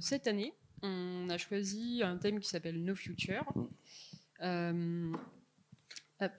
[0.00, 0.52] cette année,
[0.82, 3.44] on a choisi un thème qui s'appelle No Future.
[4.42, 5.12] Euh,
[6.20, 6.32] hop.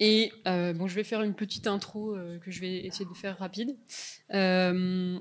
[0.00, 3.14] Et euh, bon, je vais faire une petite intro euh, que je vais essayer de
[3.14, 3.76] faire rapide.
[4.32, 5.18] Euh,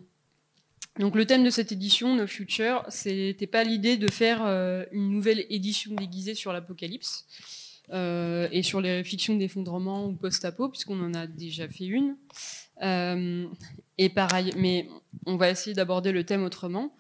[0.98, 4.42] donc le thème de cette édition, No Future, c'était pas l'idée de faire
[4.92, 7.26] une nouvelle édition déguisée sur l'apocalypse
[7.94, 12.18] et sur les fictions d'effondrement ou post-apo, puisqu'on en a déjà fait une.
[13.98, 14.90] et pareil, mais
[15.26, 16.94] on va essayer d'aborder le thème autrement,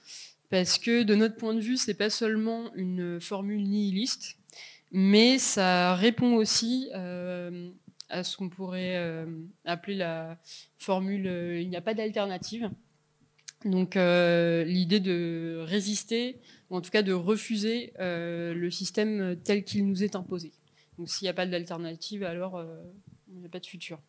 [0.50, 4.38] parce que de notre point de vue, c'est pas seulement une formule nihiliste,
[4.92, 7.70] mais ça répond aussi euh,
[8.10, 9.26] à ce qu'on pourrait euh,
[9.66, 10.40] appeler la
[10.78, 12.70] formule euh, il n'y a pas d'alternative.
[13.66, 16.40] Donc l'idée de résister,
[16.70, 20.54] ou en tout cas de refuser le système tel qu'il nous est imposé.
[20.98, 22.66] Donc s'il n'y a pas d'alternative, alors
[23.28, 24.00] il n'y a pas de futur.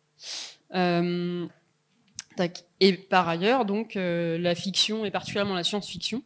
[2.79, 6.23] Et par ailleurs, donc, la fiction, et particulièrement la science-fiction,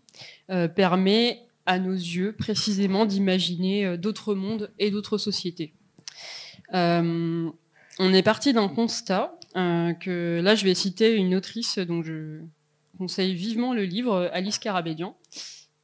[0.76, 5.74] permet à nos yeux précisément d'imaginer euh, d'autres mondes et d'autres sociétés.
[6.74, 7.50] Euh,
[8.00, 12.42] on est parti d'un constat euh, que là je vais citer une autrice dont je
[12.98, 15.18] conseille vivement le livre, Alice Carabédian,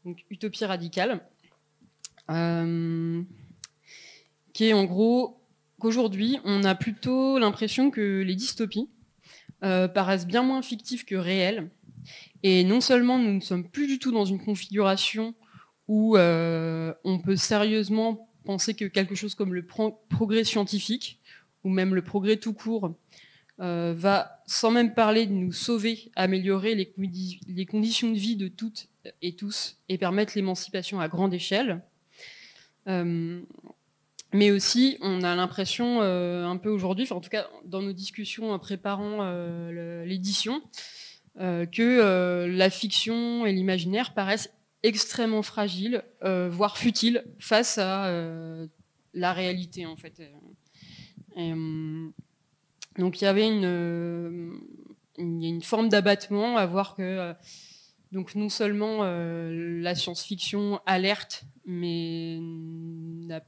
[0.06, 1.22] donc Utopie radicale,
[4.54, 5.42] qui est en gros
[5.80, 8.90] qu'aujourd'hui on a plutôt l'impression que les dystopies
[9.62, 11.70] paraissent bien moins fictives que réelles.
[12.44, 15.36] Et non seulement nous ne sommes plus du tout dans une configuration
[15.88, 21.20] où euh, on peut sérieusement penser que quelque chose comme le progrès scientifique,
[21.64, 22.96] ou même le progrès tout court,
[23.60, 28.88] euh, va, sans même parler de nous sauver, améliorer les, conditions de vie de toutes
[29.22, 31.82] et tous et permettre l'émancipation à grande échelle.
[32.88, 33.42] Euh,
[34.34, 38.60] mais aussi, on a l'impression un peu aujourd'hui, en tout cas dans nos discussions en
[38.60, 39.30] préparant
[40.06, 40.62] l'édition,
[41.38, 44.50] que la fiction et l'imaginaire paraissent
[44.84, 48.68] extrêmement fragile, euh, voire futile, face à euh,
[49.14, 50.22] la réalité en fait.
[51.38, 52.10] Euh,
[52.98, 54.60] donc il y avait une,
[55.18, 57.34] une forme d'abattement à voir que
[58.12, 63.42] donc non seulement la science-fiction alerte, mais n'a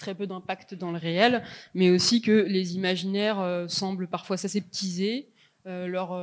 [0.00, 1.44] très peu d'impact dans le réel,
[1.74, 5.28] mais aussi que les imaginaires semblent parfois s'aseptiser,
[5.64, 6.18] leur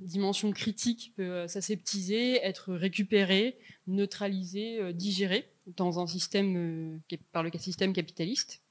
[0.00, 3.56] dimension critique peut s'aseptiser, être récupérée,
[3.86, 8.62] neutralisé, euh, digéré dans un système euh, par le système capitaliste.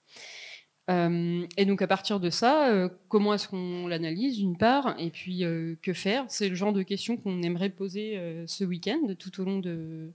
[0.90, 5.44] Euh, et donc à partir de ça, comment est-ce qu'on l'analyse d'une part, et puis
[5.81, 6.25] que faire?
[6.29, 10.12] C'est le genre de questions qu'on aimerait poser ce week-end tout au long de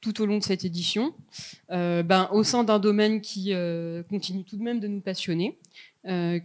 [0.00, 1.14] tout au long de cette édition,
[1.68, 3.52] ben, au sein d'un domaine qui
[4.08, 5.58] continue tout de même de nous passionner,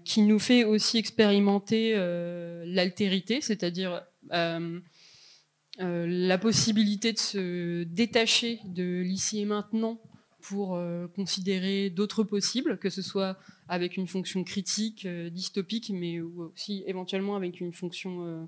[0.03, 1.95] qui nous fait aussi expérimenter
[2.65, 4.01] l'altérité, c'est-à-dire
[5.79, 10.01] euh, la possibilité de se détacher de l'ici et maintenant
[10.41, 13.37] pour euh, considérer d'autres possibles, que ce soit
[13.69, 18.47] avec une fonction critique, euh, dystopique, mais aussi éventuellement avec une fonction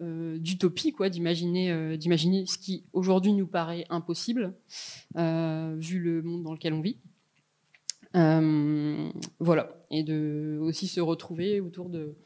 [0.00, 4.54] d'utopie, quoi, d'imaginer, d'imaginer ce qui aujourd'hui nous paraît impossible,
[5.14, 6.98] vu le monde dans lequel on vit.
[8.14, 12.16] voilà, et de aussi se retrouver autour de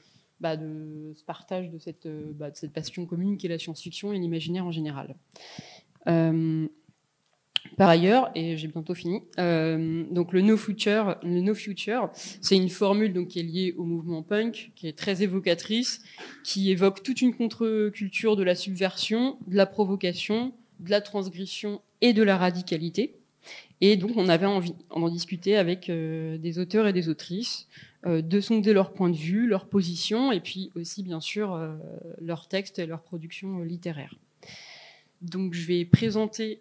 [0.42, 4.12] bah, ce partage de cette, euh, bah, de cette passion commune qui est la science-fiction
[4.12, 5.14] et l'imaginaire en général.
[7.72, 12.10] Euh, par ailleurs, et j'ai bientôt fini, euh, donc le no future, le no future,
[12.14, 16.02] c'est une formule donc qui est liée au mouvement punk, qui est très évocatrice,
[16.44, 22.12] qui évoque toute une contre-culture de la subversion, de la provocation, de la transgression et
[22.12, 23.14] de la radicalité.
[23.80, 27.68] Et donc on avait envie d'en discuter avec des auteurs et des autrices
[28.04, 31.76] euh, de sonder leur point de vue, leur position, et puis aussi, bien sûr, euh,
[32.20, 34.16] leurs textes et leur production euh, littéraire.
[35.20, 36.60] Donc, je vais présenter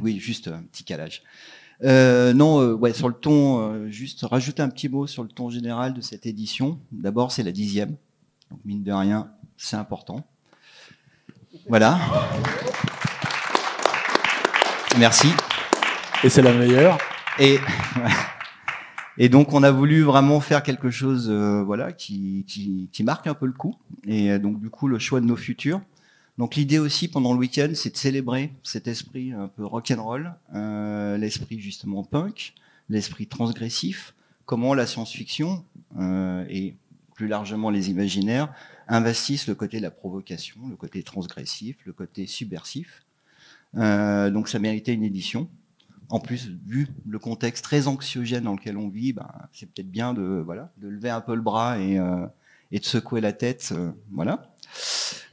[0.00, 1.22] Oui, juste un petit calage.
[1.82, 6.00] non, ouais, sur le ton, juste rajouter un petit mot sur le ton général de
[6.00, 6.78] cette édition.
[6.92, 7.96] D'abord, c'est la dixième,
[8.50, 10.24] donc mine de rien, c'est important.
[11.68, 11.98] Voilà.
[14.98, 15.28] Merci.
[16.24, 16.98] Et c'est la meilleure.
[17.38, 17.58] Et,
[19.18, 23.26] et donc on a voulu vraiment faire quelque chose, euh, voilà, qui, qui, qui, marque
[23.26, 23.76] un peu le coup.
[24.06, 25.80] Et euh, donc du coup le choix de nos futurs.
[26.40, 31.18] Donc l'idée aussi pendant le week-end, c'est de célébrer cet esprit un peu rock'n'roll, euh,
[31.18, 32.54] l'esprit justement punk,
[32.88, 34.14] l'esprit transgressif.
[34.46, 35.62] Comment la science-fiction
[35.98, 36.76] euh, et
[37.14, 38.54] plus largement les imaginaires
[38.88, 43.04] investissent le côté de la provocation, le côté transgressif, le côté subversif
[43.76, 45.46] euh, donc ça méritait une édition.
[46.08, 50.14] En plus, vu le contexte très anxiogène dans lequel on vit, ben, c'est peut-être bien
[50.14, 52.00] de, voilà, de lever un peu le bras et,
[52.72, 53.74] et de secouer la tête.
[54.10, 54.49] voilà.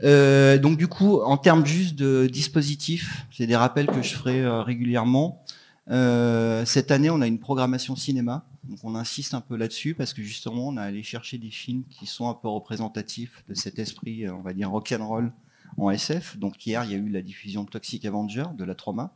[0.02, 5.44] Donc du coup, en termes juste de dispositifs, c'est des rappels que je ferai régulièrement.
[5.88, 10.22] cette année, on a une programmation cinéma, donc on insiste un peu là-dessus parce que
[10.22, 14.30] justement, on a allé chercher des films qui sont un peu représentatifs de cet esprit,
[14.30, 15.32] on va dire rock'n'roll
[15.78, 16.38] en SF.
[16.38, 19.14] Donc hier, il y a eu la diffusion Toxic Avenger de la Trauma.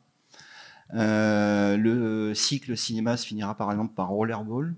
[0.94, 4.76] Euh, le cycle cinéma se finira par exemple par Rollerball,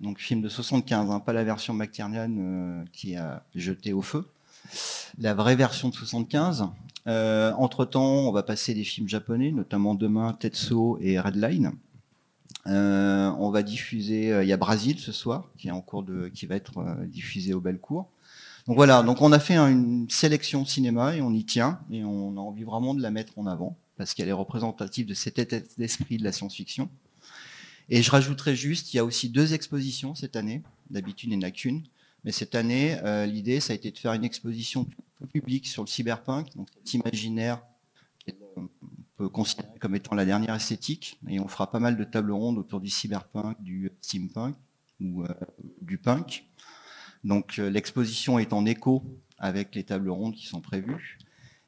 [0.00, 4.26] donc film de 75, hein, pas la version McTiernan euh, qui a jeté au feu,
[5.18, 6.68] la vraie version de 75.
[7.06, 11.72] Euh, entre temps, on va passer des films japonais, notamment demain Tetsuo et Redline.
[12.66, 16.56] on va diffuser, il y a Brasil ce soir qui est en cours de, va
[16.56, 18.08] être diffusé au Belcourt.
[18.66, 22.36] Donc voilà, donc on a fait une sélection cinéma et on y tient et on
[22.36, 25.58] a envie vraiment de la mettre en avant parce qu'elle est représentative de cet état
[25.76, 26.88] d'esprit de la science-fiction.
[27.90, 30.62] Et je rajouterai juste, il y a aussi deux expositions cette année.
[30.88, 31.50] D'habitude, il n'y en a.
[32.24, 34.86] Mais cette année, euh, l'idée, ça a été de faire une exposition
[35.32, 37.62] publique sur le cyberpunk, donc cet imaginaire
[38.54, 38.68] qu'on
[39.16, 41.18] peut considérer comme étant la dernière esthétique.
[41.28, 44.54] Et on fera pas mal de tables rondes autour du cyberpunk, du steampunk
[45.00, 45.28] ou euh,
[45.80, 46.44] du punk.
[47.24, 49.04] Donc euh, l'exposition est en écho
[49.38, 51.18] avec les tables rondes qui sont prévues.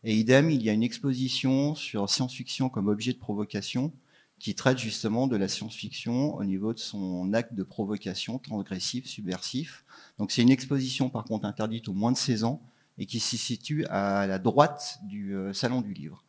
[0.04, 3.92] Et idem, il y a une exposition sur science-fiction comme objet de provocation
[4.42, 9.84] qui traite justement de la science-fiction au niveau de son acte de provocation transgressif, subversif.
[10.18, 12.60] Donc c'est une exposition par contre interdite aux moins de 16 ans
[12.98, 16.24] et qui se situe à la droite du euh, Salon du Livre.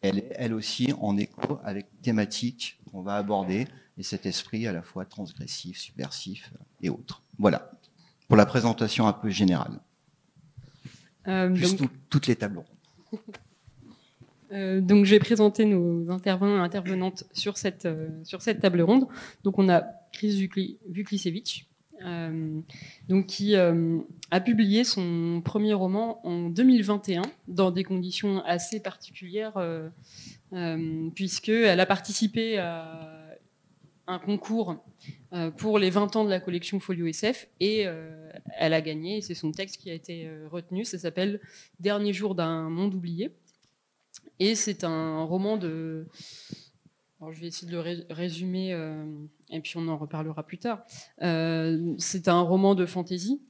[0.00, 4.72] Elle est elle aussi en écho avec thématique qu'on va aborder et cet esprit à
[4.72, 7.22] la fois transgressif, subversif et autres.
[7.38, 7.70] Voilà
[8.26, 9.78] pour la présentation un peu générale.
[11.28, 11.80] Euh, Juste
[12.10, 12.64] toutes les tables
[14.52, 18.82] euh, donc, je vais présenter nos intervenants et intervenantes sur cette, euh, sur cette table
[18.82, 19.06] ronde.
[19.44, 20.48] Donc, on a Chris
[20.88, 21.66] Vuklisevich,
[23.08, 29.54] donc, qui a publié son premier roman en 2021 dans des conditions assez particulières,
[31.14, 33.22] puisqu'elle a participé à
[34.06, 34.76] un concours
[35.32, 39.20] euh, pour les 20 ans de la collection Folio SF et euh, elle a gagné.
[39.20, 40.84] C'est son texte qui a été euh, retenu.
[40.84, 41.40] Ça s'appelle
[41.80, 43.30] Dernier jour d'un monde oublié.
[44.42, 46.06] Et c'est un roman de.
[47.20, 48.72] je vais essayer de le résumer
[49.50, 50.84] et puis on en reparlera plus tard.
[51.20, 53.40] c'est un roman de fantaisie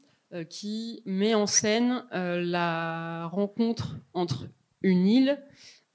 [0.48, 4.48] qui met en scène la rencontre entre
[4.82, 5.38] une île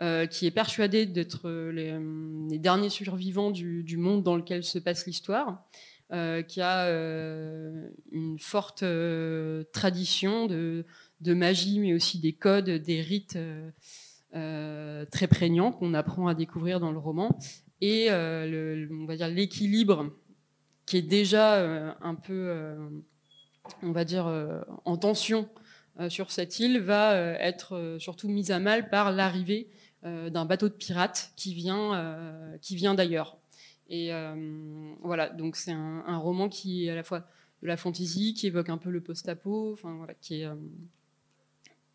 [0.03, 4.77] euh, qui est persuadé d'être euh, euh, les, derniers survivants du, monde dans lequel se
[4.77, 5.65] passe l'histoire,
[6.47, 6.87] qui a
[8.11, 8.85] une forte
[9.73, 10.85] tradition de,
[11.25, 13.39] magie, mais aussi des codes, des rites
[14.31, 17.37] très prégnants qu'on apprend à découvrir dans le roman,
[17.81, 20.11] et on va dire l'équilibre
[20.85, 22.75] qui est déjà un peu,
[23.81, 24.27] on va dire,
[24.85, 25.49] en tension
[26.09, 29.69] sur cette île va être surtout mise à mal par l'arrivée
[30.07, 33.39] euh, d'un bateau de pirates qui vient, euh, qui vient d'ailleurs.
[33.89, 37.27] Et euh, voilà, donc c'est un, roman qui est à la fois
[37.63, 40.47] de la fantaisie, qui évoque un peu le post-apo, enfin voilà, qui est,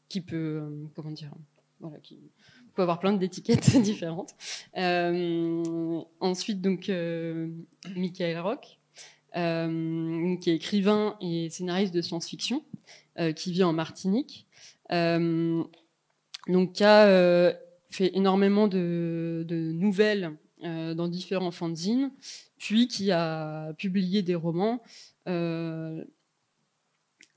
[0.09, 1.33] qui peut, comment dire,
[1.83, 2.19] voilà, qui
[2.75, 4.35] peut avoir plein d'étiquettes différentes.
[6.21, 6.91] ensuite, donc,
[7.95, 8.79] Michael Rock,
[9.35, 12.65] qui est écrivain et scénariste de science-fiction,
[13.37, 14.47] qui vit en Martinique.
[14.89, 17.55] donc, qui a
[17.93, 22.11] fait énormément de, nouvelles euh, dans différents fanzines,
[22.59, 24.83] puis qui a publié des romans
[25.29, 26.05] euh,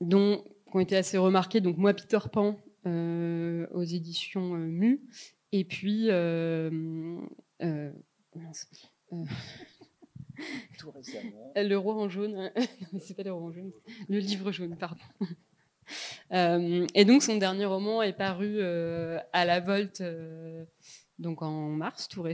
[0.00, 1.60] dont, qui ont été assez remarqués.
[1.60, 5.00] Donc moi, Peter Pan euh, aux éditions Mu,
[5.52, 6.08] et puis
[11.56, 12.50] Le roi en jaune,
[13.00, 13.72] c'est pas le roi en jaune,
[14.08, 15.02] le livre jaune, pardon.
[16.32, 20.64] Euh, et donc son dernier roman est paru euh, à la Volte euh,
[21.20, 22.24] donc en mars, tout,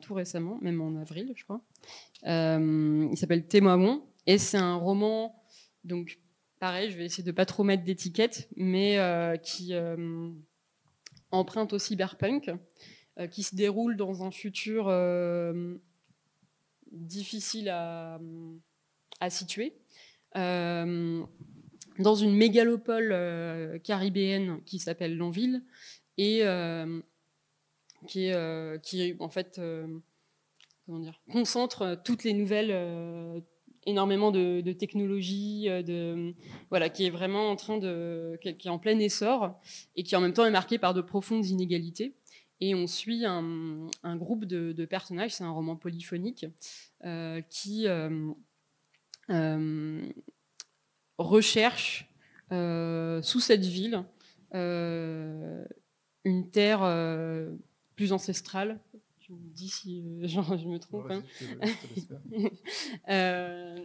[0.00, 1.60] tout, récemment, même en avril, je crois.
[2.22, 5.42] il s'appelle Témoin et c'est un roman,
[5.82, 6.20] donc
[6.64, 8.98] pareil, je vais essayer de pas trop mettre d'étiquette, mais
[9.42, 9.74] qui
[11.30, 12.50] emprunte au cyberpunk,
[13.30, 14.88] qui se déroule dans un futur
[16.90, 18.18] difficile à,
[19.28, 19.74] situer.
[20.34, 25.62] Dans une mégalopole euh, caribéenne qui s'appelle Lanville
[26.18, 27.00] et euh,
[28.08, 29.60] qui, euh, qui, en fait
[30.86, 33.42] comment dire, concentre toutes les nouvelles,
[33.86, 36.34] énormément de, de technologies, de,
[36.70, 39.60] voilà, qui est vraiment en train de, qui est en plein essor
[39.96, 42.14] et qui en même temps est marqué par de profondes inégalités.
[42.60, 46.46] Et on suit un, groupe de, de personnages, c'est un roman polyphonique,
[47.50, 47.86] qui
[51.18, 52.08] recherche
[52.50, 54.04] sous cette ville
[56.24, 56.80] une terre
[57.96, 58.80] plus ancestrale.
[59.26, 60.38] Je me dis si je
[60.68, 61.10] me trompe.
[61.10, 61.22] Hein.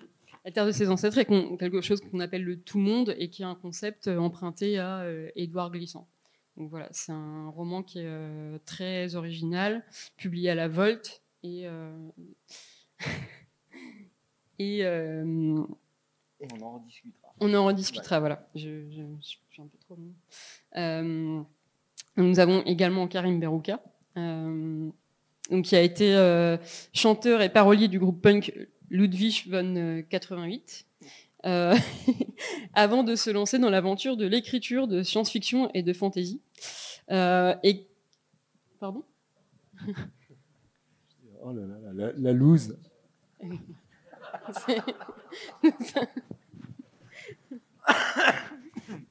[0.46, 1.25] la terre de ses ancêtres est
[1.58, 5.05] quelque chose qu'on appelle le tout monde et qui est un concept emprunté à
[5.36, 6.10] Édouard Glissant.
[6.58, 9.86] Donc voilà, c'est un roman qui est très original,
[10.17, 11.65] publié à la Volte et
[14.60, 15.67] et, on
[16.62, 17.34] en rediscutera.
[17.39, 18.50] On en rediscutera, voilà.
[18.55, 18.89] Je,
[19.22, 21.46] suis un peu trop long.
[22.17, 23.81] nous avons également Karim Berouka,
[25.63, 26.15] qui a été
[26.94, 28.53] chanteur et parolier du groupe punk
[28.89, 30.86] Ludwig von 88.
[31.46, 31.74] Euh,
[32.74, 36.41] avant de se lancer dans l'aventure de l'écriture de science-fiction et de fantasy.
[37.12, 37.88] Euh, et
[38.79, 39.03] pardon?
[41.41, 42.77] Oh là là, la, la loose.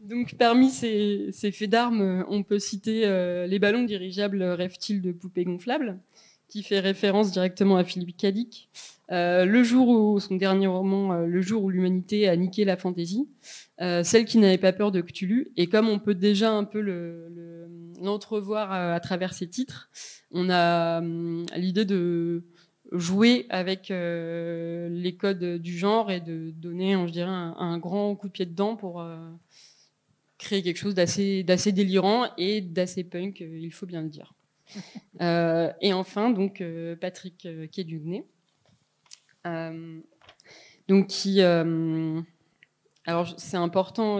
[0.00, 5.44] Donc, parmi ces, faits d'armes, on peut citer euh, les ballons dirigeables reptiles de poupées
[5.44, 5.98] gonflables,
[6.48, 8.68] qui fait référence directement à Philippe Cadic.
[9.10, 12.76] Euh, le jour où son dernier roman, euh, le jour où l'humanité a niqué la
[12.76, 13.26] fantaisie,
[13.80, 15.50] euh, celle qui n'avait pas peur de Cthulhu.
[15.56, 16.80] Et comme on peut déjà un peu
[18.00, 19.90] l'entrevoir le, à, travers ses titres,
[20.30, 21.00] on a
[21.56, 22.44] l'idée de
[22.92, 28.46] jouer avec les codes du genre et de donner, un, un, grand coup de pied
[28.46, 29.04] dedans pour
[30.38, 34.34] créer quelque chose d'assez délirant et d'assez punk, il faut bien le dire.
[35.20, 38.24] Euh, et enfin, donc, euh, Patrick euh, Kédugné,
[40.86, 44.18] donc qui, alors c'est important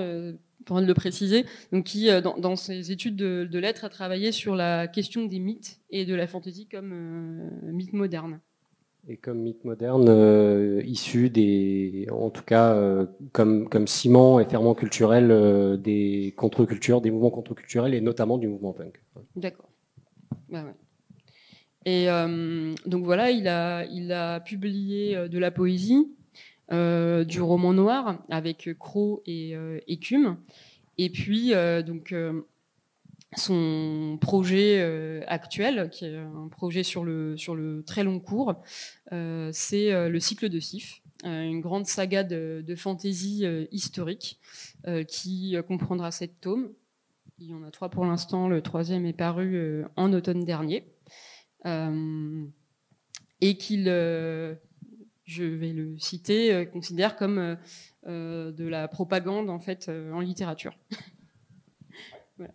[0.65, 4.89] pour de le préciser, donc qui, dans, ses études de, lettres, a travaillé sur la
[4.89, 8.41] question des mythes et de la fantaisie comme mythe moderne.
[9.07, 15.79] Et comme mythe moderne, issu des, en tout cas, comme, comme ciment et ferment culturel
[15.81, 19.01] des contre-cultures, des mouvements contre-culturels et notamment du mouvement punk.
[19.37, 19.69] D'accord.
[21.85, 26.09] Et euh, donc voilà, il a, il a publié euh, de la poésie,
[26.71, 29.55] euh, du roman noir avec Croc et
[29.87, 30.37] Écume.
[30.99, 31.53] Et puis,
[31.87, 32.13] donc,
[33.37, 38.55] son projet actuel, qui est un projet sur le, sur le très long cours,
[39.11, 44.41] c'est le cycle de Sif, une grande saga de, de fantaisie historique
[45.07, 46.73] qui comprendra sept tomes
[47.41, 48.49] il y en a trois pour l'instant.
[48.49, 50.93] Le troisième est paru euh, en automne dernier.
[51.67, 52.45] Euh,
[53.41, 54.55] et qu'il, euh,
[55.25, 57.57] je vais le citer, considère comme
[58.07, 60.77] de la propagande en fait en littérature.
[62.37, 62.55] voilà.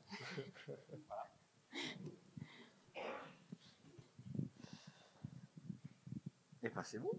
[6.63, 7.11] Et ben c'est bon.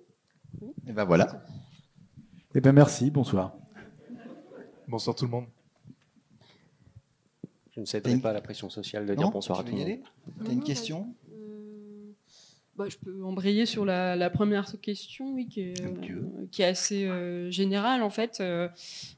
[0.87, 1.44] Et ben voilà.
[2.54, 3.56] Et ben merci, bonsoir.
[4.88, 5.47] Bonsoir tout le monde.
[7.75, 9.99] Je ne céderai pas à la pression sociale de dire bonsoir à tout le monde.
[10.45, 12.12] Tu as une question euh,
[12.76, 18.02] bah, Je peux embrayer sur la, première question, oui, qui est, euh, assez euh, générale.
[18.02, 18.40] En fait,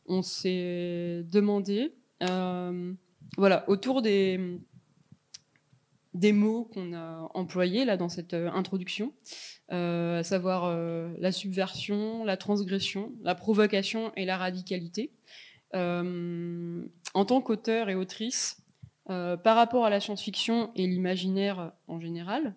[0.07, 1.93] on s'est demandé,
[3.37, 4.59] voilà, autour des,
[6.15, 9.13] des mots qu'on a employés là dans cette introduction,
[9.69, 10.75] à savoir
[11.19, 15.11] la subversion, la transgression, la provocation et la radicalité.
[15.77, 18.63] Euh, en tant qu'auteur et autrice,
[19.09, 22.57] euh, par rapport à la science-fiction et l'imaginaire en général,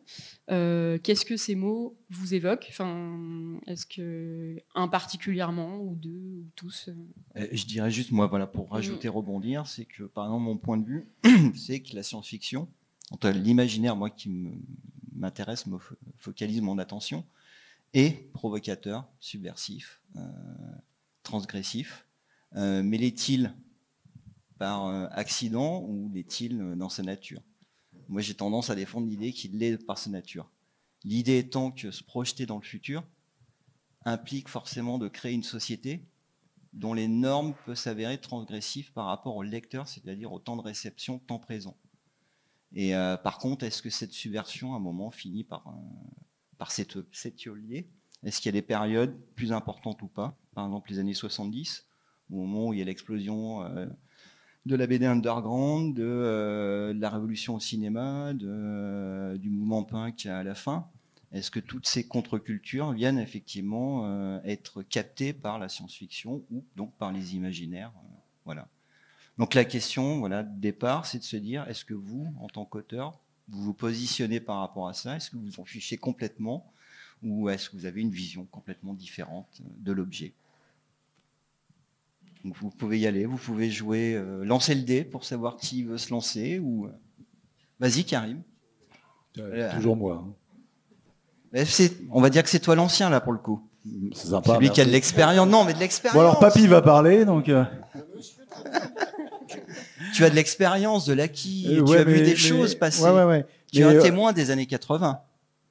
[0.50, 2.68] euh, qu'est-ce que ces mots vous évoquent?
[2.70, 6.90] Enfin, Est-ce que un particulièrement ou deux ou tous
[7.36, 9.12] Je dirais juste moi, voilà, pour rajouter, mm.
[9.12, 11.08] rebondir, c'est que par exemple mon point de vue,
[11.56, 12.68] c'est que la science-fiction,
[13.24, 14.32] l'imaginaire, moi qui
[15.14, 15.78] m'intéresse, me
[16.18, 17.26] focalise mon attention,
[17.94, 20.02] est provocateur, subversif,
[21.24, 22.08] transgressif,
[22.54, 23.54] mais l'est-il
[24.60, 27.42] par euh, accident ou l'est-il euh, dans sa nature
[28.10, 30.52] Moi, j'ai tendance à défendre l'idée qu'il l'est par sa nature.
[31.04, 33.04] L'idée étant que se projeter dans le futur
[34.06, 36.06] implique forcément de créer une société
[36.74, 41.20] dont les normes peuvent s'avérer transgressives par rapport au lecteur, c'est-à-dire au temps de réception,
[41.20, 41.76] temps présent.
[42.74, 42.92] Et
[43.24, 45.66] par contre, est-ce que cette subversion, à un moment, finit par,
[46.60, 47.90] par s'étioler?
[48.24, 50.38] Est-ce qu'il y a des périodes plus importantes ou pas?
[50.54, 51.89] Par exemple, les années 70,
[52.32, 53.86] au moment où il y a l'explosion euh,
[54.66, 60.26] de la BD underground, de, euh, la révolution au cinéma, de, euh, du mouvement punk
[60.26, 60.88] à la fin.
[61.32, 67.12] Est-ce que toutes ces contre-cultures viennent effectivement être captées par la science-fiction ou donc par
[67.12, 67.92] les imaginaires
[68.46, 68.68] Voilà.
[69.38, 72.66] Donc la question, voilà, de départ, c'est de se dire est-ce que vous, en tant
[72.66, 75.18] qu'auteur, vous vous positionnez par rapport à ça?
[75.18, 76.74] Est-ce que vous en fichez complètement?
[77.22, 80.34] Ou est-ce que vous avez une vision complètement différente de l'objet?
[82.46, 85.84] Donc vous pouvez y aller, vous pouvez jouer, euh, lancer le dé pour savoir qui
[85.84, 86.86] veut se lancer ou.
[86.86, 86.90] euh,
[87.80, 88.42] Vas-y, Karim.
[89.38, 89.74] Euh.
[89.76, 90.24] Toujours moi.
[90.26, 90.34] hein.
[91.54, 91.64] Mais
[92.12, 93.62] On va dire que c'est toi l'ancien là pour le coup.
[94.14, 94.56] C'est sympa.
[94.56, 95.48] Celui qui a de l'expérience.
[95.50, 96.14] Non, mais de l'expérience.
[96.16, 97.50] Bon alors papy va parler donc.
[97.50, 97.64] euh,
[100.14, 101.66] Tu as de l'expérience, de l'acquis.
[101.70, 103.04] euh, tu as vu des mais- choses passer.
[103.04, 103.46] Ouais ouais ouais.
[103.72, 105.20] Tu es un témoin des années 80.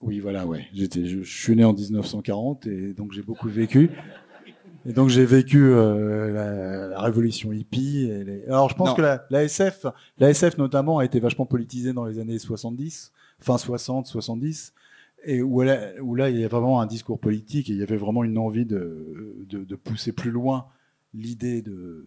[0.01, 0.67] Oui, voilà, ouais.
[0.73, 3.91] J'étais, je, je suis né en 1940 et donc j'ai beaucoup vécu.
[4.89, 8.09] Et donc j'ai vécu euh, la, la révolution hippie.
[8.11, 8.45] Et les...
[8.47, 8.95] Alors je pense Non.
[8.95, 9.87] que la, la SF,
[10.19, 14.73] la SF notamment a été vachement politisée dans les années 70, fin 60, 70,
[15.25, 17.79] et où, elle a- où là il y avait vraiment un discours politique et il
[17.79, 20.67] y avait vraiment une envie de, de, de pousser plus loin
[21.13, 22.07] l'idée de,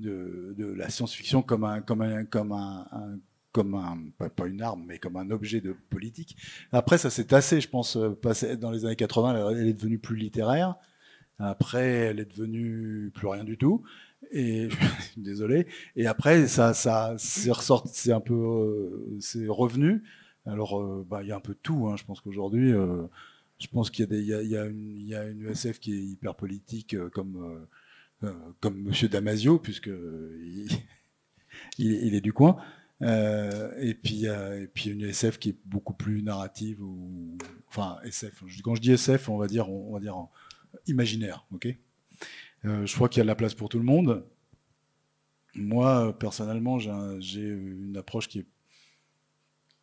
[0.00, 3.18] de, de la science-fiction comme un, comme un, comme un, un-
[3.50, 6.36] comme un, pas, une arme, mais comme un objet de politique.
[6.70, 9.98] Après, ça s'est tassé, je pense, euh, passé dans les années 80, elle est devenue
[9.98, 10.76] plus littéraire.
[11.38, 13.82] Après, elle est devenue plus rien du tout.
[14.32, 14.68] Et
[15.16, 15.66] désolé.
[15.96, 17.50] Et après, ça, ça, c'est
[17.92, 20.02] c'est un peu, euh, c'est revenu.
[20.46, 21.88] Alors, euh, bah, il y a un peu tout.
[21.88, 21.96] Hein.
[21.96, 23.06] Je pense qu'aujourd'hui, euh,
[23.58, 27.66] je pense qu'il y il y a, une, SF qui est hyper politique, comme,
[28.60, 29.90] comme Monsieur Damasio, puisque
[31.78, 32.56] il, est du coin.
[33.00, 37.36] Et puis, euh, et puis une SF qui est beaucoup plus narrative ou,
[37.68, 38.42] enfin SF.
[38.62, 40.16] Quand je dis SF, on va dire, on va dire
[40.86, 41.68] imaginaire, ok?
[42.64, 44.24] Euh, je crois qu'il y a de la place pour tout le monde.
[45.54, 48.46] Moi, personnellement, j'ai un- j'ai une approche qui est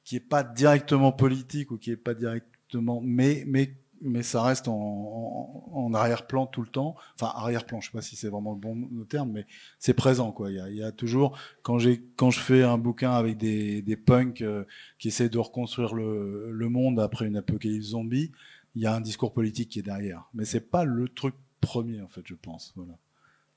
[0.04, 5.92] qui pas directement politique ou qui est pas directement, mais mais mais ça reste en,
[5.94, 6.96] arrière-plan tout le temps.
[7.16, 9.46] Enfin, arrière-plan, je sais pas si c'est vraiment le bon terme, mais
[9.80, 10.52] c'est présent quoi.
[10.52, 13.38] Il y a, il y a toujours quand j'ai quand je fais un bouquin avec
[13.38, 14.66] des, des punks euh,
[15.00, 18.32] qui essaient de reconstruire le, le monde après une apocalypse zombie,
[18.76, 20.30] il y a un discours politique qui est derrière.
[20.34, 22.74] Mais c'est pas le truc premier en fait, je pense.
[22.76, 22.98] Voilà.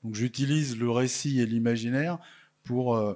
[0.03, 2.19] Donc j'utilise le récit et l'imaginaire
[2.63, 3.13] pour euh,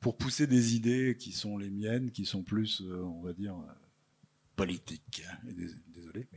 [0.00, 3.54] pour pousser des idées qui sont les miennes, qui sont plus, euh, on va dire,
[3.56, 3.72] euh,
[4.54, 5.22] politiques.
[5.94, 6.28] Désolé,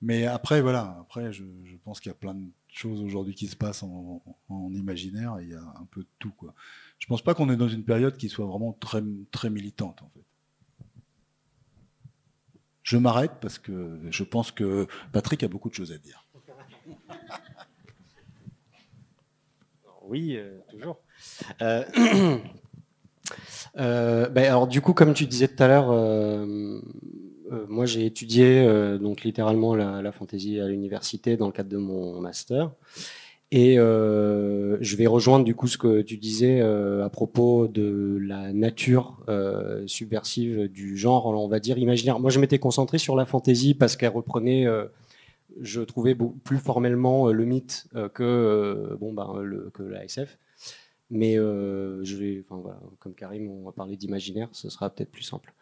[0.00, 1.44] mais, après voilà, après je,
[1.84, 4.22] pense qu'il y a plein de choses aujourd'hui qui se passent en,
[4.72, 6.54] imaginaire il y a un peu de tout quoi.
[6.98, 10.10] Je pense pas qu'on est dans une période qui soit vraiment très très militante en
[10.10, 10.24] fait.
[12.82, 16.26] Je m'arrête parce que je pense que Patrick a beaucoup de choses à dire.
[20.08, 20.98] Oui, euh, toujours.
[21.62, 21.84] Euh,
[23.78, 26.46] euh, ben, alors du coup, comme tu disais tout à l'heure,
[27.68, 28.66] moi j'ai étudié
[28.98, 32.72] donc littéralement la, la fantaisie à l'université dans le cadre de mon master.
[33.54, 38.18] Et euh, je vais rejoindre du coup ce que tu disais euh, à propos de
[38.18, 42.18] la nature euh, subversive du genre, on va dire imaginaire.
[42.18, 44.66] Moi, je m'étais concentré sur la fantaisie parce qu'elle reprenait
[45.60, 50.38] je trouvais plus formellement le mythe que, bon, ben, le, que la SF.
[51.10, 52.42] Mais je vais,
[53.00, 55.52] comme Karim, on va parler d'imaginaire, ce sera peut-être plus simple.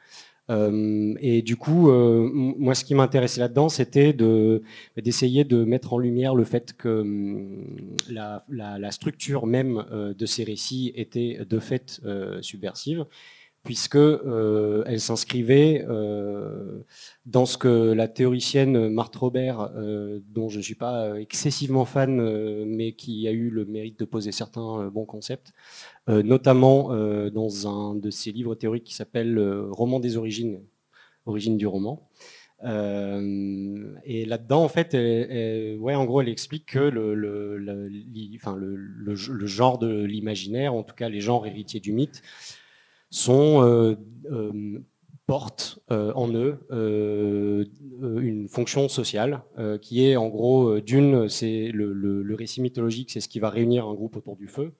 [0.50, 4.62] Euh, et du coup, euh, moi, ce qui m'intéressait là-dedans, c'était de-
[4.96, 7.64] d'essayer de mettre en lumière le fait que hum,
[8.10, 12.00] la, structure même euh, de ces récits était de fait
[12.40, 13.06] subversive,
[13.62, 16.82] puisque euh, elle s'inscrivait euh,
[17.26, 22.64] dans ce que la théoricienne Marthe Robert, euh, dont je ne suis pas excessivement fan,
[22.66, 25.52] mais qui a eu le mérite de poser certains bons concepts,
[26.08, 26.88] notamment
[27.30, 29.38] dans un de ses livres théoriques qui s'appelle
[29.70, 30.60] Roman des origines,
[31.26, 32.08] origine du roman.
[32.64, 37.56] Et là-dedans, en fait, elle- ouais, en gros, elle explique que le
[39.46, 42.22] genre de l'imaginaire, en tout cas les genres héritiers du mythe,
[43.10, 43.96] sont euh,
[44.30, 44.80] euh,
[45.26, 46.58] portent euh, en eux
[48.00, 49.42] une fonction sociale
[49.80, 53.94] qui est en gros d'une, c'est le, récit mythologique, c'est ce qui va réunir un
[53.94, 54.72] groupe autour du feu,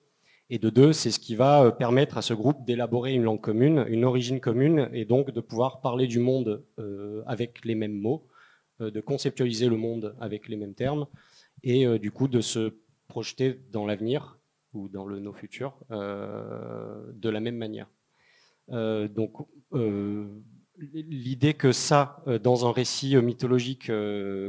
[0.49, 3.85] et de deux, c'est ce qui va permettre à ce groupe d'élaborer une langue commune,
[3.87, 6.65] une origine commune, et donc de pouvoir parler du monde
[7.25, 8.27] avec les mêmes mots,
[8.81, 11.07] de conceptualiser le monde avec les mêmes termes,
[11.63, 12.73] et du coup de se
[13.07, 14.37] projeter dans l'avenir
[14.73, 17.87] ou dans le no futur euh, de la même manière.
[18.71, 19.33] Euh, donc,
[19.73, 20.25] euh,
[20.93, 23.91] l'idée que ça, euh, dans un récit mythologique,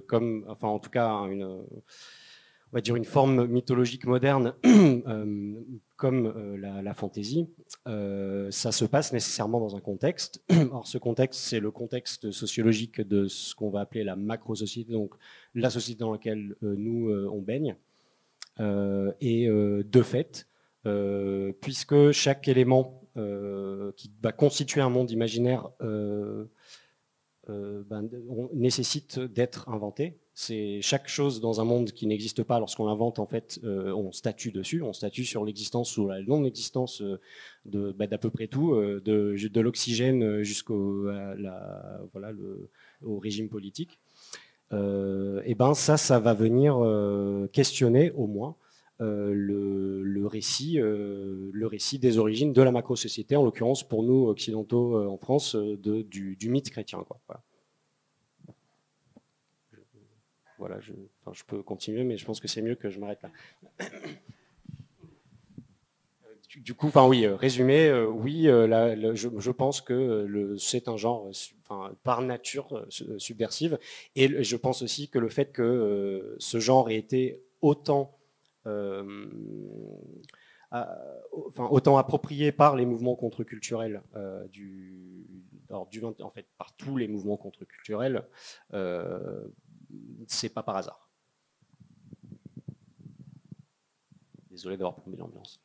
[0.06, 1.62] comme, enfin, en tout cas, une, euh,
[2.72, 4.54] on va dire une forme mythologique moderne,
[5.96, 7.46] comme la, la fantaisie,
[7.85, 10.42] ça se passe nécessairement dans un contexte.
[10.72, 15.14] Or, ce contexte, c'est le contexte sociologique de ce qu'on va appeler la macro-société, donc
[15.54, 17.76] la société dans laquelle nous, euh, on baigne.
[19.20, 20.46] Et de fait,
[21.61, 25.70] puisque chaque élément qui va constituer un monde imaginaire
[27.51, 28.09] euh, ben,
[28.53, 30.16] nécessite d'être inventé.
[30.33, 34.53] C'est chaque chose dans un monde qui n'existe pas lorsqu'on l'invente en fait, on statue
[34.53, 37.03] dessus, on statue sur l'existence ou la non-existence
[37.66, 39.01] de ben, d'à peu près tout, de,
[39.37, 41.03] de l'oxygène jusqu'au
[42.12, 42.33] voilà,
[43.05, 43.98] régime politique.
[44.72, 46.79] et ben ça, ça va venir
[47.53, 48.57] questionner au moins
[49.00, 54.28] euh, le, récit, euh, le récit des origines de la macro-société, en l'occurrence pour nous
[54.28, 57.05] occidentaux euh, en France, du, mythe chrétien.
[57.09, 57.18] Quoi.
[60.59, 60.92] Voilà, je,
[61.33, 63.31] je, peux continuer, mais je pense que c'est mieux que je m'arrête là.
[66.59, 71.31] Du coup, enfin oui, résumé, oui, je, pense que c'est un genre,
[72.05, 72.87] par nature
[73.18, 73.78] subversive,
[74.14, 78.18] et je pense aussi que le fait que ce genre ait été autant
[78.66, 79.27] euh,
[81.57, 85.27] autant approprié par les mouvements contre-culturels euh, du,
[85.90, 88.27] du, en fait, par tous les mouvements contre-culturels,
[88.72, 89.42] euh,
[90.27, 91.11] c'est pas par hasard.
[94.51, 95.61] Désolé d'avoir plombé l'ambiance.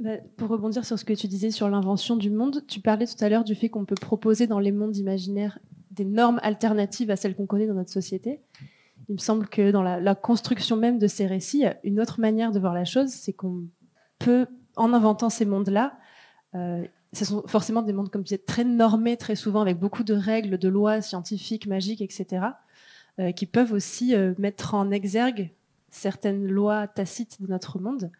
[0.00, 3.22] Bah, pour rebondir sur ce que tu disais sur l'invention du monde, tu parlais tout
[3.24, 5.58] à l'heure du fait qu'on peut proposer dans les mondes imaginaires
[5.90, 8.40] des normes alternatives à celles qu'on connaît dans notre société.
[9.08, 12.58] Il me semble que dans la, construction même de ces récits, une autre manière de
[12.58, 13.64] voir la chose, c'est qu'on
[14.18, 15.98] peut, en inventant ces mondes-là,
[16.54, 20.04] euh, ce sont forcément des mondes, comme tu disais, très normés, très souvent, avec beaucoup
[20.04, 22.46] de règles, de lois scientifiques, magiques, etc.,
[23.20, 25.50] euh, qui peuvent aussi euh, mettre en exergue
[25.90, 28.10] certaines lois tacites de notre monde,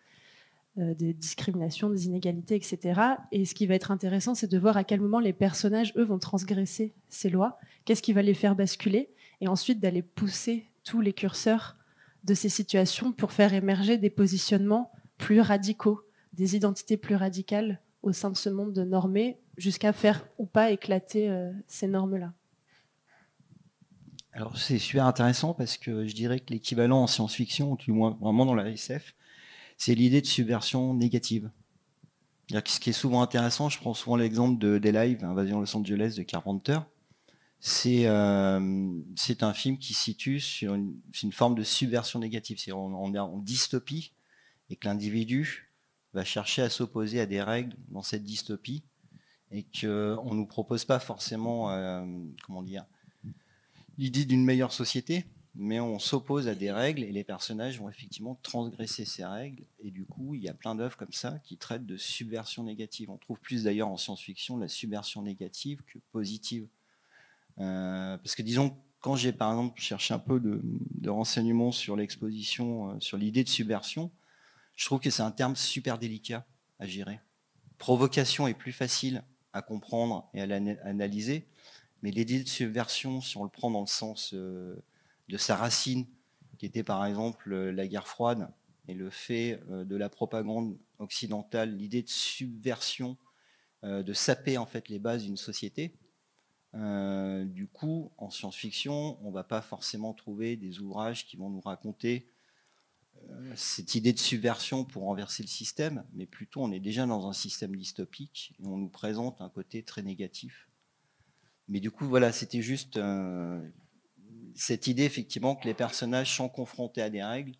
[0.76, 3.00] des discriminations, des inégalités, etc.
[3.30, 6.02] Et ce qui va être intéressant, c'est de voir à quel moment les personnages, eux,
[6.02, 11.00] vont transgresser ces lois, qu'est-ce qui va les faire basculer, et ensuite d'aller pousser tous
[11.00, 11.76] les curseurs
[12.24, 16.00] de ces situations pour faire émerger des positionnements plus radicaux,
[16.32, 20.70] des identités plus radicales au sein de ce monde de normé, jusqu'à faire ou pas
[20.70, 22.32] éclater euh, ces normes-là.
[24.32, 28.44] Alors c'est super intéressant parce que je dirais que l'équivalent en science-fiction, du moins vraiment
[28.44, 29.14] dans la SF,
[29.76, 31.50] c'est l'idée de subversion négative.
[32.50, 36.14] Ce qui est souvent intéressant, je prends souvent l'exemple de des lives Invasion Los Angeles
[36.16, 36.80] de 40 heures.
[36.80, 36.93] Euh,
[37.66, 42.58] c'est un film qui situe sur une, une forme de subversion négative.
[42.60, 44.12] C'est on, est en dystopie
[44.68, 45.72] et que l'individu
[46.12, 48.84] va chercher à s'opposer à des règles dans cette dystopie
[49.50, 52.04] et qu'on ne nous propose pas forcément, euh,
[52.44, 52.84] comment dire,
[53.96, 55.24] l'idée d'une meilleure société,
[55.54, 59.64] mais on s'oppose à des règles et les personnages vont effectivement transgresser ces règles.
[59.78, 63.08] Et du coup, il y a plein d'œuvres comme ça qui traitent de subversion négative.
[63.08, 66.68] On trouve plus d'ailleurs en science-fiction la subversion négative que positive.
[67.60, 72.90] Euh, parce que disons, quand j'ai par exemple cherché un peu de, renseignements sur l'exposition,
[72.90, 74.10] euh, sur l'idée de subversion,
[74.76, 76.44] je trouve que c'est un terme super délicat
[76.78, 77.20] à gérer.
[77.78, 80.44] Provocation est plus facile à comprendre et à
[80.84, 81.46] analyser,
[82.02, 84.74] mais l'idée de subversion, si on le prend dans le sens euh,
[85.28, 86.06] de sa racine,
[86.58, 88.48] qui était par exemple la guerre froide
[88.86, 93.16] et le fait de la propagande occidentale, l'idée de subversion,
[93.82, 95.94] de saper en fait les bases d'une société,
[96.76, 101.48] euh, du coup, en science-fiction, on ne va pas forcément trouver des ouvrages qui vont
[101.48, 102.28] nous raconter
[103.30, 107.28] euh, cette idée de subversion pour renverser le système, mais plutôt on est déjà dans
[107.28, 110.68] un système dystopique et on nous présente un côté très négatif.
[111.68, 113.62] Mais du coup, voilà, c'était juste euh,
[114.54, 117.54] cette idée effectivement que les personnages sont confrontés à des règles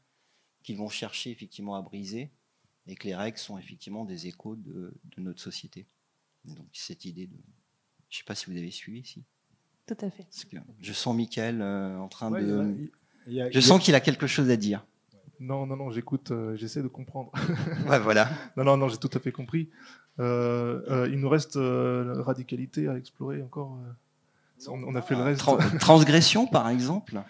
[0.65, 2.33] qu'ils vont chercher effectivement à briser
[2.87, 5.87] et que les règles sont effectivement des échos de, de notre société.
[6.45, 7.39] donc cette idée de
[8.15, 9.25] je ne sais pas si vous avez suivi ici.
[9.89, 10.25] Tout à fait.
[10.81, 12.93] je sens Michael euh, en train de.
[13.27, 14.87] je sens qu'il a quelque chose à dire.
[15.41, 17.33] Non, non, non, j'écoute, euh, j'essaie de comprendre.
[17.89, 18.31] ouais, voilà.
[18.57, 19.69] non, non, non, j'ai tout à fait compris.
[20.21, 23.77] Euh, il nous reste la radicalité à explorer encore.
[24.69, 25.45] On, a fait le reste.
[25.81, 27.21] transgression, par exemple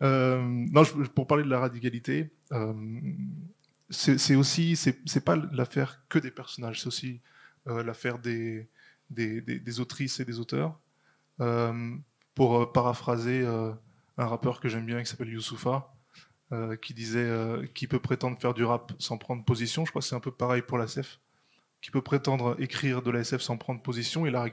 [0.00, 0.84] Non,
[1.16, 2.30] pour parler de la radicalité,
[3.90, 7.20] c'est aussi, c'est pas l'affaire que des personnages, c'est aussi
[7.66, 8.68] l'affaire des,
[9.10, 10.78] des, autrices et des auteurs.
[11.40, 11.96] Euh,
[12.34, 13.72] pour euh, paraphraser euh,
[14.16, 15.92] un rappeur que j'aime bien qui s'appelle Youssoufa,
[16.80, 17.30] qui disait
[17.74, 19.84] qui peut prétendre faire du rap sans prendre position.
[19.84, 21.20] Je crois que c'est un peu pareil pour la SF.
[21.82, 24.24] Qui peut prétendre écrire de la SF sans prendre position.
[24.24, 24.48] Et la,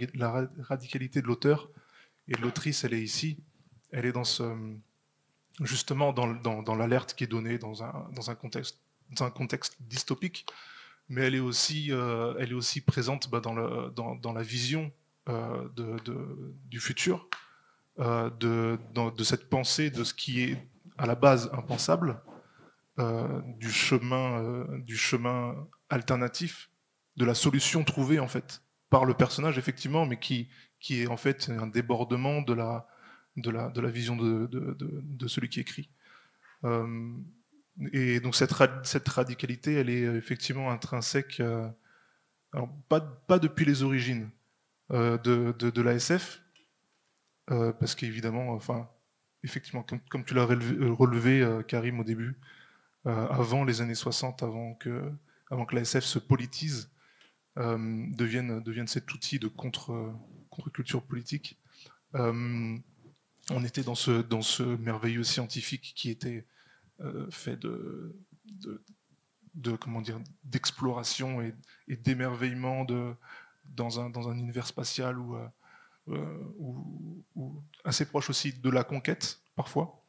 [0.59, 1.69] radicalité de l'auteur
[2.27, 3.37] et de l'autrice, elle est ici.
[3.91, 4.43] Elle est dans ce,
[5.61, 10.45] justement dans, l'alerte qui est donnée dans un contexte dystopique
[11.09, 14.91] mais elle est aussi, euh, elle est aussi présente bah, dans, la vision
[15.29, 15.67] euh,
[16.65, 17.27] du futur,
[17.99, 22.21] euh, de, cette pensée de ce qui est à la base impensable,
[22.97, 26.69] du, chemin, du chemin alternatif,
[27.17, 30.49] de la solution trouvée en fait par le personnage, effectivement, mais qui,
[30.89, 32.87] est en fait un débordement de la,
[33.89, 35.89] vision de, celui qui écrit.
[37.91, 41.67] Et donc cette, radicalité, elle est effectivement intrinsèque, euh,
[42.53, 44.29] alors pas, depuis les origines
[44.91, 46.41] euh, de, de, l'ASF,
[47.47, 48.89] parce qu'évidemment, enfin,
[49.43, 52.39] effectivement, comme, tu l'as relevé, Karim, au début,
[53.03, 55.11] avant les années 60, avant que,
[55.51, 56.89] avant que l'ASF se politise,
[57.57, 60.13] devienne, devienne cet outil de contre,
[60.49, 61.59] contre-culture politique,
[63.51, 66.54] on était dans ce, dans ce merveilleux scientifique qui était euh,
[67.29, 68.15] fait de,
[69.79, 71.53] comment dire d'exploration et,
[71.97, 73.13] d'émerveillement de,
[73.65, 75.47] dans, un, dans un univers spatial ou, euh,
[76.10, 77.49] euh,
[77.84, 80.03] assez proche aussi de la conquête parfois.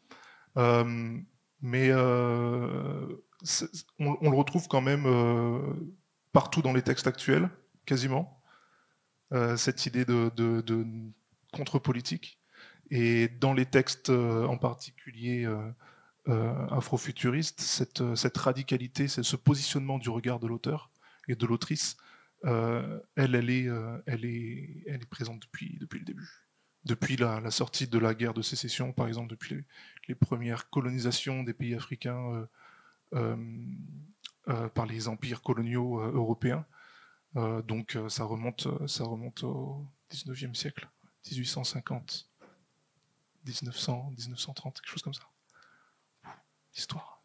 [1.62, 3.11] mais on,
[3.99, 5.07] le retrouve quand même
[6.33, 7.49] partout dans les textes actuels,
[7.87, 8.42] quasiment,
[9.57, 10.87] cette idée de,
[11.53, 12.40] contre-politique.
[12.90, 15.70] Et dans les textes en particulier euh,
[16.29, 20.91] afrofuturiste, cette, euh, cette radicalité, ce positionnement du regard de l'auteur
[21.29, 21.97] et de l'autrice,
[22.45, 26.29] euh, elle, est, présente depuis, depuis le début.
[26.85, 29.65] Depuis la, sortie de la guerre de sécession, par exemple, depuis
[30.09, 32.47] les, premières colonisations des pays africains
[33.11, 36.65] par les empires coloniaux européens.
[37.35, 40.89] donc ça remonte, ça remonte au 19e siècle,
[41.29, 42.31] 1850,
[43.47, 45.27] 1900, 1930, quelque chose comme ça
[46.77, 47.17] histoire.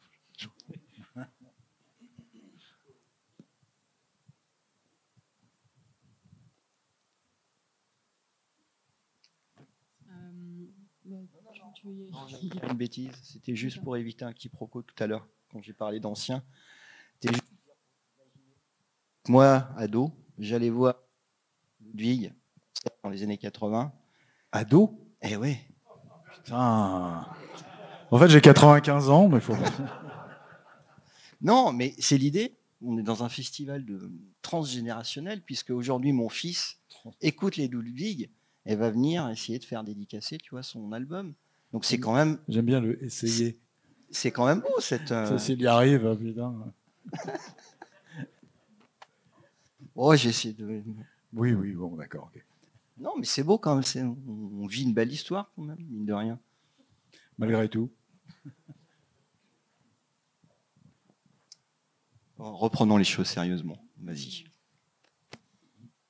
[11.84, 16.44] une bêtise, c'était juste pour éviter un quiproquo tout à l'heure, quand j'ai parlé d'anciens.
[19.28, 20.96] Moi, ado, j'allais voir
[21.80, 22.34] Ludwig
[23.04, 23.94] dans les années 80.
[24.52, 24.98] Ado?
[25.22, 25.58] Eh oui.
[26.34, 27.28] Putain.
[28.12, 29.56] En fait, j'ai 95 ans, mais faut.
[31.42, 32.58] non, mais c'est l'idée.
[32.84, 36.78] On est dans un festival de transgénérationnel, puisque aujourd'hui, mon fils
[37.22, 38.30] écoute les Ludwig
[38.66, 41.34] et va venir essayer de faire dédicacer, tu vois, son album.
[41.72, 42.38] Donc c'est quand même.
[42.50, 43.58] J'aime bien le essayer.
[44.10, 45.12] C'est quand même beau cette.
[45.14, 45.38] Euh...
[45.38, 46.74] S'il y arrive, hein, putain.
[49.96, 50.84] oh, j'essaie de.
[51.34, 52.30] Oui, oui, bon, d'accord.
[52.98, 54.16] Non, mais c'est beau quand même.
[54.28, 56.40] On vit une belle histoire quand même, mine de rien.
[57.38, 57.90] Malgré tout.
[62.38, 63.78] Reprenons les choses sérieusement.
[63.98, 64.46] Vas-y.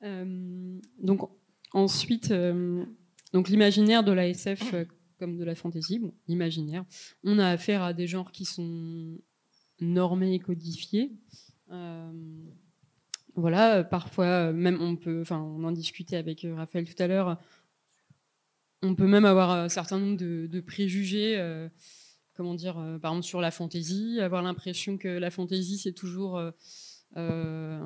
[0.04, 1.30] Euh, donc
[1.74, 2.86] ensuite, euh,
[3.34, 4.86] donc l'imaginaire de la SF euh,
[5.20, 6.86] comme de la fantasy, bon, imaginaire,
[7.24, 9.20] on a affaire à des genres qui sont
[9.80, 11.12] normés et codifiés.
[13.36, 17.39] voilà, parfois même on peut, enfin on en discutait avec Raphaël tout à l'heure,
[18.82, 21.38] on peut même avoir un certain nombre de préjugés
[22.42, 26.40] comment dire, euh, par exemple sur la fantaisie, avoir l'impression que la fantaisie c'est toujours
[26.40, 26.50] euh,
[27.18, 27.80] euh,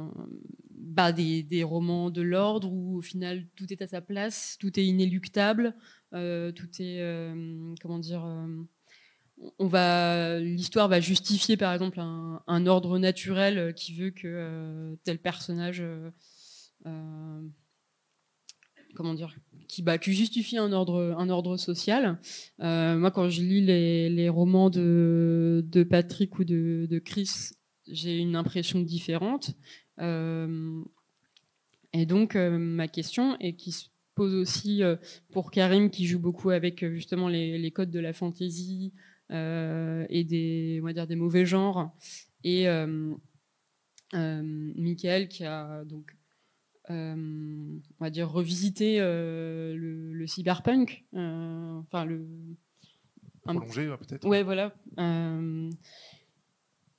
[0.72, 4.86] bah, des, romans de l'ordre où au final tout est à sa place, tout est
[4.86, 5.76] inéluctable,
[6.14, 7.34] tout est
[7.82, 8.26] comment dire,
[9.60, 15.84] on va l'histoire va justifier par exemple un, ordre naturel qui veut que tel personnage
[18.96, 19.36] comment dire,
[19.68, 22.20] qui, bah, qui justifie un ordre, social.
[22.62, 27.52] Euh, moi, quand je lis les, romans de, Patrick ou de, Chris,
[27.88, 29.52] j'ai une impression différente.
[30.00, 30.82] Euh,
[31.94, 34.82] et donc, euh, ma question, et qui se pose aussi
[35.32, 38.94] pour Karim, qui joue beaucoup avec justement les, codes de la fantaisie
[39.30, 41.92] et des, on dire, des mauvais genres,
[42.44, 42.68] et
[44.14, 46.16] Michael, qui a donc
[46.90, 52.28] on va dire revisiter euh, le, cyberpunk, euh, enfin le
[53.44, 54.28] prolonger peut-être.
[54.28, 54.74] Ouais, voilà.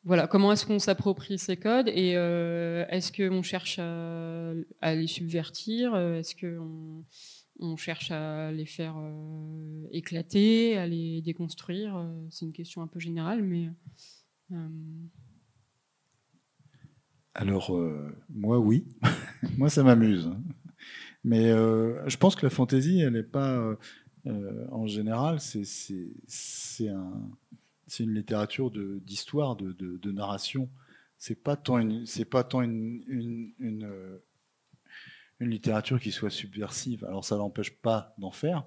[0.05, 6.37] voilà, comment est-ce qu'on s'approprie ces codes et est-ce qu'on cherche à, les subvertir Est-ce
[6.37, 7.05] qu'on
[7.59, 8.97] on cherche à les faire
[9.91, 13.71] éclater, à les déconstruire C'est une question un peu générale, mais.
[17.39, 17.71] Alors,
[18.31, 18.87] moi, oui.
[19.59, 20.31] Moi, ça m'amuse.
[21.27, 23.77] Mais euh, je pense que la fantaisie, elle n'est pas.
[24.27, 27.31] Euh, en général, c'est un,
[27.99, 30.71] une littérature d'histoire, de, de, narration.
[31.19, 34.19] C'est pas tant une, c'est pas tant une, une, une, euh,
[35.41, 37.05] une, littérature qui soit subversive.
[37.05, 38.65] Alors ça n'empêche pas d'en faire,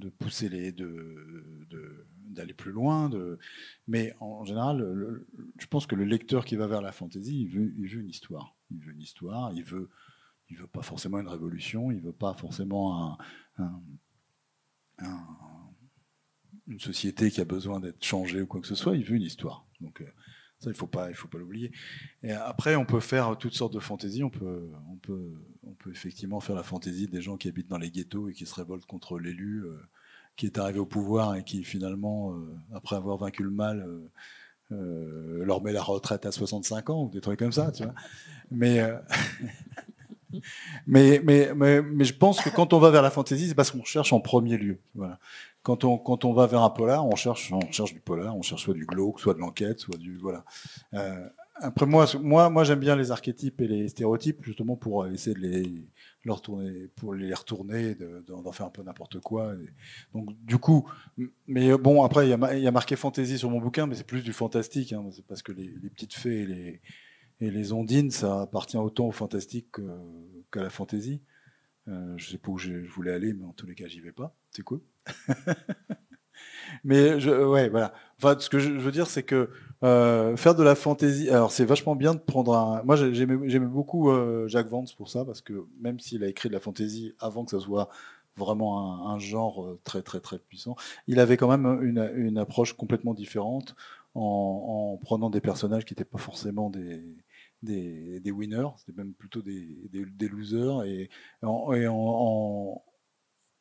[0.00, 3.08] de pousser les, de, d'aller plus loin.
[3.08, 3.38] De...
[3.86, 4.84] Mais en, général,
[5.58, 8.08] je pense que le lecteur qui va vers la fantaisie, il veut, il veut une
[8.08, 8.56] histoire.
[8.70, 9.90] Il veut une histoire, il veut,
[10.48, 13.18] il veut pas forcément une révolution, il veut pas forcément
[16.66, 18.96] une société qui a besoin d'être changée ou quoi que ce soit.
[18.96, 19.66] Il veut une histoire.
[19.80, 20.02] Donc
[20.60, 21.72] ça, il faut pas, il faut pas l'oublier.
[22.22, 24.22] Et après, on peut faire toutes sortes de fantaisies.
[24.22, 25.32] On peut, on peut,
[25.66, 28.44] on peut effectivement faire la fantaisie des gens qui habitent dans les ghettos et qui
[28.44, 29.80] se révoltent contre l'élu euh,
[30.36, 33.88] qui est arrivé au pouvoir et qui finalement, euh, après avoir vaincu le mal,
[34.70, 37.94] euh, leur met la retraite à 65 ans ou des trucs comme ça, tu vois.
[38.50, 38.82] Mais,
[40.86, 43.70] mais, mais, mais, mais, je pense que quand on va vers la fantaisie, c'est parce
[43.70, 44.78] qu'on cherche en premier lieu.
[44.94, 45.18] Voilà
[45.62, 48.42] quand on, quand on va vers un polar, on cherche, on cherche du polar, on
[48.42, 50.44] cherche soit du glauque, soit de l'enquête, soit du voilà.
[50.94, 51.28] Euh,
[51.62, 55.40] après moi, moi, moi j'aime bien les archétypes et les stéréotypes justement pour essayer de
[55.40, 55.86] les
[56.24, 57.96] leur retourner, pour les retourner,
[58.26, 59.52] d'en faire un peu n'importe quoi.
[60.14, 60.90] donc du coup,
[61.46, 64.32] mais bon après il y a, marqué fantasy sur mon bouquin, mais c'est plus du
[64.32, 66.80] fantastique, hein, parce que les, les, petites fées et les,
[67.40, 69.76] et les ondines, ça appartient autant au fantastique
[70.50, 71.20] qu'à la fantaisie.
[71.90, 74.12] Euh, je sais pas où je voulais aller, mais en tous les cas j'y vais
[74.12, 74.36] pas.
[74.50, 74.80] C'est cool.
[76.84, 77.92] Mais je, ouais, voilà.
[78.18, 79.50] Enfin, ce que je, veux dire, c'est que
[79.82, 81.28] euh, faire de la fantaisie.
[81.30, 82.82] Alors, c'est vachement bien de prendre un.
[82.84, 86.54] Moi, j'aimais beaucoup euh, Jacques Vance pour ça, parce que même s'il a écrit de
[86.54, 87.88] la fantaisie avant que ça soit
[88.36, 90.76] vraiment un, genre euh, très, très, très puissant,
[91.06, 93.74] il avait quand même une, approche complètement différente
[94.14, 97.02] en, en, prenant des personnages qui n'étaient pas forcément des.
[97.62, 101.10] Des, winners, c'était même plutôt des, losers, et,
[101.42, 102.82] en,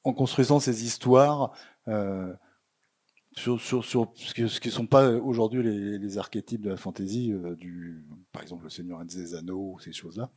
[0.03, 1.53] construisant ces histoires
[1.87, 2.33] euh,
[3.33, 8.41] sur, ce qui ne sont pas aujourd'hui les, archétypes de la fantaisie, euh, du, par
[8.41, 10.29] exemple le Seigneur des Anneaux, ces choses-là.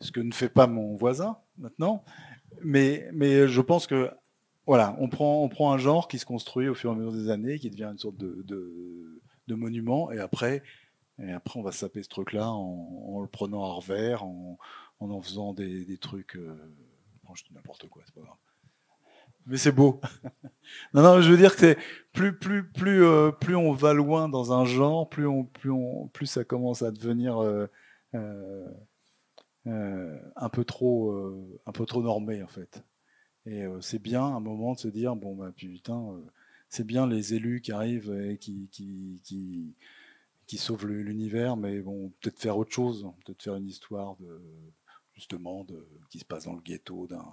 [0.00, 2.04] Ce que ne fait pas mon voisin maintenant.
[2.62, 4.10] Mais, je pense que
[4.66, 7.58] voilà, on prend, un genre qui se construit au fur et à mesure des années,
[7.58, 10.62] qui devient une sorte de, monument, et après,
[11.18, 14.58] et après on va saper ce truc-là en, le prenant à revers, en
[15.00, 16.36] en, faisant des, trucs.
[16.36, 16.56] Euh,
[17.34, 18.36] je dis n'importe quoi, c'est pas grave
[19.46, 20.00] mais c'est beau.
[20.94, 21.76] non, non, je veux dire que
[22.12, 25.72] plus, plus, plus, euh, plus on va loin dans un genre, plus plus
[26.12, 27.68] plus ça commence à devenir euh,
[28.14, 28.68] euh,
[30.36, 31.14] un peu trop,
[31.66, 32.82] un peu trop normé en fait.
[33.46, 36.04] Et c'est bien un moment de se dire bon bah putain,
[36.68, 39.74] c'est bien les élus qui arrivent et qui, qui, qui,
[40.46, 44.40] qui sauvent l'univers, mais bon peut-être faire autre chose, peut-être faire une histoire de
[45.14, 47.24] justement de, qui se passe dans le ghetto d'un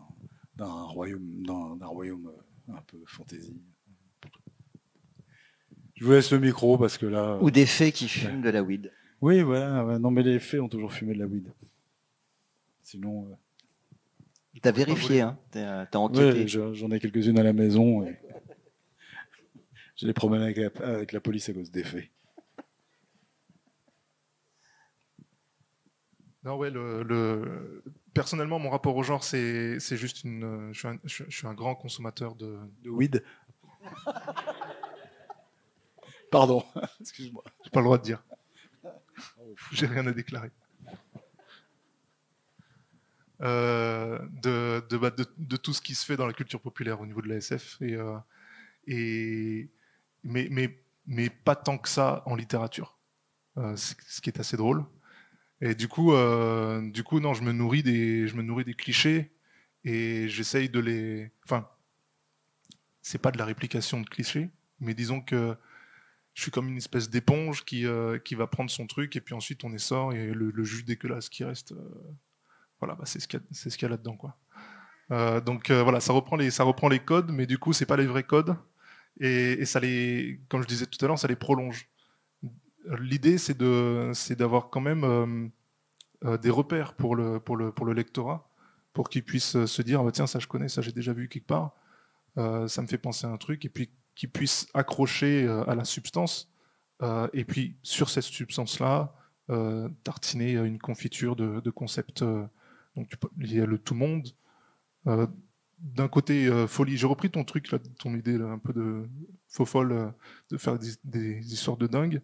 [0.56, 1.44] d'un royaume,
[1.78, 3.62] d'un royaume euh, un peu fantaisie.
[5.96, 7.38] Je vous laisse le micro parce que là.
[7.42, 8.92] Ou des fées qui fument de la weed.
[9.22, 10.00] Oui, voilà.
[10.00, 11.52] Non, mais les fées ont toujours fumé de la weed.
[12.82, 13.28] Sinon.
[13.28, 14.60] Euh...
[14.62, 16.48] T'as vérifié, hein T'as enquêté.
[16.48, 18.04] J'en ai quelques-unes à la maison.
[18.04, 18.20] Et...
[19.96, 22.12] J'ai des problèmes avec la, avec la police à cause des fées.
[26.44, 30.72] Non, ouais, le, personnellement, mon rapport au genre, c'est juste une.
[30.74, 30.98] Je
[31.30, 32.60] suis, un, grand consommateur de.
[32.84, 33.24] De weed
[36.32, 36.64] Pardon,
[37.00, 37.44] excuse-moi.
[37.64, 38.24] J'ai pas le droit de dire.
[39.72, 40.52] J'ai rien à déclarer.
[43.42, 47.22] Euh, bah, de, de, tout ce qui se fait dans la culture populaire au niveau
[47.22, 47.82] de la SF.
[47.82, 48.18] Et, euh,
[48.88, 49.70] et,
[50.24, 52.98] mais, mais, mais pas tant que ça en littérature.
[53.58, 54.86] Euh, ce qui est assez drôle.
[55.62, 58.74] Et du coup, euh, du coup, non, je me nourris des, je me nourris des
[58.74, 59.32] clichés
[59.84, 61.32] et j'essaye de les.
[61.46, 61.70] Enfin,
[63.02, 65.56] c'est pas de la réplication de clichés, mais disons que
[66.34, 69.36] je suis comme une espèce d'éponge qui, euh, qui va prendre son truc et puis
[69.36, 71.92] ensuite on essore et le, le jus dégueulasse qui reste, euh,
[72.80, 74.36] voilà, bah, c'est ce qu'il y a, ce a là-dedans, quoi.
[75.42, 78.08] donc voilà, ça reprend les, ça reprend les codes, mais du coup, c'est pas les
[78.08, 78.56] vrais codes
[79.20, 81.88] et, et ça les, comme je disais tout à l'heure, ça les prolonge
[83.00, 85.48] l'idée, c'est d'avoir quand même euh,
[86.26, 88.50] euh, des repères pour le, pour le, pour le lectorat,
[88.94, 91.28] pour qu'il puisse se dire ah bah tiens, ça je connais, ça j'ai déjà vu
[91.28, 91.74] quelque part,
[92.38, 95.86] euh, ça me fait penser à un truc, et puis qu'il puisse accrocher à la
[95.86, 96.52] substance,
[97.34, 99.16] et puis sur cette substance-là,
[100.04, 102.24] tartiner une confiture de, concepts
[102.96, 104.30] donc, liés à le tout monde.
[105.80, 109.10] d'un côté, folie, j'ai repris ton truc, là, ton idée un peu de
[109.48, 110.14] faux folle,
[110.52, 112.22] de faire des, des histoires de dingue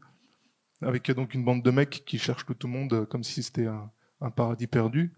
[0.82, 3.68] avec donc une bande de mecs qui cherchent le tout monde euh, comme si c'était
[3.68, 3.92] un,
[4.32, 5.14] paradis perdu.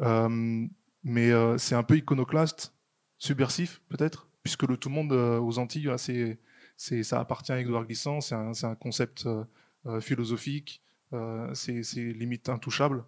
[0.00, 0.66] Euh,
[1.04, 2.74] mais euh, c'est un peu iconoclaste,
[3.18, 5.90] subversif peut-être, puisque le tout monde aux Antilles,
[6.76, 9.28] ça appartient à Edouard Glissant, c'est un, concept
[10.00, 10.82] philosophique,
[11.52, 13.04] c'est, limite intouchable.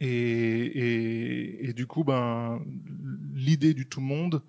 [0.00, 2.60] Et, du coup, ben,
[3.32, 4.42] l'idée du tout monde,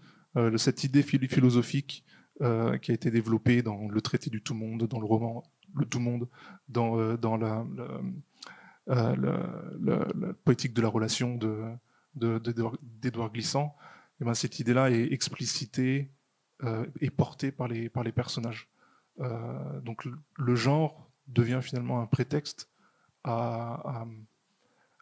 [0.57, 2.05] cette idée philosophique
[2.39, 5.43] qui a été développée dans le traité du tout monde, dans le roman
[5.75, 6.27] le tout monde
[6.67, 7.17] dans, euh,
[8.89, 14.91] euh, la poétique de la relation d'Edouard de, de, Glissant, et eh ben cette idée-là
[14.91, 16.09] est explicitée
[16.63, 18.69] euh, et portée par les, par les personnages.
[19.83, 20.05] Donc
[20.37, 22.69] le, genre devient finalement un prétexte
[23.23, 24.05] à,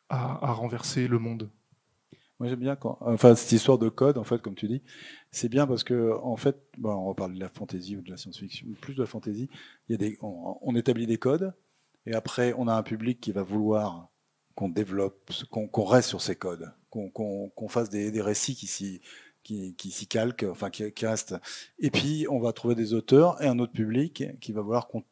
[0.10, 1.50] à, renverser le monde.
[2.44, 4.82] Moi j'aime bien quand, enfin cette histoire de code en fait comme tu dis,
[5.32, 8.18] c'est bien parce que en fait, bon, on reparle de la fantaisie ou de la
[8.18, 9.48] science-fiction, plus de la fantaisie,
[9.88, 11.54] il y a des, on, établit des codes
[12.06, 14.10] et après on a un public qui va vouloir
[14.56, 19.00] qu'on développe, qu'on reste sur ces codes, qu'on fasse des, des, récits qui s'y
[19.42, 21.36] qui, qui s'y calquent, enfin qui, qui, restent.
[21.80, 25.06] Et puis on va trouver des auteurs et un autre public qui va vouloir qu'on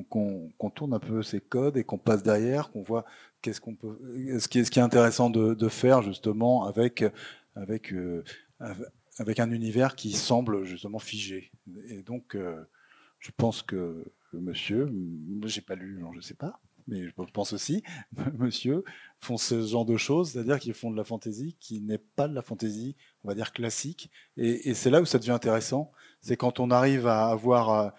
[0.00, 3.04] qu'on tourne un peu ces codes et qu'on passe derrière, qu'on voit
[3.42, 3.98] qu'est-ce qu'on peut,
[4.38, 7.04] ce qui est, intéressant de, faire justement avec
[7.54, 8.24] avec euh,
[9.18, 11.52] avec un univers qui semble justement figé.
[11.88, 12.64] Et donc, euh,
[13.18, 14.90] je pense que Monsieur,
[15.44, 17.82] j'ai pas lu, je sais pas, mais je pense aussi,
[18.38, 18.82] Monsieur,
[19.20, 22.34] font ce genre de choses, c'est-à-dire qu'ils font de la fantaisie qui n'est pas de
[22.34, 24.10] la fantaisie, on va dire classique.
[24.38, 27.92] Et, et c'est là où ça devient intéressant, c'est quand on arrive à avoir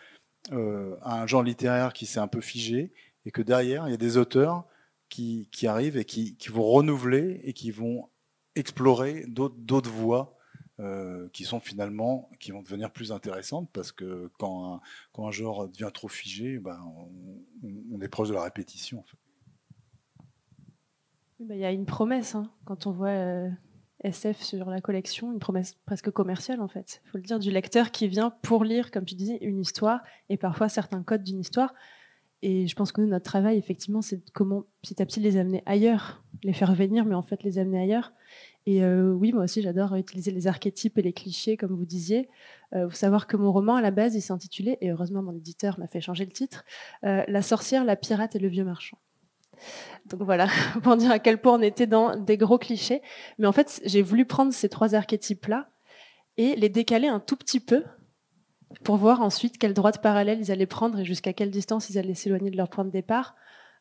[0.52, 2.92] euh, euh, un genre littéraire qui s'est un peu figé
[3.26, 4.66] et que derrière, il y a des auteurs
[5.10, 8.10] qui, qui arrivent et qui, qui, vont renouveler et qui vont
[8.56, 10.38] explorer d'autres voies
[10.80, 14.82] euh, qui sont finalement qui vont devenir plus intéressantes parce que quand un,
[15.12, 16.80] quand un genre devient trop figé, ben,
[17.64, 19.00] on, est proche de la répétition.
[19.00, 19.18] En fait.
[21.40, 23.50] Il y a une promesse hein, quand on voit euh,
[24.04, 27.02] SF sur la collection, une promesse presque commerciale en fait.
[27.06, 30.02] Il faut le dire du lecteur qui vient pour lire, comme tu disais, une histoire
[30.30, 31.74] et parfois certains codes d'une histoire.
[32.46, 35.64] Et je pense que nous, notre travail, effectivement, c'est comment petit à petit les amener
[35.66, 38.12] ailleurs, les faire venir, mais en fait les amener ailleurs.
[38.66, 42.30] Et euh, oui, moi aussi, j'adore utiliser les archétypes et les clichés, comme vous disiez.
[42.76, 45.34] Euh, faut savoir que mon roman, à la base, il s'est intitulé, et heureusement, mon
[45.34, 46.66] éditeur m'a fait changer le titre,
[47.06, 48.98] euh, La sorcière, la pirate et le vieux marchand.
[50.06, 50.48] Donc voilà,
[50.84, 53.02] pour dire à quel point on était dans des gros clichés.
[53.38, 55.70] Mais en fait, j'ai voulu prendre ces trois archétypes-là
[56.38, 57.84] et les décaler un tout petit peu
[58.84, 62.16] pour voir ensuite quelle droite parallèle ils allaient prendre et jusqu'à quelle distance ils allaient
[62.16, 63.36] s'éloigner de leur point de départ.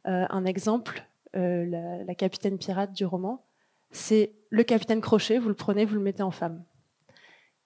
[0.07, 1.07] Euh, un exemple,
[1.37, 1.65] euh,
[2.07, 3.45] la, capitaine pirate du roman,
[3.91, 6.63] c'est le capitaine Crochet, vous le prenez, vous le mettez en femme.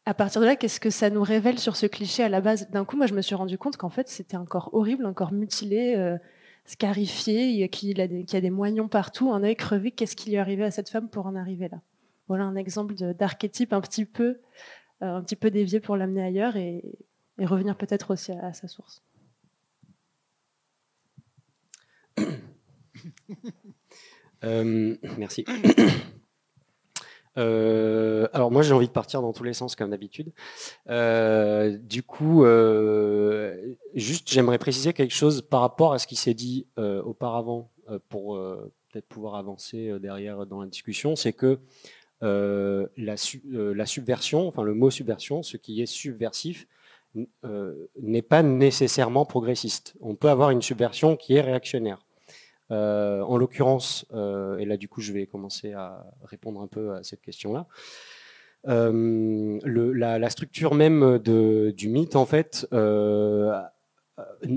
[0.04, 2.70] À partir de là, qu'est-ce que ça nous révèle sur ce cliché à la base?
[2.70, 5.12] D'un coup, moi, je me suis rendu compte qu'en fait, c'était un corps horrible, un
[5.12, 6.16] corps mutilé, euh,
[6.66, 9.90] scarifié, qu'il a, a des moignons partout, un œil crevé.
[9.90, 11.80] Qu'est-ce qui lui est arrivé à cette femme pour en arriver là?
[12.28, 14.40] Voilà un exemple d'archétype un petit peu,
[15.02, 16.82] euh, un petit peu dévié pour l'amener ailleurs et,
[17.38, 19.02] revenir peut-être aussi à, à sa source.
[24.44, 25.46] Euh, merci.
[27.38, 30.32] Euh, alors moi j'ai envie de partir dans tous les sens comme d'habitude.
[30.88, 36.34] Euh, du coup, euh, juste j'aimerais préciser quelque chose par rapport à ce qui s'est
[36.34, 37.70] dit auparavant
[38.08, 38.38] pour
[38.92, 41.58] peut-être pouvoir avancer derrière dans la discussion, c'est que
[42.22, 46.66] la, subversion, enfin le mot subversion, ce qui est subversif,
[48.00, 49.94] n'est pas nécessairement progressiste.
[50.00, 52.05] On peut avoir une subversion qui est réactionnaire.
[52.72, 56.94] Euh, en l'occurrence, euh, et là du coup je vais commencer à répondre un peu
[56.94, 57.68] à cette question-là,
[58.66, 62.66] euh, la, structure même du mythe en fait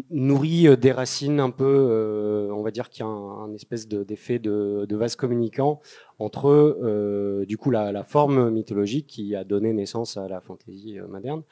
[0.09, 4.85] nourrit des racines un peu, on va dire qu'il y a un, espèce d'effet de,
[4.87, 5.81] de, vase communicant
[6.17, 11.43] entre du coup la, la, forme mythologique qui a donné naissance à la fantaisie moderne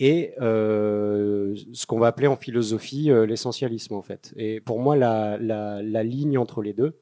[0.00, 4.32] et euh, ce qu'on va appeler en philosophie euh, l'essentialisme en fait.
[4.36, 6.99] Et pour moi, la, la, la ligne entre les deux, euh,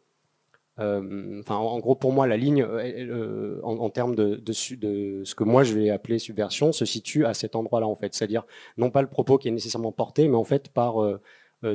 [0.79, 5.65] enfin en gros pour moi la ligne euh, en, en, termes de, ce que moi
[5.65, 8.45] je vais appeler subversion se situe à cet endroit-là en fait, c'est-à-dire
[8.77, 11.21] non pas le propos qui est nécessairement porté, mais en fait par euh,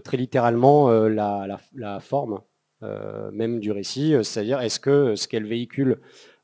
[0.03, 2.41] très littéralement la, forme
[3.31, 5.99] même du récit, c'est-à-dire est-ce que ce qu'elle véhicule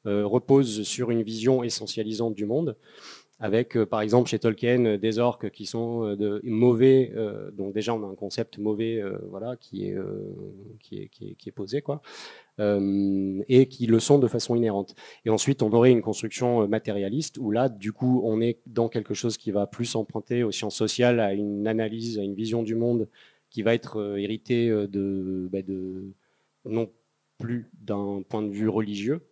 [0.05, 2.77] repose sur une vision essentialisante du monde
[3.39, 7.13] avec euh, par exemple chez Tolkien euh, des orques qui sont euh, de, mauvais,
[7.53, 9.97] donc déjà on a un concept mauvais, voilà, qui est,
[10.79, 12.01] qui est, qui est, qui est posé quoi,
[12.59, 14.95] et qui le sont de façon inhérente.
[15.25, 19.13] Et ensuite on aurait une construction matérialiste où là du coup on est dans quelque
[19.13, 22.75] chose qui va plus emprunter aux sciences sociales, à une analyse, à une vision du
[22.75, 23.07] monde
[23.49, 26.13] qui va être héritée de, bah, de
[26.65, 26.89] non
[27.37, 29.28] plus d'un point de vue religieux,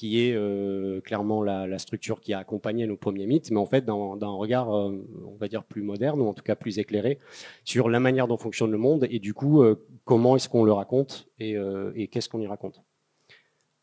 [0.00, 3.66] qui est euh, clairement la, la, structure qui a accompagné nos premiers mythes, mais en
[3.66, 7.18] fait d'un regard, euh, on va dire, plus moderne, ou en tout cas plus éclairé,
[7.66, 10.72] sur la manière dont fonctionne le monde, et du coup, euh, comment est-ce qu'on le
[10.72, 12.82] raconte, et, euh, et qu'est-ce qu'on y raconte.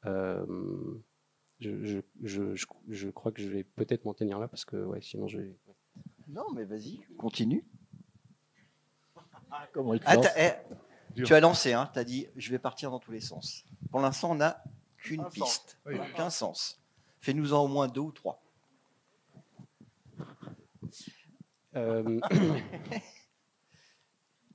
[0.07, 0.43] Euh,
[1.59, 5.01] je, je, je, je, crois que je vais peut-être m'en tenir là, parce que ouais,
[5.03, 5.55] sinon je vais...
[6.29, 7.63] Non, mais vas-y, continue.
[9.71, 10.53] Comment il Attends, eh.
[11.13, 13.65] Tu as lancé, hein, tu as dit je vais partir dans tous les sens.
[13.91, 14.63] Pour l'instant, on n'a
[15.07, 15.97] qu'une Un piste, Oui.
[16.15, 16.79] qu'un sens.
[17.21, 18.41] Fais-nous-en au moins deux ou trois.
[21.75, 22.19] Euh,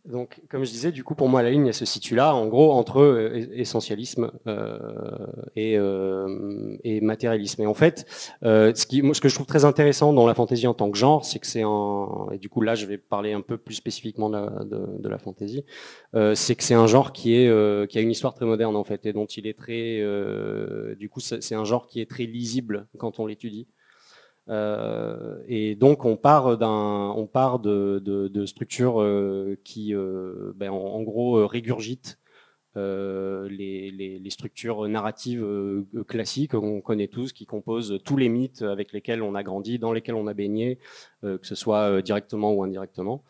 [0.05, 2.49] Donc, comme je disais, du coup, pour moi, la ligne, elle se situe là, en
[2.49, 4.77] gros, entre euh, es- essentialisme euh,
[5.55, 7.63] et, euh, et matérialisme.
[7.63, 8.05] Et en fait,
[8.43, 10.91] euh, ce, qui, moi, ce que je trouve très intéressant dans la fantaisie en tant
[10.91, 12.27] que genre, c'est que c'est un.
[12.33, 15.09] Et du coup, là, je vais parler un peu plus spécifiquement de la, de, de
[15.09, 15.65] la fantaisie.
[16.17, 18.75] euh, c'est que c'est un genre qui est euh, qui a une histoire très moderne
[18.75, 20.01] en fait, et dont il est très.
[20.97, 23.69] du coup, c'est un genre qui est très lisible quand on l'étudie.
[24.49, 31.03] Euh, et donc on part d'un, on part de, structures euh, qui, euh, ben, en,
[31.03, 32.19] gros, régurgitent
[32.75, 35.47] les, structures narratives
[36.09, 39.93] classiques qu'on connaît tous, qui composent tous les mythes avec lesquels on a grandi, dans
[39.93, 40.79] lesquels on a baigné,
[41.23, 43.23] que ce soit directement ou indirectement.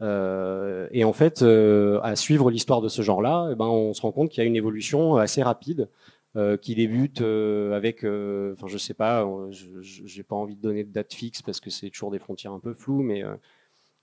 [0.00, 4.30] Et en fait, à suivre l'histoire de ce genre-là, eh ben, on se rend compte
[4.30, 5.88] qu'il y a une évolution assez rapide
[6.36, 10.56] euh, qui débute euh, avec, euh, enfin je sais pas, euh, je n'ai pas envie
[10.56, 13.22] de donner de date fixe parce que c'est toujours des frontières un peu floues, mais
[13.24, 13.34] euh,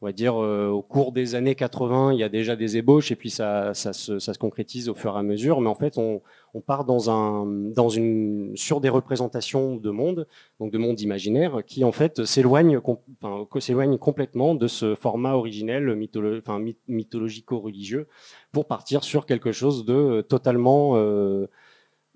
[0.04, 3.16] on va dire au cours des années 80, il y a déjà des ébauches et
[3.16, 5.62] puis ça, ça, se, ça se concrétise au fur et à mesure.
[5.62, 6.24] Mais en fait, on,
[6.56, 10.26] on part dans un, dans une, sur des représentations de monde,
[10.60, 12.80] donc de monde imaginaire, qui en fait s'éloignent
[13.22, 16.42] enfin, que s'éloignent complètement de ce format originel mytholo-
[16.88, 18.08] mythologico-religieux
[18.52, 21.46] pour partir sur quelque chose de totalement euh,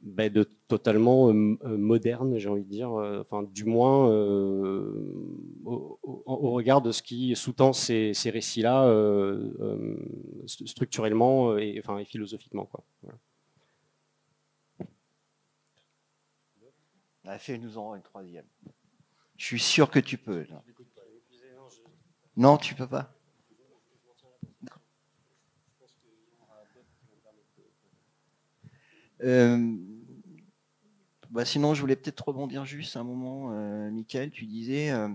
[0.05, 4.07] ben, de totalement euh, euh, moderne, j'ai envie de dire, euh, enfin du moins
[5.65, 5.99] au,
[6.51, 8.85] regard de ce qui sous-tend ces, ces récits-là
[10.45, 12.65] st- structurellement et, enfin, et philosophiquement.
[12.65, 12.83] Quoi.
[13.01, 13.17] Voilà.
[17.27, 18.45] Ah, Fais-nous-en une troisième.
[19.37, 20.45] Je suis sûr que tu peux.
[22.37, 23.11] Non, tu peux pas.
[29.23, 29.75] Euh,
[31.35, 34.31] bah sinon, je voulais peut-être rebondir juste un moment, euh, Michael.
[34.31, 35.09] Tu disais euh,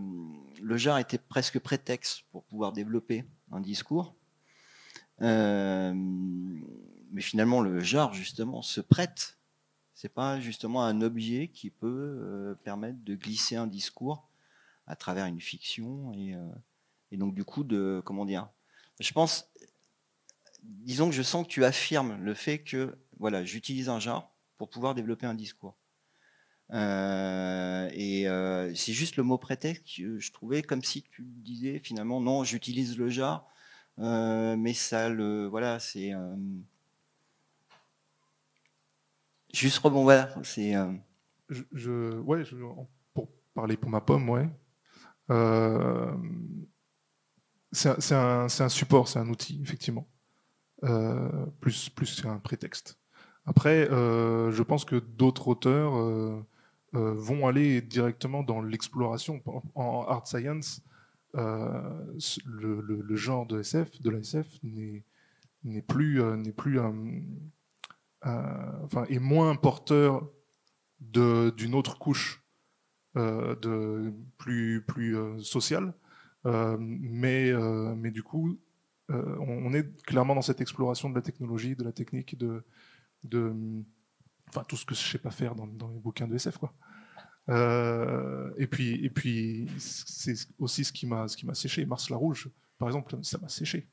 [0.60, 4.14] le genre était presque prétexte pour pouvoir développer un discours.
[5.22, 9.38] Euh, mais finalement, le genre, justement, se prête.
[9.94, 14.28] C'est pas justement un objet qui peut euh, permettre de glisser un discours
[14.86, 16.46] à travers une fiction et, euh,
[17.12, 18.50] et donc du coup de comment dire.
[18.98, 19.50] Je pense,
[20.62, 24.68] disons que je sens que tu affirmes le fait que voilà, j'utilise un genre pour
[24.68, 25.79] pouvoir développer un discours.
[26.72, 31.80] Euh, et euh, c'est juste le mot prétexte que je trouvais comme si tu disais
[31.80, 33.48] finalement non, j'utilise le genre,
[33.98, 36.12] euh, mais ça le voilà, c'est
[39.52, 40.74] juste rebond voilà, c'est
[41.48, 42.56] je, je- ouais, je-
[43.14, 44.48] pour parler pour ma pomme, ouais.
[47.72, 50.08] C'est un- c'est un, c'est un support, c'est un outil, effectivement.
[51.60, 52.98] Plus plus qu'un prétexte.
[53.46, 55.92] Après, je pense que d'autres auteurs
[56.97, 59.41] euh, vont aller directement dans l'exploration.
[59.76, 60.82] En, art science,
[61.36, 62.05] euh,
[62.47, 66.80] le, genre de SF, de la SF, n'est plus, euh, n'est plus
[68.22, 70.28] enfin, est moins porteur
[71.01, 72.43] d'une autre couche
[73.14, 75.95] de, plus, plus sociale.
[76.45, 77.53] Mais,
[77.97, 78.59] mais du coup,
[79.09, 82.64] on, est clairement dans cette exploration de la technologie, de la technique, de
[84.51, 86.59] enfin, tout ce que je sais pas faire dans, dans les bouquins de SF.
[86.59, 86.74] Quoi.
[87.48, 91.86] Euh, et puis, et puis c'est aussi ce qui m'a ce qui m'a séché.
[91.86, 93.88] Mars la Rouge, par exemple, ça m'a séché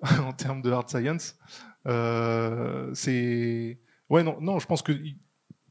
[0.20, 1.36] en termes de hard science.
[1.86, 4.92] Euh, c'est ouais non non, je pense que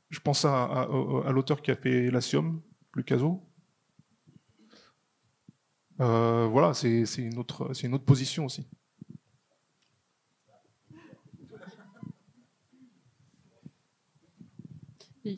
[0.10, 2.62] je pense à, à- l'auteur qui a fait Latium,
[2.96, 3.44] Lucaso.
[6.00, 7.40] Euh, voilà, c'est une une
[7.94, 8.68] autre position aussi.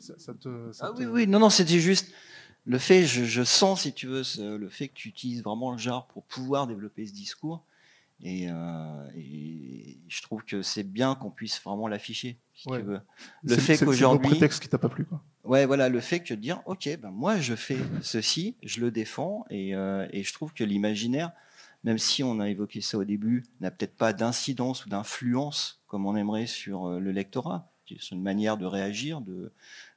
[0.00, 2.12] Ça, ça te, ça Ah te- oui, oui, non, non, c'était juste
[2.66, 5.72] le fait, je, je sens, si tu veux, ce- le fait que tu utilises vraiment
[5.72, 7.64] le genre pour pouvoir développer ce discours.
[8.22, 12.78] Et, euh, et je trouve que c'est bien qu'on puisse vraiment l'afficher, si Ouais.
[12.80, 13.00] tu veux.
[13.44, 15.24] Le fait c'est- c'est le qu'aujourd'hui, prétexte qui t'a pas plu quoi.
[15.44, 18.90] ouais, voilà, le fait que de dire, ok, ben moi je fais ceci, je le
[18.90, 21.32] défends, et, euh, et je trouve que l'imaginaire,
[21.82, 26.04] même si on a évoqué ça au début, n'a peut-être pas d'incidence ou d'influence comme
[26.04, 27.69] on aimerait sur euh, le lectorat.
[28.00, 29.52] C'est une manière de réagir, de,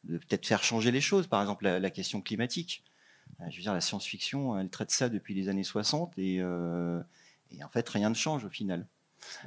[0.06, 1.28] de peut-être faire changer les choses.
[1.28, 2.84] Par exemple, la, la question climatique.
[3.42, 7.00] Euh, Je veux dire, la science-fiction, elle traite ça depuis les années 60 et, euh,
[7.52, 8.86] et en fait, rien ne change au final.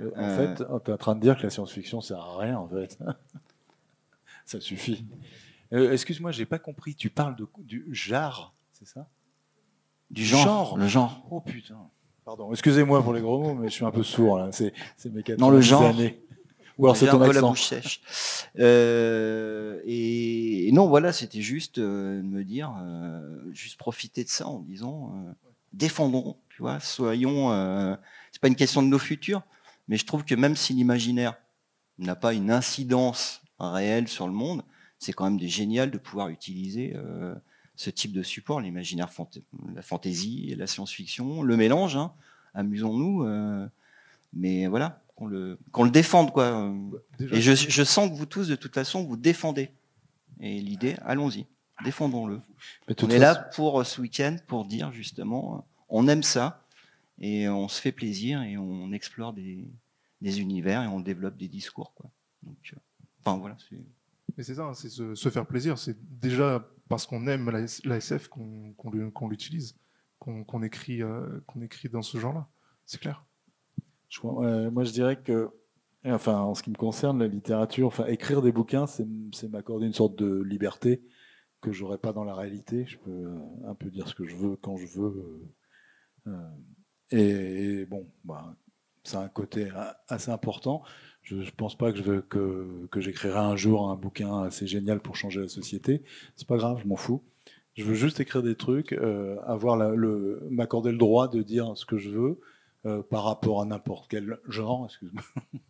[0.00, 2.38] Euh, En Euh, fait, tu es en train de dire que la science-fiction sert à
[2.38, 2.98] rien, en fait.
[4.44, 5.04] ça suffit.
[5.72, 6.94] Excuse-moi, j'ai pas compris.
[6.94, 9.08] Tu parles de, du genre, c'est ça?
[10.10, 10.78] Du genre, Genre.
[10.78, 11.26] le genre.
[11.30, 11.78] Oh putain.
[12.24, 14.38] Pardon, excusez-moi pour les gros mots, mais je suis un peu sourd.
[14.38, 14.50] là.
[14.52, 15.82] C'est c'est mes 80 Dans le genre.
[15.82, 16.22] années.
[16.78, 17.48] Ou alors c'est ton peu la accent.
[17.50, 18.00] bouche sèche.
[18.58, 24.28] Euh, et, et non, voilà, c'était juste euh, de me dire, euh, juste profiter de
[24.28, 25.14] ça en disant,
[25.72, 27.50] défendons, tu vois, soyons.
[28.32, 29.42] c'est pas une question de nos futurs,
[29.88, 31.36] mais je trouve que même si l'imaginaire
[31.98, 34.62] n'a pas une incidence réelle sur le monde,
[34.98, 37.34] c'est quand même génial de pouvoir utiliser euh,
[37.74, 39.42] ce type de support, l'imaginaire, fanta-
[39.74, 41.96] la fantaisie, la science-fiction, le mélange.
[41.96, 42.12] hein.
[42.54, 43.66] Amusons-nous, euh,
[44.32, 46.72] mais voilà, qu'on le, qu'on le défende, quoi.
[47.18, 49.70] Déjà, et je, je sens que vous tous, de toute façon, vous défendez.
[50.40, 51.46] Et l'idée, allons-y,
[51.84, 52.40] défendons-le.
[52.88, 56.62] Mais On est là pour euh, ce week-end pour dire justement, on aime ça
[57.18, 59.66] et on se fait plaisir et on explore des,
[60.20, 61.92] des univers et on développe des discours.
[61.94, 62.10] Quoi.
[62.42, 62.76] Donc, euh,
[63.24, 63.56] enfin voilà.
[63.70, 63.76] c'est-
[64.36, 65.78] Mais c'est ça, hein, c'est se, se faire plaisir.
[65.78, 69.74] C'est déjà parce qu'on aime la, S- la SF qu'on qu'on le- qu'on l'utilise,
[70.18, 72.46] qu'on qu'on écrit, euh, qu'on écrit dans ce genre-là.
[72.84, 73.24] C'est clair.
[74.22, 75.48] Moi, je dirais que,
[76.04, 79.06] enfin, en ce qui me concerne, la littérature, enfin, écrire des bouquins, c'est
[79.48, 81.02] m'accorder une sorte de liberté
[81.60, 82.84] que j'aurais pas dans la réalité.
[82.86, 85.50] Je peux euh, un peu dire ce que je veux quand je veux.
[86.28, 86.32] euh,
[87.12, 88.56] euh, et, bon, bah,
[89.04, 89.70] c'est un côté
[90.08, 90.82] assez important.
[91.22, 95.16] Je, je pense pas que je que, j'écrirai un jour un bouquin assez génial pour
[95.16, 96.02] changer la société.
[96.34, 97.22] C'est pas grave, je m'en fous.
[97.74, 102.40] Je veux juste écrire des trucs, m'accorder le droit de dire ce que je veux,
[102.86, 105.22] euh, par rapport à n'importe quel genre, excuse-moi.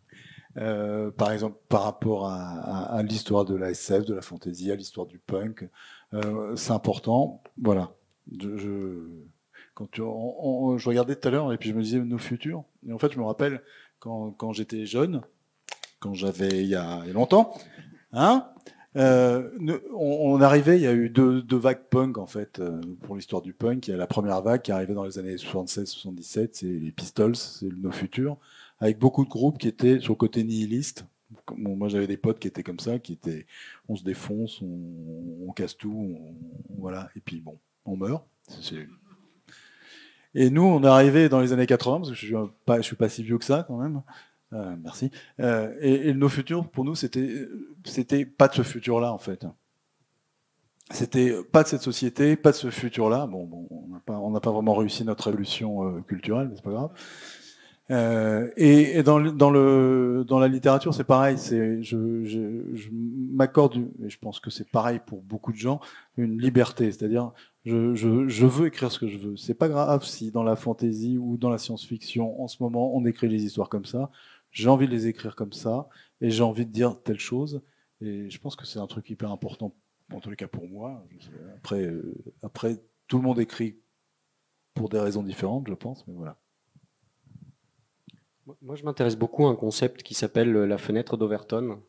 [0.57, 5.05] Euh, par exemple, par rapport à, l'histoire de la SF, de la fantasy, à l'histoire
[5.05, 5.69] du punk,
[6.15, 7.43] euh, c'est important.
[7.61, 7.91] Voilà.
[8.41, 9.07] Je,
[9.75, 12.63] quand tu- je regardais tout à l'heure et puis je me disais nos futurs.
[12.87, 13.61] Et en fait, je me rappelle
[13.99, 15.21] quand, j'étais jeune,
[15.99, 17.53] quand j'avais il y a longtemps,
[18.11, 18.47] hein,
[18.97, 19.49] euh,
[19.93, 23.53] on, arrivait, il y a eu deux, vagues punk en fait euh, pour l'histoire du
[23.53, 23.87] punk.
[23.87, 27.35] Il y a la première vague qui arrivée dans les années 76-77, c'est les Pistols,
[27.35, 28.37] c'est le No Future,
[28.79, 31.05] avec beaucoup de groupes qui étaient sur le côté nihiliste.
[31.55, 33.45] Moi j'avais des potes qui étaient comme ça, qui étaient,
[33.87, 38.25] on se défonce, on, casse tout, on- voilà, et puis bon, on meurt.
[40.33, 42.35] Et nous, on est arrivé dans les années 80, parce que je suis
[42.65, 44.01] pas, suis pas si vieux que ça quand même.
[44.53, 45.11] Euh, merci.
[45.39, 47.47] Et, et nos futurs, pour nous, c'était,
[47.87, 49.45] c'était pas de ce futur-là en fait.
[50.91, 53.27] C'était pas de cette société, pas de ce futur-là.
[53.27, 56.91] Bon, on n'a pas, vraiment réussi notre révolution euh, culturelle, mais c'est pas grave.
[57.89, 61.37] Euh, et dans, la littérature, c'est pareil.
[61.37, 62.89] Je,
[63.33, 65.81] m'accorde, et je pense que c'est pareil pour beaucoup de gens,
[66.17, 66.91] une liberté.
[66.91, 67.31] C'est-à-dire,
[67.65, 69.35] je, je veux écrire ce que je veux.
[69.35, 73.05] C'est pas grave si dans la fantasy ou dans la science-fiction, en ce moment, on
[73.05, 74.09] écrit les histoires comme ça.
[74.51, 75.87] J'ai envie de les écrire comme ça,
[76.21, 77.61] et j'ai envie de dire telle chose.
[78.01, 79.75] Et je pense que c'est un truc hyper important,
[80.13, 81.03] en tous les cas pour moi.
[81.57, 82.77] Après, euh, après,
[83.07, 83.77] tout le monde écrit
[84.73, 86.37] pour des raisons différentes, je pense, mais voilà.
[88.61, 91.81] Moi, je m'intéresse beaucoup à un concept qui s'appelle la fenêtre d'Overton.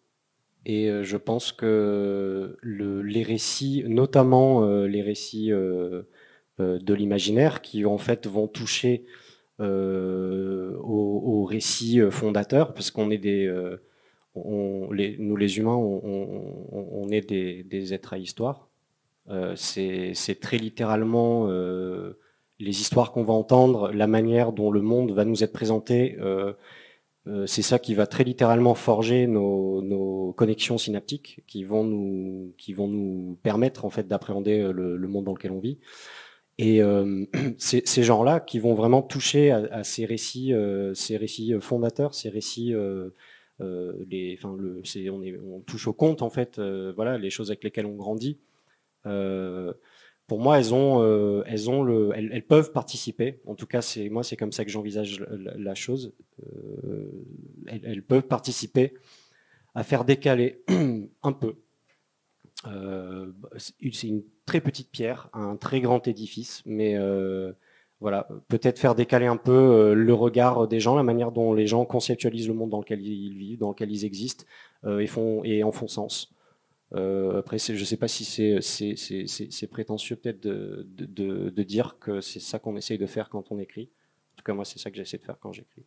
[0.64, 6.04] Et euh, je pense que le- les récits, notamment euh, les récits de
[6.94, 9.04] l'imaginaire, qui en fait vont toucher
[9.60, 13.46] aux, récits fondateurs, parce qu'on est des,
[14.44, 18.68] nous les humains, on, est des, êtres à histoire.
[19.30, 22.18] Euh, c'est très littéralement euh,
[22.58, 26.16] les histoires qu'on va entendre, la manière dont le monde va nous être présenté.
[26.18, 26.54] euh,
[27.46, 33.90] c'est ça qui va très littéralement forger nos, connexions synaptiques, qui vont nous, permettre en
[33.90, 35.78] fait d'appréhender le, monde dans lequel on vit.
[36.56, 36.80] Et
[37.58, 40.54] ces gens-là qui vont vraiment toucher à, ces récits,
[40.94, 42.72] ces récits fondateurs, ces récits,
[43.60, 47.64] les, enfin le, est, on touche au compte en fait, euh, voilà, les choses avec
[47.64, 48.38] lesquelles on grandit.
[49.06, 49.72] Euh,
[50.28, 53.40] pour moi, elles ont, euh, elles ont le, elles, peuvent participer.
[53.46, 56.12] En tout cas, c'est moi, c'est comme ça que j'envisage la, chose.
[56.44, 57.10] Euh,
[57.66, 58.92] elles, peuvent participer
[59.74, 60.62] à faire décaler
[61.22, 61.54] un peu.
[62.66, 67.52] Euh, c'est une très petite pierre, un très grand édifice, mais euh,
[68.00, 71.66] voilà, peut-être faire décaler un peu euh, le regard des gens, la manière dont les
[71.66, 74.44] gens conceptualisent le monde dans lequel ils vivent, dans lequel ils existent,
[74.84, 76.32] euh, et font et en font sens.
[76.94, 80.86] Euh, après, je ne sais pas si c'est prétentieux peut-être de-
[81.50, 83.90] de dire que c'est ça qu'on essaye de faire quand on écrit.
[84.34, 85.84] En tout cas, moi, c'est ça que j'essaie de faire quand j'écris.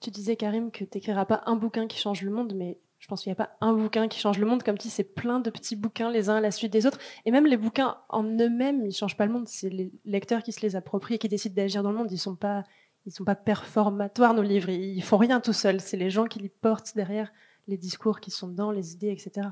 [0.00, 2.76] Tu disais, Karim, que tu n'écriras pas un bouquin qui change le monde, mais
[3.06, 4.64] je pense qu'il n'y a pas un bouquin qui change le monde.
[4.64, 6.98] Comme dis, c'est plein de petits bouquins les uns à la suite des autres.
[7.24, 9.46] Et même les bouquins en eux-mêmes, ils ne changent pas le monde.
[9.46, 12.10] C'est les lecteurs qui se les approprient et qui décident d'agir dans le monde.
[12.10, 12.64] Ils ne sont, pas,
[13.08, 14.70] sont pas performatoires, nos livres.
[14.70, 15.80] Ils font rien tout seuls.
[15.80, 17.32] C'est les gens qui les portent derrière
[17.68, 19.50] les discours qui sont dedans, les idées, etc.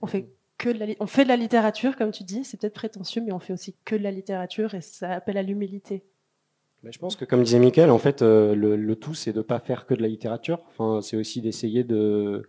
[0.00, 2.44] On fait que de la, on fait de la littérature, comme tu dis.
[2.44, 5.42] C'est peut-être prétentieux, mais on fait aussi que de la littérature et ça appelle à
[5.42, 6.04] l'humilité
[6.84, 9.38] Ben, je pense que, comme disait Mickaël, en fait, euh, le, le tout, c'est de
[9.38, 10.60] ne pas faire que de la littérature.
[10.68, 12.48] Enfin, c'est aussi d'essayer de,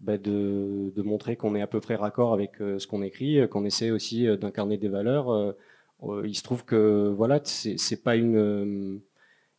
[0.00, 3.46] bah, de, montrer qu'on est à peu près raccord avec euh, ce qu'on écrit, euh,
[3.46, 5.54] qu'on essaie aussi euh, d'incarner des valeurs.
[6.24, 9.02] Il se trouve que voilà, c'est pas une.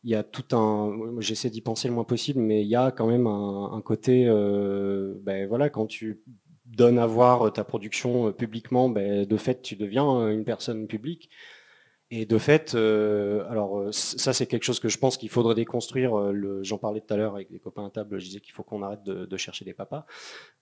[0.02, 1.20] Il y a tout un.
[1.20, 4.26] J'essaie d'y penser le moins possible, mais il y a quand même un, côté.
[4.26, 6.20] ben voilà, quand tu
[6.66, 11.30] donnes à voir ta production publiquement, ben, de fait, tu deviens une personne publique.
[12.14, 15.54] Et de fait, euh, alors euh, ça c'est quelque chose que je pense qu'il faudrait
[15.54, 16.14] déconstruire.
[16.18, 18.18] euh, J'en parlais tout à l'heure avec des copains à table.
[18.18, 20.04] Je disais qu'il faut qu'on arrête de, chercher des papas.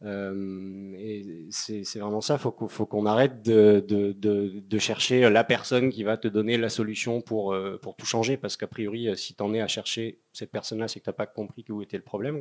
[0.05, 2.39] Et c'est vraiment ça.
[2.39, 7.53] Qu'on faut qu'on arrête de, chercher la personne qui va te donner la solution pour
[7.99, 8.37] tout changer.
[8.37, 11.65] Parce qu'a priori, si t'en es à chercher cette personne-là, c'est que t'as pas compris
[11.69, 12.41] où était le problème.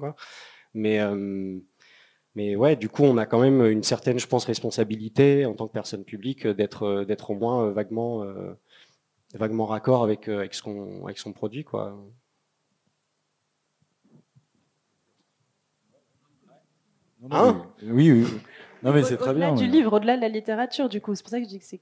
[0.76, 1.00] Mais
[2.36, 5.68] mais ouais, du coup, on a quand même une certaine, je pense, responsabilité en tant
[5.68, 8.24] que personne publique d'être au moins vaguement
[9.36, 11.64] vaguement raccord avec, euh, avec, ce qu'on, avec son produit.
[11.64, 11.98] Quoi.
[17.22, 18.24] Non, non, Hein mais- oui, oui.
[18.32, 18.40] oui.
[18.82, 19.56] Non, mais c'est très Au-delà bien.
[19.56, 21.14] du mais- livre, au-delà de la littérature, du coup.
[21.16, 21.82] C'est pour ça que je dis que c'est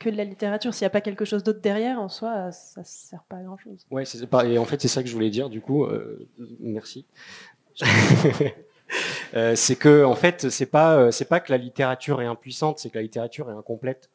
[0.00, 0.74] que de la littérature.
[0.74, 3.42] S'il n'y a pas quelque chose d'autre derrière, en soi, ça ne sert pas à
[3.42, 3.86] grand-chose.
[3.92, 5.84] Ouais, c'est pas, et en fait, c'est ça que je voulais dire, du coup.
[5.84, 6.28] euh,
[6.60, 7.06] merci.
[9.34, 12.78] Euh, c'est que, en fait, c'est pas, euh, c'est pas que la littérature est impuissante,
[12.78, 14.10] c'est que la littérature est incomplète.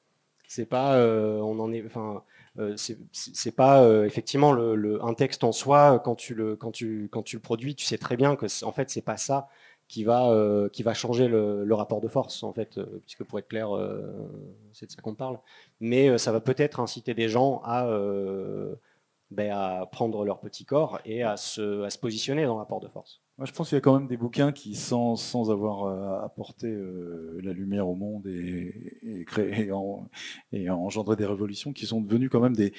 [0.48, 2.20] C'est pas, euh, on en est, enfin, euh,
[2.78, 7.24] c'est c'est- pas euh, effectivement un texte en soi quand tu le, quand tu, quand
[7.24, 9.48] tu le produis, tu sais très bien que, en fait, c'est pas ça
[9.88, 13.40] qui va, euh, qui va changer le, rapport de force, en fait, euh, puisque pour
[13.40, 14.02] être clair, euh,
[14.74, 15.40] c'est de ça qu'on parle.
[15.80, 18.76] Mais euh, ça va peut-être inciter des gens à, euh,
[19.32, 22.80] ben, à prendre leur petit corps et à se, à se positionner dans le rapport
[22.82, 23.22] de force.
[23.38, 26.66] Moi, je pense qu'il y a quand même des bouquins qui, sans, avoir euh, apporté
[26.66, 28.98] euh, la lumière au monde et,
[30.52, 32.74] et, engendré des révolutions, qui sont devenus quand même des,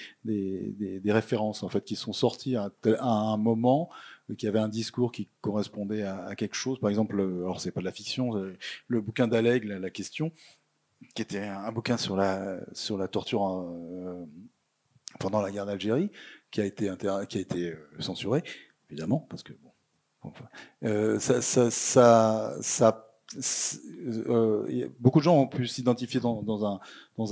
[1.07, 3.89] références, en fait, qui sont sortis à, un moment,
[4.37, 6.81] qui avait un discours qui correspondait à, quelque chose.
[6.81, 8.33] Par exemple, euh, alors c'est pas de la fiction,
[8.89, 10.33] le bouquin d'Alègue, la, question,
[11.15, 12.59] qui était un, bouquin sur la,
[13.13, 13.65] torture
[15.21, 16.11] pendant la guerre d'Algérie,
[16.51, 18.43] qui a été, inter- qui a été censuré,
[18.91, 19.53] évidemment, parce que
[20.91, 21.18] euh,
[24.70, 26.81] y a- beaucoup de gens ont pu s'identifier dans,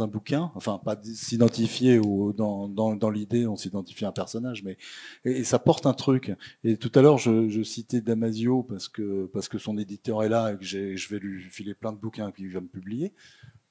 [0.02, 4.62] un, bouquin, enfin pas s'identifier ou dans, dans, dans l'idée, on s'identifie à un personnage,
[4.62, 4.76] mais
[5.24, 6.32] et, ça porte un truc.
[6.64, 10.64] Et tout à l'heure, je, citais Damasio parce que son éditeur est là et que
[10.64, 13.14] je vais lui filer plein de bouquins qu'il va me publier.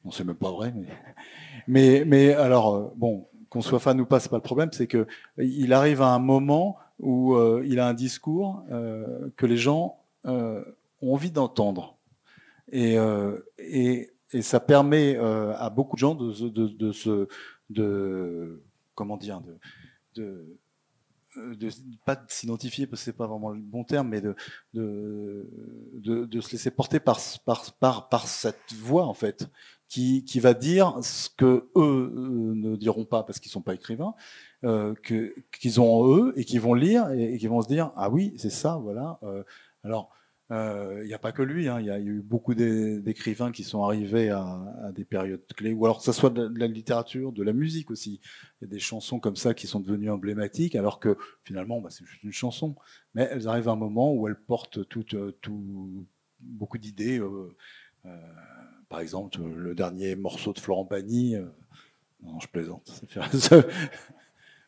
[0.04, 0.74] Non, c'est même pas vrai,
[1.68, 4.88] mais mais, alors euh, bon, qu'on soit fan ou pas, c'est pas le problème, c'est
[4.88, 5.08] que
[5.38, 10.00] il arrive à un moment où euh, il a un discours euh, que les gens
[10.26, 10.64] euh,
[11.02, 11.98] ont envie d'entendre.
[12.72, 12.96] Et,
[13.60, 17.28] et, et ça permet à beaucoup de gens de, de, de se.
[17.70, 18.62] De,
[18.96, 19.58] comment dire de,
[20.16, 21.70] de
[22.06, 24.36] pas de s'identifier parce que c'est pas vraiment le bon terme, mais de,
[24.74, 25.48] de,
[25.94, 29.48] de, de se laisser porter par, par, par, par cette voix en fait,
[29.88, 34.14] qui, va dire ce que eux euh, ne diront pas parce qu'ils sont pas écrivains,
[34.64, 34.94] euh,
[35.52, 38.10] qu'ils ont en eux et qui vont lire et, et qui vont se dire ah
[38.10, 39.20] oui c'est ça voilà.
[39.24, 39.44] Euh,
[39.84, 40.12] alors
[40.52, 43.52] euh, il n'y a pas que lui, hein, il y a eu beaucoup d'é- d'écrivains
[43.52, 47.32] qui sont arrivés à, des périodes clés, ou alors que ce soit de la, littérature,
[47.32, 48.20] de la musique aussi.
[48.62, 51.90] Il y a des chansons comme ça qui sont devenues emblématiques, alors que finalement bah,
[51.90, 52.76] c'est juste une chanson,
[53.16, 55.36] mais elles arrivent à un moment où elles portent tout, euh,
[56.40, 57.20] beaucoup d'idées.
[57.20, 57.56] euh,
[58.06, 58.10] euh,
[58.96, 61.36] par exemple, le dernier morceau de Florent Pagny.
[61.36, 61.44] euh,
[62.24, 63.04] non, je plaisante.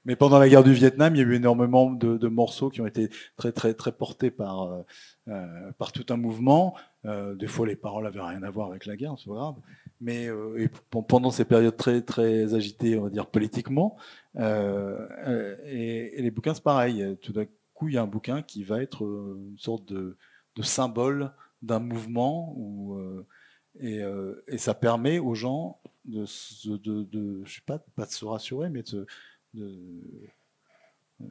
[0.04, 2.88] Mais pendant la guerre du Vietnam, il y a eu énormément de, morceaux qui ont
[2.88, 4.82] été très très très portés par euh,
[5.30, 6.76] euh, par tout un mouvement.
[7.06, 9.56] Euh, des fois, les paroles avaient rien à voir avec la guerre, c'est grave.
[10.02, 10.68] Mais euh,
[11.08, 13.96] pendant ces périodes très très agitées, on va dire politiquement,
[14.36, 17.18] euh, euh, et, les bouquins c'est pareil.
[17.22, 20.18] Tout d'un coup, il y a un bouquin qui va être euh, une sorte de,
[20.58, 22.56] de symbole d'un mouvement
[22.98, 23.26] euh,
[23.80, 28.06] et, euh, et ça permet aux gens de, se- de, de je sais pas, pas
[28.06, 29.06] de se rassurer, mais de,
[29.54, 29.80] de,
[31.22, 31.26] euh,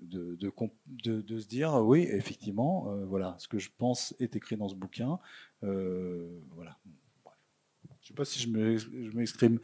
[0.00, 4.14] de, de, comp- de- de se dire oui, effectivement, euh, voilà, ce que je pense
[4.20, 5.18] est écrit dans ce bouquin.
[5.64, 6.76] euh, voilà.
[7.24, 7.36] Bref.
[8.00, 9.58] Je sais pas si je me- je m'exprime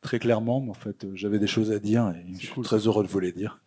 [0.00, 3.04] très clairement, mais en fait, j'avais des choses à dire et je suis très heureux
[3.04, 3.60] de vous les dire.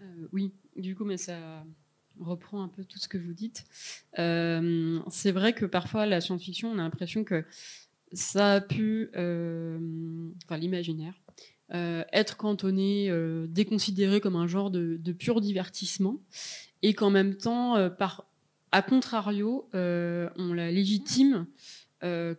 [0.00, 1.64] Euh, oui, du coup, mais ça
[2.20, 3.64] reprend un peu tout ce que vous dites.
[4.18, 7.44] Euh, c'est vrai que parfois, la science-fiction, on a l'impression que
[8.12, 9.78] ça a pu, euh,
[10.44, 11.14] enfin l'imaginaire,
[11.72, 13.10] euh, être cantonné,
[13.48, 16.20] déconsidéré comme un genre de, pur divertissement,
[16.82, 18.26] et qu'en même temps, par,
[18.70, 21.46] à contrario, on la légitime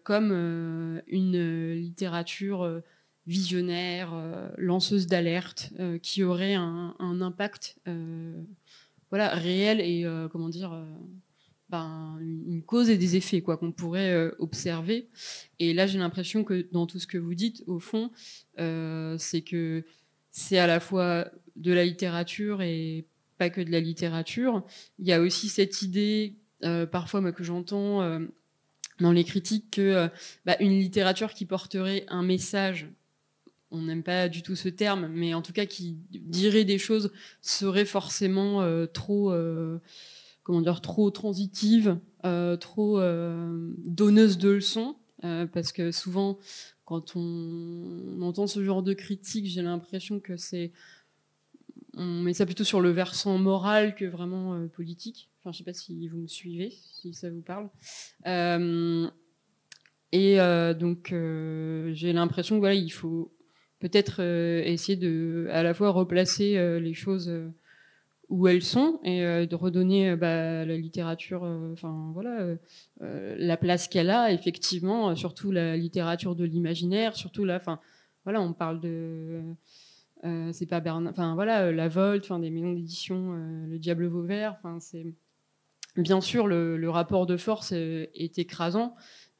[0.03, 2.81] comme une littérature
[3.25, 4.13] visionnaire,
[4.57, 5.73] lanceuse d'alerte,
[6.03, 7.77] qui aurait un impact
[9.15, 10.77] voilà, réel et comment dire
[11.69, 15.07] ben, une cause et des effets quoi qu'on pourrait observer.
[15.59, 18.11] Et là, j'ai l'impression que dans tout ce que vous dites, au fond,
[18.57, 19.85] c'est que
[20.31, 23.05] c'est à la fois de la littérature et
[23.37, 24.63] pas que de la littérature.
[24.99, 26.35] Il y a aussi cette idée,
[26.91, 28.01] parfois que j'entends
[28.99, 30.07] dans les critiques que euh,
[30.45, 32.87] bah, une littérature qui porterait un message,
[33.75, 37.11] on n'aime pas du tout ce terme, mais en tout cas qui dirait des choses
[37.41, 39.79] serait forcément euh, trop, euh,
[40.43, 41.97] comment dire, trop transitive,
[42.59, 42.99] trop
[43.85, 46.39] donneuse de leçons, parce que souvent
[46.85, 50.71] quand on entend ce genre de critique, j'ai l'impression que c'est
[51.93, 55.29] on met ça plutôt sur le versant moral que vraiment politique.
[55.45, 57.69] Enfin, je sais pas si vous me suivez, si ça vous parle.
[58.25, 59.07] Euh,
[60.11, 63.34] et euh, donc, euh, j'ai l'impression que voilà, il faut
[63.79, 67.31] peut-être essayer de, à la fois replacer les choses
[68.29, 72.55] où elles sont et de redonner bah, la littérature, enfin voilà,
[72.99, 77.79] la place qu'elle a effectivement, surtout la littérature de l'imaginaire, surtout là, enfin
[78.23, 79.41] voilà, on parle de
[80.51, 83.33] c'est pas Bernard, enfin voilà, la Volte, enfin des maisons d'édition,
[83.67, 85.13] le Diable Vauvert, enfin c'est
[86.01, 88.95] bien sûr, le, rapport de force est, écrasant,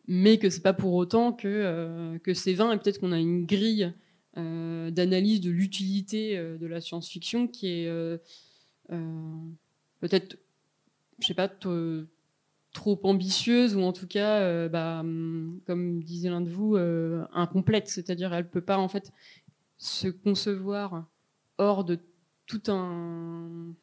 [0.07, 2.71] mais que c'est pas pour autant que, euh, que c'est vain.
[2.71, 3.93] Et peut-être qu'on a une grille
[4.38, 7.89] euh, d'analyse de l'utilité euh, de la science-fiction qui est
[9.99, 10.38] peut-être,
[11.19, 11.49] je sais pas,
[12.73, 15.03] trop ambitieuse ou en tout cas, bah,
[15.65, 16.75] comme disait l'un de vous,
[17.33, 17.88] incomplète.
[17.88, 19.11] C'est-à-dire, elle peut pas en fait
[19.77, 21.07] se concevoir
[21.57, 21.99] hors de
[22.45, 23.73] tout un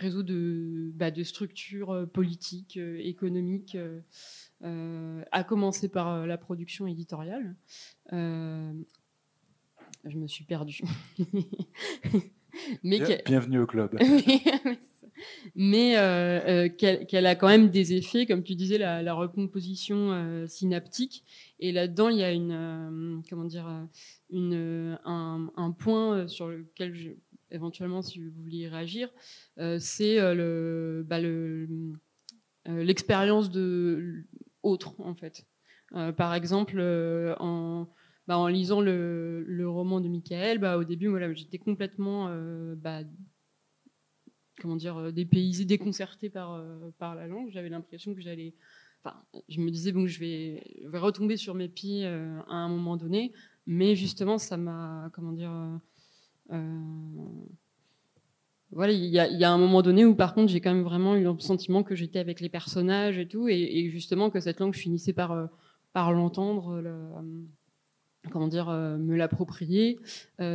[0.00, 3.76] réseau de, bah, structures euh, politiques, euh, économiques,
[4.64, 7.54] euh, à commencer par la production éditoriale.
[10.04, 10.80] Je me suis perdue.
[12.82, 13.96] Mais Bienvenue au club.
[15.54, 15.92] mais
[16.78, 21.24] qu'elle a quand même des effets, comme tu disais, la, recomposition synaptique.
[21.60, 23.68] Et là-dedans, il y a une, comment dire,
[24.30, 27.10] une, un, un, point sur lequel je,
[27.50, 29.08] éventuellement si vous vouliez réagir,
[29.58, 31.66] euh, c'est euh, bah, euh,
[32.66, 34.24] l'expérience de
[34.62, 35.46] autre en fait.
[36.16, 36.78] par exemple,
[37.38, 37.88] en,
[38.30, 42.30] bah, en lisant le, roman de Michael, bah, au début, j'étais complètement
[44.60, 46.62] comment dire, dépaysé, déconcerté par,
[46.98, 47.50] par la langue.
[47.50, 48.54] J'avais l'impression que j'allais.
[49.48, 50.62] Je me disais, bon, je vais,
[50.92, 53.32] retomber sur mes pieds à un moment donné,
[53.66, 55.52] mais justement, ça m'a, comment dire,
[56.52, 56.56] euh,
[58.72, 61.24] voilà, il y, a un moment donné où par contre j'ai quand même vraiment eu
[61.24, 64.78] le sentiment que j'étais avec les personnages et tout, et, justement que cette langue je
[64.78, 65.46] finissais par, euh,
[65.92, 67.22] par l'entendre, euh,
[68.30, 69.98] comment dire, me l'approprier.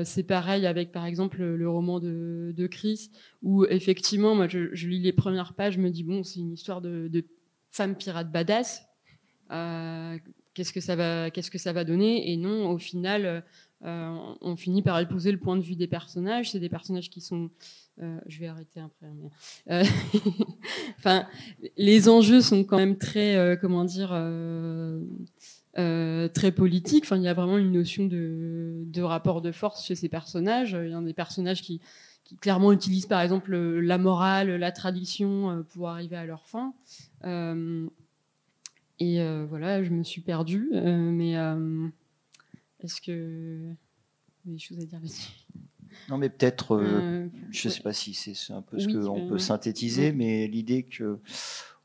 [0.04, 3.10] c'est pareil avec par exemple le, roman de, Chris,
[3.42, 6.82] où effectivement moi je, lis les premières pages, je me dis bon c'est une histoire
[6.82, 7.26] de, de
[7.72, 8.84] femme pirate badass.
[9.50, 12.32] qu'est-ce que ça va, qu'est-ce que ça va donner?
[12.32, 13.44] Et non, au final,
[13.86, 16.52] euh, on finit par épouser le point de vue des personnages.
[16.52, 17.52] C'est des personnages qui sont
[18.02, 19.08] euh, je vais arrêter après.
[19.70, 19.84] Euh,
[20.98, 21.28] enfin,
[21.78, 24.10] les enjeux sont quand même très, comment dire,
[25.76, 27.04] très politiques.
[27.06, 30.78] Enfin, il y a vraiment une notion de, rapport de force chez ces personnages.
[30.80, 31.82] Il y a des personnages qui,
[32.42, 36.74] clairement utilisent, par exemple, la morale, la tradition pour arriver à leur fin.
[39.00, 41.36] et voilà, je me suis perdue, mais
[42.84, 43.74] est-ce que
[44.44, 45.32] vous avez des choses à dire là-dessus?
[46.10, 49.28] Non, mais peut-être, euh, euh, je ne sais pas si c'est un peu ce qu'on
[49.28, 51.20] peut synthétiser, mais l'idée que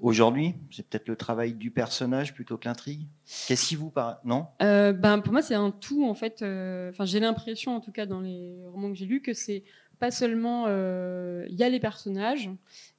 [0.01, 3.07] aujourd'hui, c'est peut-être le travail du personnage plutôt que l'intrigue.
[3.47, 4.47] Qu'est-ce qui vous paraît Non?
[4.63, 6.43] Euh, ben, Pour moi, c'est un tout, en fait.
[6.91, 9.65] Enfin, j'ai l'impression, en tout cas, dans les romans que j'ai lus, que c'est
[9.99, 10.67] pas seulement.
[10.69, 12.51] Il y a les personnages,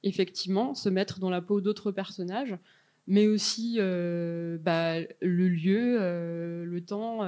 [0.02, 2.56] effectivement, se mettre dans la peau d'autres personnages,
[3.06, 7.20] mais aussi bah, le lieu, le temps.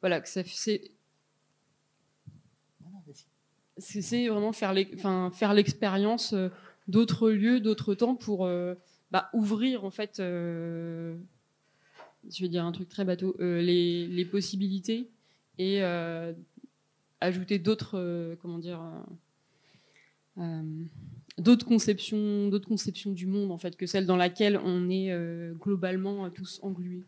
[0.00, 0.90] voilà, que c'est
[3.78, 6.48] c'est vraiment faire l'expérience euh,
[6.88, 8.74] d'autres lieux, d'autres temps pour euh,
[9.12, 11.16] bah, ouvrir en fait, euh,
[12.28, 15.08] je vais dire un truc très bateau, les, possibilités
[15.58, 15.82] et
[17.20, 18.80] ajouter d'autres, comment dire,
[21.38, 25.12] d'autres conceptions, d'autres conceptions du monde en fait que celle dans laquelle on est
[25.58, 27.04] globalement tous englués.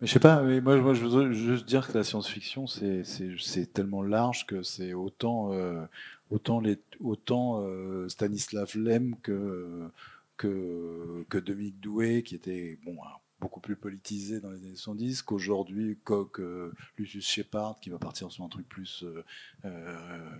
[0.00, 4.46] Je sais pas, mais moi, je voudrais juste dire que la science-fiction, c'est tellement large
[4.46, 5.84] que c'est autant, euh,
[6.30, 9.90] autant, les, euh, Stanislav Lem que,
[10.36, 12.96] que, que Dominique Doué, qui était bon,
[13.40, 18.30] beaucoup plus politisé dans les années 70 qu'aujourd'hui, Coq, euh, Lucius Shepard, qui va partir
[18.32, 19.24] sur un truc plus, euh,
[19.64, 20.30] euh,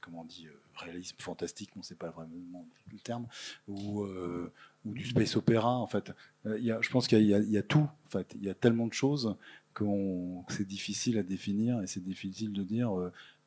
[0.00, 0.46] comment on dit,
[0.76, 3.26] réalisme fantastique, on ne sait pas vraiment le terme,
[3.68, 4.06] ou,
[4.84, 6.12] du space opéra, en fait.
[6.44, 8.34] Je pense qu'il y, y, a tout, en fait.
[8.34, 9.34] Il y a tellement de choses
[9.72, 9.84] que
[10.48, 12.90] c'est difficile à définir et c'est difficile de dire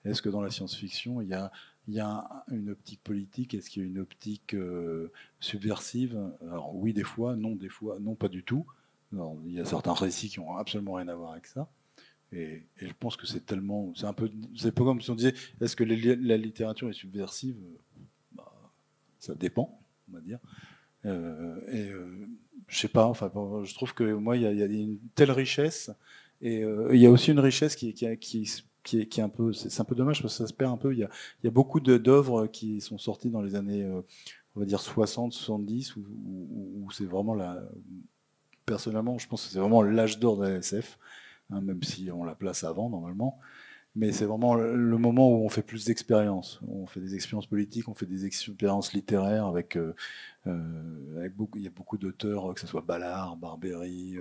[0.05, 3.89] est-ce que dans la science-fiction, il y a une optique politique, est-ce qu'il y a
[3.89, 6.17] une optique euh, subversive?
[6.41, 8.65] Alors oui, des fois, non, des fois, non, pas du tout.
[9.13, 11.69] il y a certains récits qui n'ont absolument rien à voir avec ça.
[12.33, 15.33] Et, je pense que c'est tellement, c'est un peu, c'est pas comme si on disait,
[15.61, 17.55] est-ce que la littérature est subversive?
[18.33, 18.51] Bah,
[19.19, 19.79] Ça dépend,
[20.09, 20.39] on va dire.
[21.05, 22.27] Euh, et euh,
[22.67, 23.31] je sais pas, enfin,
[23.63, 25.89] je trouve que moi, il y, a, une telle richesse,
[26.41, 28.45] et il y a aussi une richesse qui, qui
[28.87, 30.93] qui est, un peu, c'est un peu dommage parce que ça se perd un peu.
[30.93, 31.09] Il y a,
[31.43, 34.01] il y beaucoup d'œuvres qui sont sorties dans les années, euh,
[34.55, 37.61] on va dire 60, 70, où, c'est vraiment la.
[38.65, 40.97] Personnellement, je pense que c'est vraiment l'âge d'or de la SF,
[41.51, 43.39] hein, même si on la place avant normalement.
[43.95, 46.59] Mais c'est vraiment le moment où on fait plus d'expériences.
[46.67, 49.95] On fait des expériences politiques, on fait des expériences littéraires avec, euh,
[50.45, 51.57] euh, avec beaucoup.
[51.57, 54.17] Il y a beaucoup d'auteurs, que ce soit Ballard, Barbery,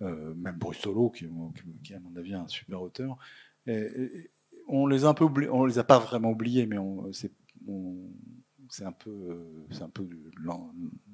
[0.00, 1.26] même Brustolo, qui,
[1.82, 3.18] qui, à mon avis est un super auteur
[4.68, 6.76] on les a un peu on les a pas vraiment oubliés, mais
[8.68, 10.08] c'est un peu, c'est un peu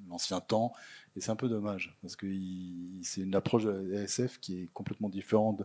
[0.09, 0.73] l'ancien temps,
[1.17, 2.27] et c'est un peu dommage parce que
[3.03, 5.63] c'est une approche de la SF qui est complètement différente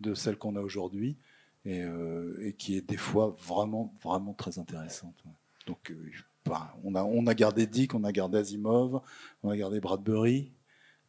[0.00, 1.16] de celle qu'on a aujourd'hui
[1.64, 5.14] et, euh, qui est des fois vraiment, vraiment très intéressante.
[5.66, 6.10] Donc, euh,
[6.82, 9.00] on a, on a gardé Dick, on a gardé Asimov,
[9.42, 10.52] on a gardé Bradbury,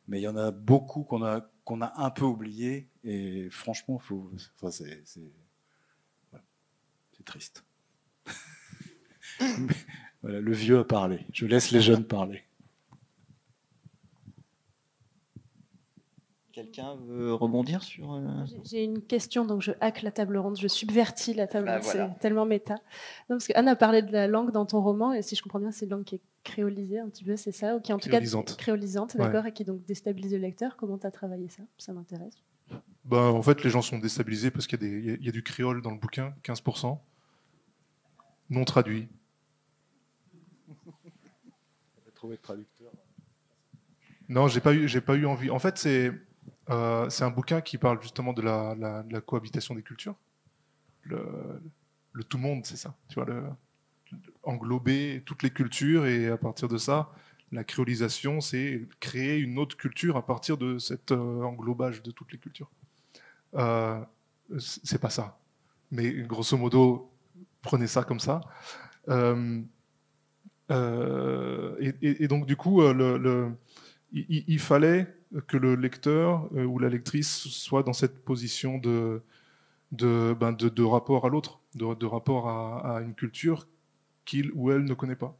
[0.07, 2.87] mais il y en a beaucoup qu'on a, qu'on a un peu oublié.
[3.03, 5.21] Et franchement, faut, enfin, c'est, c'est,
[7.25, 7.63] triste.
[10.21, 11.25] voilà, le vieux a parlé.
[11.31, 12.43] Je laisse les jeunes parler.
[16.51, 18.13] Quelqu'un veut rebondir sur.
[18.13, 18.21] Euh,
[18.65, 21.83] j'ai une question, donc je hack la table ronde, je subvertis la table bah, ronde,
[21.83, 22.75] c'est tellement méta.
[23.29, 25.59] Non, parce qu'Anne a parlé de la langue dans ton roman, et si je comprends
[25.59, 27.97] bien, c'est une langue qui est créolisée un petit peu, c'est ça Ou qui en
[27.97, 28.19] tout cas
[28.57, 30.75] créolisante, d'accord, et qui donc déstabilise le lecteur.
[30.75, 31.63] Comment tu as travaillé ça?
[31.77, 32.35] Ça m'intéresse.
[33.05, 35.91] Bah, en fait, les gens sont déstabilisés parce qu'il y, y, a du créole dans
[35.91, 36.97] le bouquin, 15%,
[38.49, 39.09] non traduit.
[42.15, 42.91] trouvé traducteur.
[44.29, 45.49] Non, j'ai pas eu, j'ai pas eu envie.
[45.49, 46.13] En fait, c'est
[46.69, 50.15] euh, c'est un bouquin qui parle justement de la, cohabitation des cultures.
[51.03, 51.61] Le,
[52.29, 52.95] tout monde, c'est ça.
[53.09, 53.43] Tu vois, le,
[54.43, 57.11] englober toutes les cultures et à partir de ça,
[57.53, 62.31] la créolisation, c'est créer une autre culture à partir de cet euh, englobage de toutes
[62.31, 62.69] les cultures.
[63.53, 63.99] Euh,
[64.57, 65.39] c'est pas ça.
[65.91, 67.11] Mais grosso modo,
[67.61, 68.41] prenez ça comme ça.
[69.09, 69.61] Euh,
[72.01, 73.51] et, donc, du coup, le,
[74.11, 75.15] il, fallait
[75.47, 79.21] que le lecteur ou la lectrice soit dans cette position de,
[79.91, 83.67] ben de, rapport à l'autre, de, rapport à, une culture
[84.25, 85.37] qu'il ou elle ne connaît pas.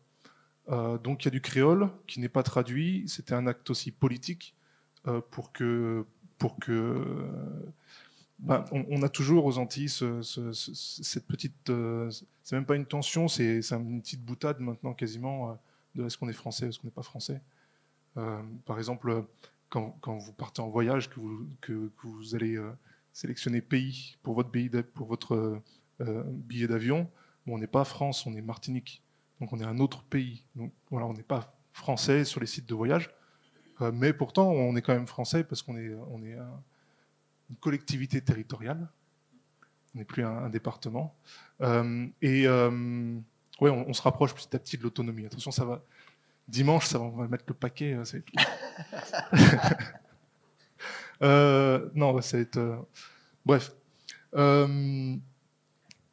[0.70, 3.04] Euh, donc il y a du créole qui n'est pas traduit.
[3.08, 4.56] C'était un acte aussi politique
[5.08, 6.06] euh, pour que,
[6.38, 6.58] pour
[8.40, 11.72] ben, on, a toujours aux Antilles cette petite.
[12.44, 15.58] c'est même pas une tension, c'est une petite boutade maintenant quasiment
[15.96, 17.42] de est-ce qu'on est français, est-ce qu'on n'est pas français.
[18.16, 19.26] par exemple,
[19.74, 22.72] quand, vous partez en voyage, que vous, allez euh,
[23.12, 25.62] sélectionner pays pour votre,
[26.02, 27.10] euh, billet d'avion,
[27.48, 29.02] on n'est pas France, on est Martinique.
[29.40, 30.44] Donc on est un autre pays.
[30.90, 33.10] Voilà, on n'est pas français sur les sites de voyage,
[33.82, 35.92] euh, mais pourtant on est quand même français parce qu'on est,
[37.50, 38.88] une collectivité territoriale.
[39.96, 41.16] On n'est plus un, département.
[41.62, 45.26] et ouais, on, se rapproche petit à petit de l'autonomie.
[45.26, 45.84] Attention, ça va,
[46.48, 47.94] Dimanche, ça, on va mettre le paquet.
[47.94, 48.04] Euh,
[51.24, 52.58] euh, non, ça va être.
[52.58, 52.78] Euh,
[53.46, 53.74] bref.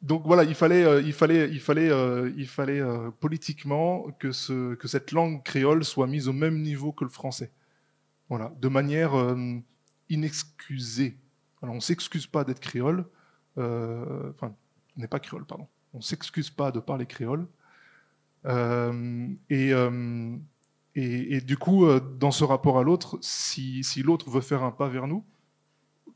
[0.01, 1.91] Donc voilà, il fallait, il fallait, il fallait,
[2.35, 2.81] il fallait
[3.19, 7.51] politiquement que, ce, que cette langue créole soit mise au même niveau que le français.
[8.29, 9.13] Voilà, de manière
[10.09, 11.17] inexcusée.
[11.61, 13.05] Alors, on ne s'excuse pas d'être créole.
[13.57, 14.55] enfin,
[14.97, 15.67] on n'est pas créole, pardon.
[15.93, 17.47] On ne s'excuse pas de parler créole.
[18.45, 20.37] Euh, euh,
[20.95, 24.87] et, du coup, euh, dans ce rapport à l'autre, si, l'autre veut faire un pas
[24.87, 25.25] vers nous,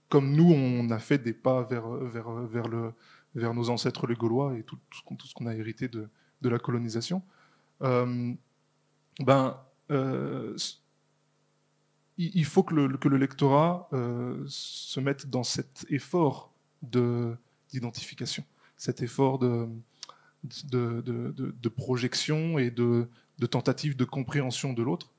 [0.09, 2.93] comme nous, on a fait des pas vers, le,
[3.35, 6.09] vers nos ancêtres les Gaulois et tout, ce qu'on a hérité de,
[6.41, 7.21] la colonisation,
[7.81, 9.57] ben,
[12.17, 13.89] il faut que le, lectorat
[14.47, 18.43] se mette dans cet effort d'identification,
[18.77, 19.67] cet effort de,
[21.75, 23.07] projection et de,
[23.49, 25.11] tentative de compréhension de l'autre.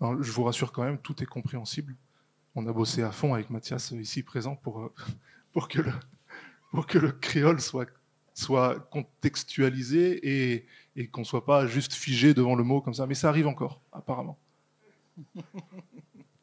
[0.00, 1.94] Je vous rassure quand même, tout est compréhensible.
[2.54, 4.92] On a bossé à fond avec Mathias euh, ici présent pour, euh,
[5.52, 5.92] pour, que, le,
[6.74, 7.86] pour que le créole soit,
[8.34, 10.18] soit contextualisé
[10.54, 10.66] et,
[10.96, 13.06] et qu'on ne soit pas juste figé devant le mot comme ça.
[13.06, 14.38] Mais ça arrive encore, apparemment.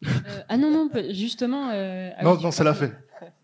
[0.03, 1.69] Euh, ah non, non, justement.
[1.71, 2.91] euh, ah non, non, je- ça l'a fait.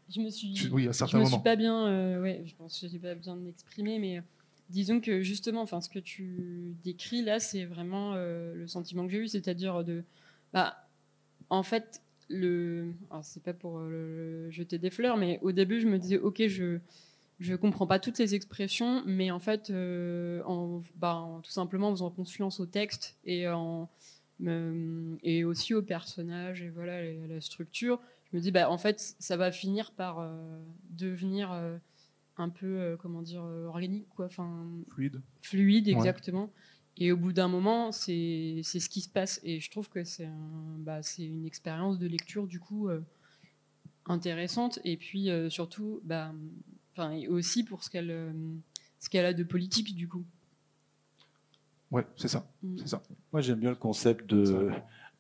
[0.10, 0.54] Je me suis.
[0.54, 2.98] Tu- Oui, à je certains me suis pas bien, euh, ouais, je pense que j'ai
[2.98, 4.22] pas bien exprimé, mais euh,
[4.70, 9.20] disons que justement, enfin, ce que tu décris là, c'est vraiment le sentiment que j'ai
[9.20, 10.04] eu, c'est-à-dire de,
[10.54, 10.88] bah,
[11.50, 13.90] en fait, le, alors, c'est pas pour euh,
[14.48, 16.80] le- jeter des fleurs, mais au début, je me disais, ok, je
[17.40, 21.90] je comprends pas toutes les expressions, mais en fait, euh, en, bah, en- tout simplement
[21.90, 23.90] en faisant confiance au texte et en
[25.24, 28.00] et aussi au personnage et voilà et à la structure,
[28.32, 30.60] je me dis bah en fait ça va finir par euh,
[30.92, 31.52] devenir
[32.38, 35.22] un peu comment dire organique quoi, enfin Fluide.
[35.42, 36.08] fluide Ouais.
[37.00, 39.40] Et au bout d'un moment, c'est c'est ce qui se passe.
[39.44, 43.02] Et je trouve que c'est un- bah, c'est une expérience de lecture du coup euh,
[44.06, 44.80] intéressante.
[44.84, 46.34] Et puis euh, surtout, bah,
[46.94, 48.34] enfin et aussi pour ce qu'elle euh,
[49.00, 50.26] ce qu'elle a de politique du coup.
[51.92, 52.50] Ouais, c'est ça.
[52.64, 52.78] Mm.
[52.80, 53.04] C'est ça.
[53.32, 54.70] Moi, j'aime bien le concept de,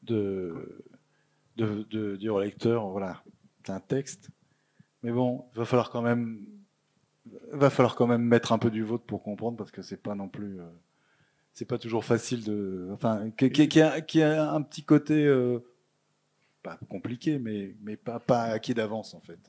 [0.03, 0.83] de,
[1.55, 3.23] de, de dire au lecteur, voilà,
[3.63, 4.29] c'est un texte,
[5.01, 6.45] mais bon, il va falloir quand même,
[7.53, 10.13] va falloir quand même mettre un peu du vôtre pour comprendre, parce que c'est pas
[10.15, 10.65] non plus, euh,
[11.57, 15.25] c'est pas toujours facile de, enfin, qui, qui, qui a, qui a un petit côté,
[15.25, 15.57] euh,
[16.61, 19.39] pas compliqué, mais, mais pas, pas acquis d'avance en fait.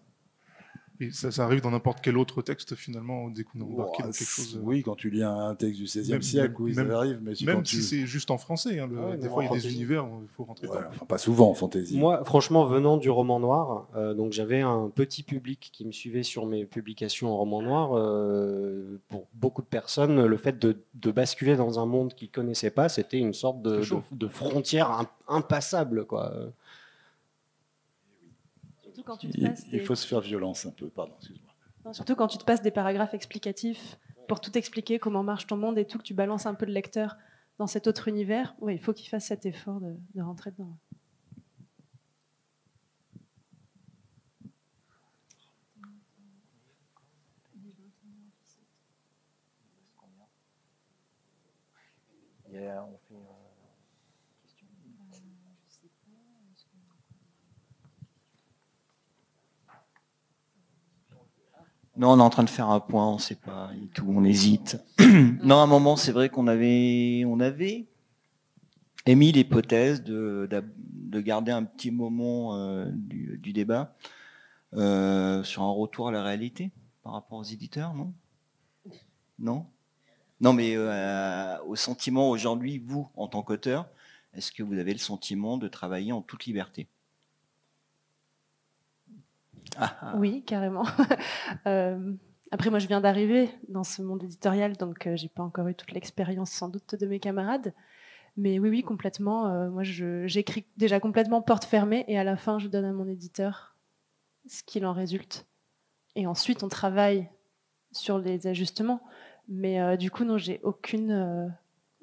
[1.00, 4.10] Et ça, ça arrive dans n'importe quel autre texte, finalement, dès qu'on est embarqué dans
[4.10, 4.56] quelque chose.
[4.56, 7.36] euh, Oui, quand tu lis un texte du XVIe siècle, oui, même- ça arrive, mais
[7.36, 7.82] si Même si tu...
[7.82, 8.80] c'est juste en français.
[8.80, 11.06] hein, le- Ah ouais, des fois, il y a des univers, il faut rentrer enfin,
[11.06, 11.96] pas souvent en fantaisie.
[11.96, 16.24] Moi, franchement, venant du roman noir, euh, donc j'avais un petit public qui me suivait
[16.24, 17.90] sur mes publications en roman noir.
[17.96, 22.70] euh, pour beaucoup de personnes, le fait de, de basculer dans un monde qu'ils connaissaient
[22.72, 23.80] pas, c'était une sorte de,
[24.28, 26.32] frontière im- impassable, quoi.
[29.08, 31.14] Surtout quand tu te Il, passes il des- faut se faire violence un peu, pardon,
[31.18, 31.94] excuse-moi.
[31.94, 33.96] Surtout quand tu te passes des paragraphes explicatifs
[34.26, 36.72] pour tout expliquer, comment marche ton monde et tout, que tu balances un peu le
[36.72, 37.16] lecteur
[37.58, 40.76] dans cet autre univers, ouais, il faut qu'il fasse cet effort de, de rentrer dedans.
[61.98, 64.24] Non, on est en train de faire un point, on sait pas et tout, on
[64.24, 64.78] hésite.
[65.42, 67.24] non, à un moment, c'est vrai qu'on avait,
[69.04, 70.48] émis l'hypothèse de,
[71.20, 73.96] garder un petit moment euh, du, du débat
[74.74, 76.70] euh, sur un retour à la réalité
[77.02, 78.12] par rapport aux éditeurs, non?
[79.40, 79.66] Non?
[80.40, 83.88] Non, mais euh, au sentiment aujourd'hui, vous, en tant qu'auteur,
[84.34, 86.86] est-ce que vous avez le sentiment de travailler en toute liberté?
[89.78, 90.14] Ah.
[90.16, 90.84] Oui, carrément.
[91.66, 92.12] Euh,
[92.50, 95.74] après, moi, je viens d'arriver dans ce monde éditorial, donc euh, j'ai pas encore eu
[95.74, 97.74] toute l'expérience sans doute de mes camarades.
[98.36, 99.48] Mais oui, oui, complètement.
[99.48, 103.08] Euh, moi, j'écris déjà complètement porte fermée et à la fin, je donne à mon
[103.08, 103.76] éditeur
[104.46, 105.46] ce qu'il en résulte.
[106.16, 107.28] Et ensuite, on travaille
[107.92, 109.02] sur les ajustements.
[109.48, 111.54] Mais du coup, non, j'ai aucune,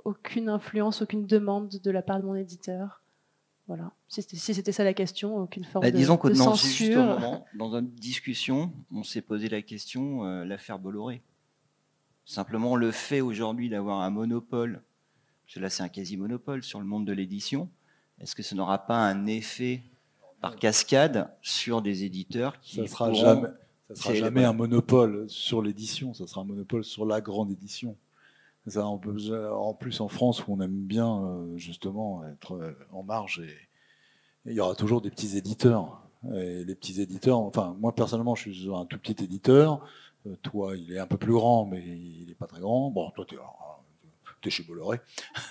[0.03, 3.01] aucune influence, aucune demande de la part de mon éditeur.
[3.67, 3.91] Voilà.
[4.21, 6.91] Si c'était ça la question, aucune forme Bah, de, disons que de non, c'est juste
[6.91, 7.05] au censure.
[7.05, 11.21] moment, dans une discussion, on s'est posé la question, euh, l'affaire Bolloré.
[12.25, 14.81] Simplement, le fait aujourd'hui d'avoir un monopole,
[15.45, 17.69] parce que là c'est un quasi-monopole sur le monde de l'édition,
[18.19, 19.81] est-ce que ça n'aura pas un effet
[20.41, 23.47] par cascade sur des éditeurs qui Ça sera pourront- jamais,
[23.89, 27.95] ça sera jamais un monopole sur l'édition, ça sera un monopole sur la grande édition.
[28.67, 32.71] Ça, on peut- en plus, en France, où on aime bien euh, justement être euh,
[32.91, 33.53] en marge, et
[34.45, 36.01] il y aura toujours des petits éditeurs.
[36.33, 39.85] Et les petits éditeurs, enfin, moi personnellement, je suis un tout petit éditeur.
[40.25, 42.89] Euh, toi, il est un peu plus grand, mais il n'est pas très grand.
[42.89, 43.39] Bon, toi, tu es,
[44.49, 44.99] chez Bolloré.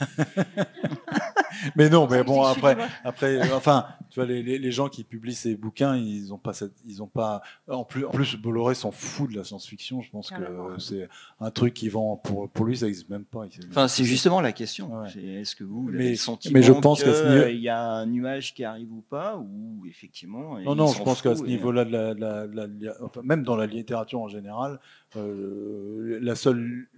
[1.76, 5.04] mais non, mais bon, après, après, euh, enfin, tu vois, les, les- les gens qui
[5.04, 7.42] publient ces bouquins, ils ont pas cette, ils ont pas.
[7.68, 10.02] En plus, en plus, Bolloré s'en fout de la science-fiction.
[10.02, 10.74] Je pense Carrément.
[10.74, 11.08] que c'est
[11.40, 13.44] un truc qui vend pour pour lui, ça existe même pas.
[13.70, 15.00] Enfin, c'est justement la question.
[15.00, 15.08] Ouais.
[15.40, 17.80] Est-ce que vous, vous Mais- avez le sentiment mais je pense que, niveau- y a
[17.80, 20.58] un nuage qui arrive ou pas, ou effectivement.
[20.60, 22.94] Non, non, je pense qu'à ce niveau-là, de la, de la- de la- de la-
[23.02, 24.80] enfin, même dans la littérature en général,
[25.16, 26.89] euh, la seule,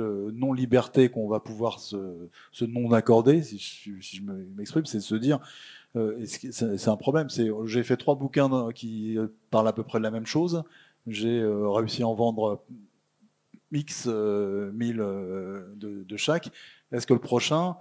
[0.00, 1.96] euh, non-liberté qu'on va pouvoir se,
[2.62, 4.22] non-accorder, si je,
[4.56, 5.40] m'exprime, c'est de se dire,
[5.96, 7.28] euh, c'est un problème?
[7.30, 9.16] J'ai fait trois bouquins qui
[9.50, 10.62] parlent à peu près de la même chose.
[11.06, 12.62] J'ai réussi à en vendre
[13.72, 14.12] X 1000
[15.00, 16.50] euh, de, chaque.
[16.92, 17.76] Est-ce que le prochain,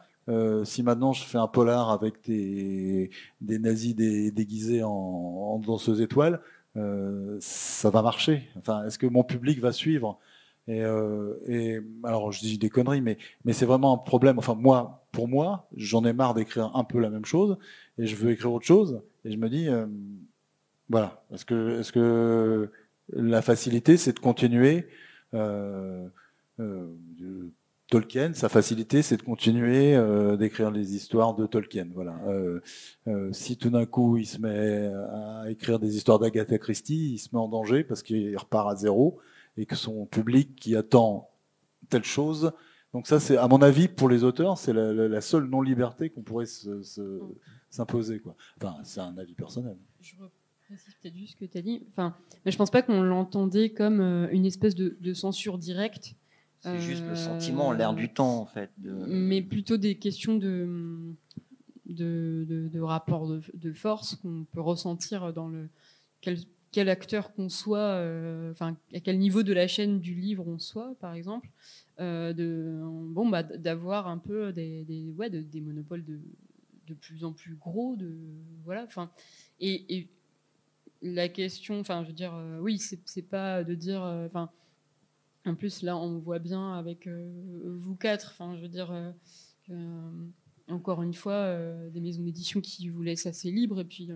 [0.63, 3.09] si maintenant je fais un polar avec des,
[3.41, 6.41] nazis dé- déguisés en, en danseuse étoile,
[6.77, 8.49] euh, ça va marcher.
[8.57, 10.19] Enfin, est-ce que mon public va suivre?
[10.69, 14.37] Euh, et alors je dis des conneries, mais, mais c'est vraiment un problème.
[14.37, 17.57] Enfin, moi, pour moi, j'en ai marre d'écrire un peu la même chose
[17.97, 19.01] et je veux écrire autre chose.
[19.25, 19.87] Et je me dis, euh,
[20.89, 22.71] voilà, est-ce que, est-ce que
[23.13, 24.87] la facilité, c'est de continuer
[27.89, 31.87] Tolkien, sa facilité, c'est de continuer euh, d'écrire les histoires de Tolkien.
[31.93, 32.19] Voilà.
[32.27, 32.59] Euh,
[33.07, 37.17] euh, si tout d'un coup il se met à écrire des histoires d'Agatha Christie, il
[37.17, 39.19] se met en danger parce qu'il repart à zéro
[39.55, 41.29] et que son public qui attend
[41.89, 42.51] telle chose.
[42.93, 46.45] Donc ça, c'est à mon avis pour les auteurs, c'est la, seule non-liberté qu'on pourrait
[46.45, 47.21] se- se-
[47.69, 48.21] s'imposer.
[48.57, 49.77] Enfin, c'est un avis personnel.
[50.01, 50.15] Je
[51.01, 51.83] peut-être juste ce que tu as dit.
[51.91, 54.01] Enfin, mais je pense pas qu'on l'entendait comme
[54.33, 56.15] une espèce de censure directe.
[56.59, 58.71] C'est juste Euh, le sentiment, l'air du temps, en fait.
[58.77, 61.13] de- mais plutôt des questions de,
[61.85, 65.69] de, de, de rapport de, de force qu'on peut ressentir dans le
[66.21, 66.37] quel,
[66.71, 70.57] quel acteur qu'on soit, euh, enfin à quel niveau de la chaîne du livre on
[70.59, 71.49] soit, par exemple,
[71.99, 72.81] euh, de
[73.13, 76.19] bon bah d'avoir un peu des, des ouais de- des monopoles de,
[76.87, 78.15] de plus en plus gros, de
[78.65, 79.09] voilà, enfin
[79.59, 80.07] et, et
[81.01, 84.49] la question, enfin je veux dire, euh, oui c'est pas de dire, euh, enfin
[85.47, 89.11] en plus, là, on voit bien avec euh, vous quatre, enfin, je veux dire, euh,
[89.71, 90.11] euh,
[90.67, 91.55] encore une fois,
[91.89, 94.09] des maisons d'édition qui vous laissent assez libre, et puis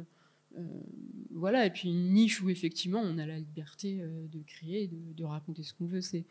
[1.31, 5.23] voilà, et puis une niche où effectivement on a la liberté de créer, de, de
[5.23, 6.01] raconter ce qu'on veut.
[6.01, 6.25] C'est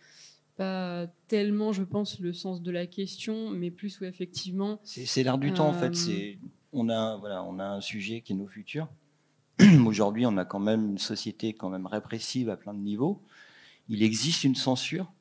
[0.56, 5.38] pas tellement, je pense, le sens de la question, mais plus où effectivement, C'est l'air
[5.38, 5.96] du temps en fait.
[5.96, 6.38] C'est
[6.72, 8.88] on a voilà, on a un sujet qui est nos futurs.
[9.86, 13.22] Aujourd'hui, on a quand même une société quand même répressive à plein de niveaux.
[13.90, 15.12] Il existe une censure,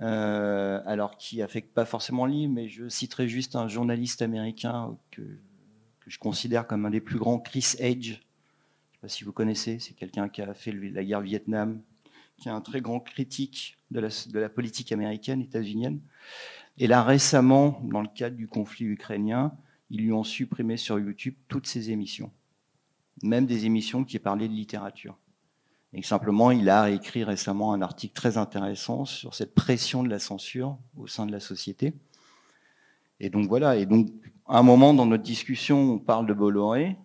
[0.00, 5.22] euh, alors qui affecte pas forcément le mais je citerai juste un journaliste américain que,
[6.06, 8.06] je considère comme un des plus grands, Chris Edge.
[8.06, 9.78] Je ne sais pas si vous connaissez.
[9.78, 11.80] C'est quelqu'un qui a fait la guerre Vietnam,
[12.38, 16.00] qui est un très grand critique de la, de la politique américaine, états-unienne.
[16.78, 19.54] Et là, récemment, dans le cadre du conflit ukrainien,
[19.90, 22.32] ils lui ont supprimé sur YouTube toutes ses émissions,
[23.22, 25.16] même des émissions qui parlaient de littérature.
[25.94, 30.18] Et simplement, il a écrit récemment un article très intéressant sur cette pression de la
[30.18, 31.92] censure au sein de la société.
[33.20, 33.76] Et donc voilà.
[33.76, 34.08] Et donc,
[34.48, 36.96] à un moment dans notre discussion, on parle de Bolloré.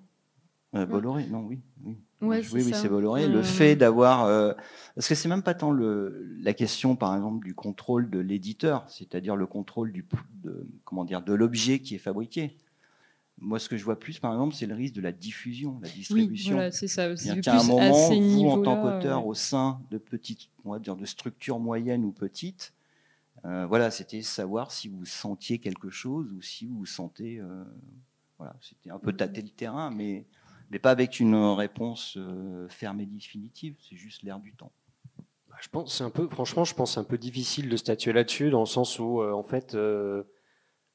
[0.75, 1.97] Euh, Bolloré, non, oui, oui.
[2.19, 2.81] Ouais, oui, c'est oui, ça.
[2.81, 3.25] c'est Bolloré.
[3.25, 4.53] Euh, Le fait d'avoir, euh,
[4.95, 8.85] parce que c'est même pas tant le, la question, par exemple, du contrôle de l'éditeur,
[8.89, 10.05] c'est-à-dire le contrôle du,
[10.43, 12.57] de, comment dire, de l'objet qui est fabriqué.
[13.39, 15.89] Moi, ce que je vois plus, par exemple, c'est le risque de la diffusion, la
[15.89, 16.53] oui, distribution.
[16.53, 17.05] voilà, c'est ça.
[17.05, 19.29] Un plus à moment, ces vous, en tant qu'auteur, ouais.
[19.29, 22.73] au sein de petites, on va dire, de structures moyennes ou petites,
[23.45, 27.63] euh, voilà, c'était savoir si vous sentiez quelque chose ou si vous sentez, euh,
[28.39, 30.25] voilà, c'était un peu tâter le terrain, mais,
[30.71, 33.75] mais pas avec une réponse euh, ferme et définitive.
[33.87, 34.71] C'est juste l'air du temps.
[35.49, 37.77] Bah, Je pense c'est un peu, franchement, je pense que c'est un peu difficile de
[37.77, 40.23] statuer là-dessus, dans le sens où, euh, en fait, euh,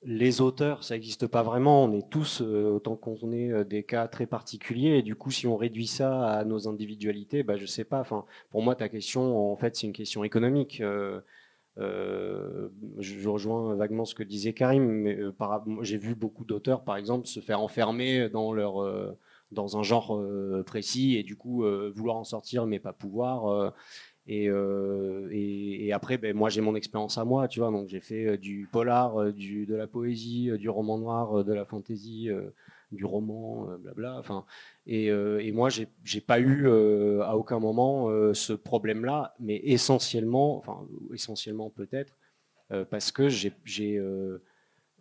[0.04, 1.84] les auteurs, ça n'existe pas vraiment.
[1.84, 4.98] On est tous, euh, autant qu'on est, euh, des cas très particuliers.
[4.98, 8.00] Et du coup, si on réduit ça à nos individualités, bah, je sais pas.
[8.00, 10.82] Enfin, pour moi, ta question, en fait, c'est une question économique.
[11.78, 12.68] Euh,
[12.98, 15.18] je rejoins vaguement ce que disait Karim, mais
[15.82, 19.16] j'ai vu beaucoup d'auteurs, par exemple, se faire enfermer dans leur
[19.52, 20.22] dans un genre
[20.66, 21.64] précis et du coup
[21.94, 23.72] vouloir en sortir mais pas pouvoir.
[24.28, 27.70] Euh, et, après, ben, moi, j'ai mon expérience à moi, tu vois.
[27.70, 31.52] Donc, j'ai fait euh, du polar, euh, du, de la poésie, du roman noir, de
[31.52, 32.50] la fantaisie, euh,
[32.92, 34.18] du roman, euh, blabla.
[34.18, 34.44] Enfin,
[34.86, 35.10] et,
[35.52, 36.68] moi, j'ai j'ai pas eu
[37.20, 42.16] à aucun moment ce problème-là, mais essentiellement, enfin, essentiellement peut-être,
[42.90, 43.52] parce que j'ai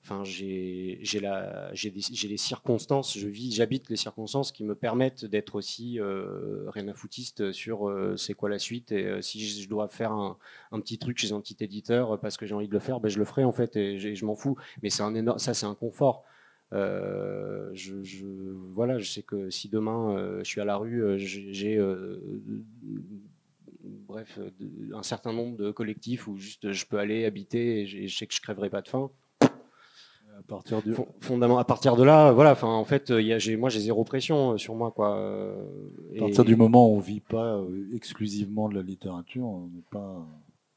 [0.03, 6.67] Enfin, j'ai les circonstances, je vis, j'habite les circonstances qui me permettent d'être aussi euh,
[6.69, 10.11] rien à foutiste sur euh, c'est quoi la suite et euh, si je dois faire
[10.11, 10.37] un,
[10.71, 13.19] petit truc chez un petit éditeur parce que j'ai envie de le faire, ben je
[13.19, 14.57] le ferai en fait et, je m'en fous.
[14.81, 16.23] Mais c'est un énorme, ça c'est un confort.
[16.71, 18.25] Je,
[18.73, 21.79] voilà, je sais que si demain je suis à la rue, j'ai
[23.83, 24.39] bref
[24.93, 28.33] un certain nombre de collectifs où juste je peux aller habiter et je sais que
[28.33, 29.11] je crèverai pas de faim.
[30.41, 33.39] À partir Fon- fondamentalement, à partir de là, voilà, enfin, en fait, il y a,
[33.39, 35.15] j'ai, moi, j'ai zéro pression euh, sur moi, quoi.
[35.17, 35.55] euh,
[36.11, 39.67] à et- partir du moment où on vit pas euh, exclusivement de la littérature, on
[39.67, 40.25] n'est pas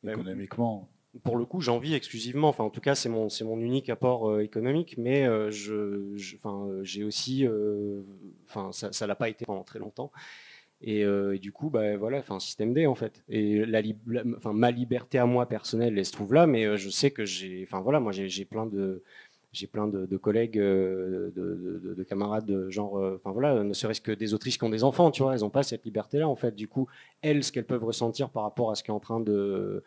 [0.05, 0.89] économiquement.
[1.23, 2.49] pour le coup, j'en vis exclusivement.
[2.49, 4.97] Enfin, en tout cas, c'est mon, c'est mon unique apport euh, économique.
[4.99, 7.47] Mais euh, je, je- enfin, euh, j'ai aussi,
[8.49, 10.11] enfin, ça, ça l'a pas été pendant très longtemps.
[10.83, 13.23] Et, euh, et du coup, bah, voilà, enfin, système D en fait.
[13.29, 13.81] Et la,
[14.37, 16.47] enfin, ma liberté à moi personnelle, elle se trouve là.
[16.47, 19.03] Mais euh, je sais que j'ai, enfin voilà, moi, j'ai, j'ai plein de,
[19.55, 24.59] j'ai plein de, collègues, de, de, camarades, genre, enfin voilà, ne serait-ce que des autrices
[24.59, 26.55] qui ont des enfants, tu vois, elles n'ont pas cette liberté-là en fait.
[26.55, 26.89] Du coup,
[27.23, 29.83] elles, ce qu'elles peuvent ressentir par rapport à ce qui est en train de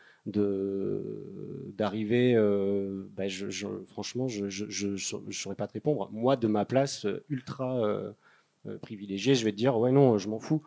[1.78, 2.34] d'arriver,
[3.16, 6.10] ben, je, franchement, je ne saurais pas te répondre.
[6.12, 8.14] Moi, de ma place ultra
[8.82, 10.62] privilégiée, je vais te dire, ouais non, je m'en fous.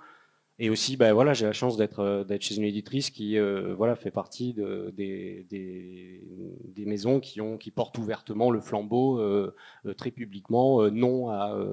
[0.63, 3.97] Et aussi, ben, voilà, j'ai la chance d'être euh, chez une éditrice qui euh, voilà,
[3.97, 9.55] fait partie de, des, maisons qui, portent ouvertement le flambeau euh,
[9.97, 11.31] très publiquement, non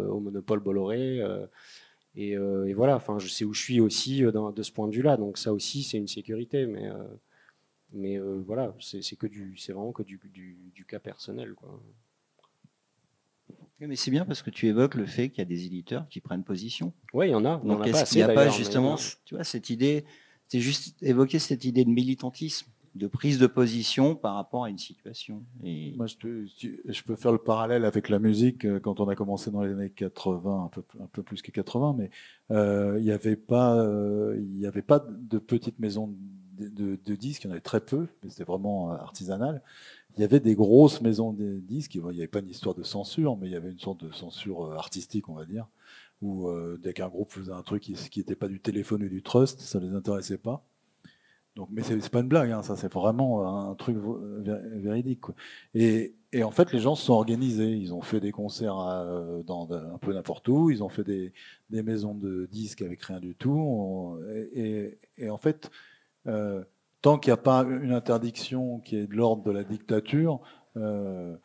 [0.09, 1.21] au monopole Bolloré.
[2.15, 2.37] Et,
[2.73, 5.17] voilà, enfin, je sais où je suis aussi de ce point de vue-là.
[5.17, 6.65] Donc ça aussi, c'est une sécurité.
[7.91, 9.03] Mais, voilà, c'est
[9.73, 11.55] vraiment que du, du, du cas personnel.
[11.55, 11.77] Quoi.
[13.79, 16.19] Mais c'est bien parce que tu évoques le fait qu'il y a des éditeurs qui
[16.19, 16.93] prennent position.
[17.13, 17.57] Oui, il y en a.
[17.57, 18.95] Donc est-ce qu'il n'y a pas justement,
[19.25, 20.05] tu vois, cette idée,
[20.47, 24.77] c'est juste évoquer cette idée de militantisme, de prise de position par rapport à une
[24.77, 25.43] situation.
[25.63, 25.93] Et...
[25.95, 29.15] Moi, je peux, je peux, faire le parallèle avec la musique euh, quand on a
[29.15, 32.09] commencé dans les années 80, un peu, un peu plus que 80, mais
[32.51, 36.15] euh, il n'y avait pas, euh, il avait pas de petites maisons de,
[36.57, 39.61] de, disques, il y en avait très peu, mais c'était vraiment artisanal
[40.17, 42.83] il y avait des grosses maisons de disques, il n'y avait pas une histoire de
[42.83, 45.67] censure, mais il y avait une sorte de censure euh, artistique, on va dire,
[46.21, 49.21] où euh, dès qu'un groupe faisait un truc qui n'était pas du téléphone ou du
[49.21, 50.63] trust, ça ne les intéressait pas.
[51.55, 53.97] Donc, mais c'est pas une blague, hein, ça c'est vraiment un truc
[54.75, 55.21] véridique.
[55.73, 56.13] Et,
[56.43, 57.71] en fait, les gens se sont organisés.
[57.71, 60.69] Ils ont fait des concerts euh, dans, un peu n'importe où.
[60.69, 61.33] Ils ont fait des,
[61.71, 64.19] maisons de disques avec rien du tout.
[64.53, 64.99] Et,
[65.31, 65.71] en fait,
[67.01, 70.41] tant qu'il n'y a pas une interdiction qui est de l'ordre de la dictature,
[70.75, 71.35] euh,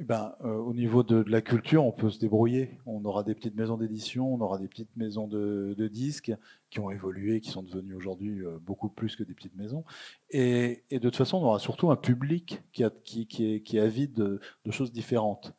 [0.00, 2.78] eh ben, euh, au niveau de, la culture, on peut se débrouiller.
[2.86, 6.32] On aura des petites maisons d'édition, on aura des petites maisons de, disques
[6.70, 9.84] qui ont évolué, qui sont devenues aujourd'hui euh, beaucoup plus que des petites maisons.
[10.30, 14.40] Et, de toute façon, on aura surtout un public qui, est, avide de,
[14.70, 15.52] choses différentes.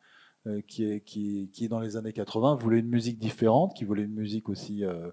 [0.66, 4.84] qui, est, dans les années 80, voulait une musique différente, qui voulait une musique aussi
[4.86, 5.10] euh,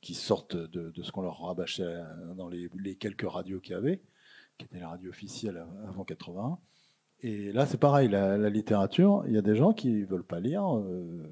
[0.00, 2.02] qui sortent de, ce qu'on leur rabâchait
[2.36, 4.02] dans les, quelques radios qu'il y avait,
[4.58, 6.58] qui étaient les radios officielles avant 80.
[7.22, 10.40] Et là, c'est pareil, la, littérature, il y a des gens qui ne veulent pas
[10.40, 11.22] lire euh,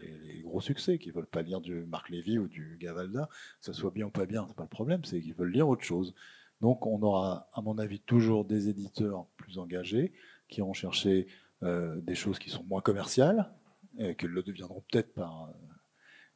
[0.00, 3.28] les, gros succès, qui ne veulent pas lire du Marc Lévy ou du Gavalda,
[3.60, 5.68] que ce soit bien ou pas bien, c'est pas le problème, c'est qu'ils veulent lire
[5.68, 6.14] autre chose.
[6.60, 10.12] Donc on aura, à mon avis, toujours des éditeurs plus engagés
[10.48, 11.28] qui iront chercher
[11.62, 13.52] euh, des choses qui sont moins commerciales,
[13.98, 15.52] et qui le deviendront peut-être par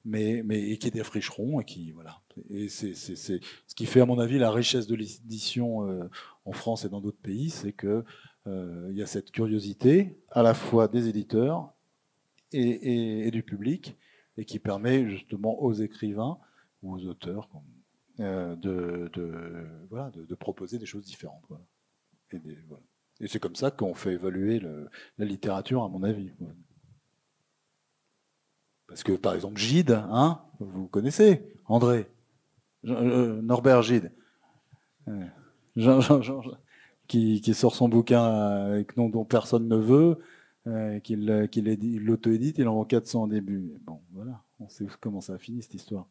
[0.06, 2.20] mais, qui défricheront et qui voilà.
[2.50, 3.40] Et c'est ce
[3.74, 6.08] qui fait à mon avis la richesse de l'édition euh,
[6.44, 8.04] en France et dans d'autres pays, c'est que
[8.46, 11.72] euh, il y a cette curiosité à la fois des éditeurs
[12.52, 13.96] et, du public
[14.38, 16.38] et qui permet justement aux écrivains
[16.82, 17.48] ou aux auteurs
[18.20, 21.44] euh, de, proposer des choses différentes.
[22.32, 24.88] Et, c'est comme ça qu'on fait évoluer le,
[25.18, 26.30] la littérature, à mon avis.
[28.88, 32.08] Parce que, par exemple, Gide, hein, vous connaissez, André,
[32.86, 34.12] euh, Norbert Gide,
[37.08, 40.18] qui, sort son bouquin avec nom dont personne ne veut,
[40.66, 41.26] euh, qu'il
[42.04, 43.74] l'auto-édite, il en vend 400 au début.
[43.84, 46.06] Bon, voilà, on sait comment ça a fini cette histoire.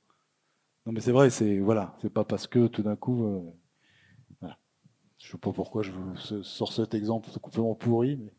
[0.85, 3.41] Non, mais c'est vrai, c'est voilà, c'est pas parce que tout d'un coup, euh,
[4.39, 4.57] voilà.
[5.17, 5.91] je sais pas pourquoi je
[6.43, 8.31] sors cet exemple complètement pourri, mais.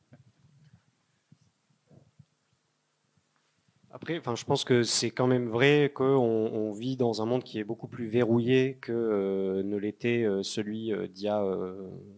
[3.97, 7.43] Après, enfin, je pense que c'est quand même vrai qu'on on vit dans un monde
[7.43, 11.43] qui est beaucoup plus verrouillé que euh, ne l'était euh, celui euh, d'il y a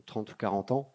[0.07, 0.93] 30 ou 40 ans.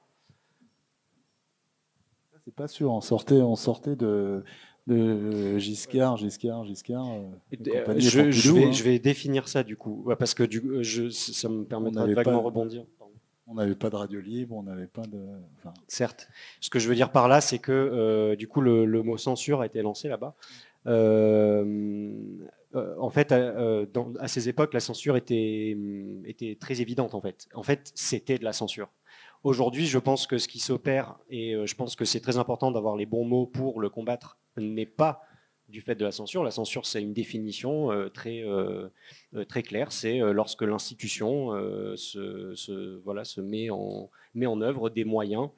[2.44, 2.92] C'est pas sûr.
[2.92, 4.44] On sortait, on sortait de,
[4.88, 7.08] de Giscard, Giscard, Giscard.
[7.50, 8.72] Je, vais, hein.
[8.74, 12.42] je, vais, définir ça du coup, parce que du, je, ça me permettra de vaguement
[12.42, 12.84] rebondir.
[13.48, 15.22] On n'avait pas de radio libre, on n'avait pas de.
[15.88, 16.28] Certes.
[16.60, 19.62] Ce que je veux dire par là, c'est que du coup, le, le, mot censure
[19.62, 20.36] a été lancé là-bas.
[20.88, 23.86] Euh, euh, en fait, euh,
[24.20, 25.78] à ces époques, la censure était,
[26.26, 27.14] était très évidente.
[27.14, 27.22] En
[27.64, 28.90] fait, c'était de la censure.
[29.44, 32.96] Aujourd'hui, je pense que ce qui s'opère, et je pense que c'est très important d'avoir
[32.96, 35.22] les bons mots pour le combattre, n'est pas
[35.68, 36.44] du fait de la censure.
[36.44, 38.44] La censure, c'est une définition très,
[39.64, 39.92] claire.
[39.92, 41.50] C'est lorsque l'institution
[41.98, 45.50] se, met en, œuvre des moyens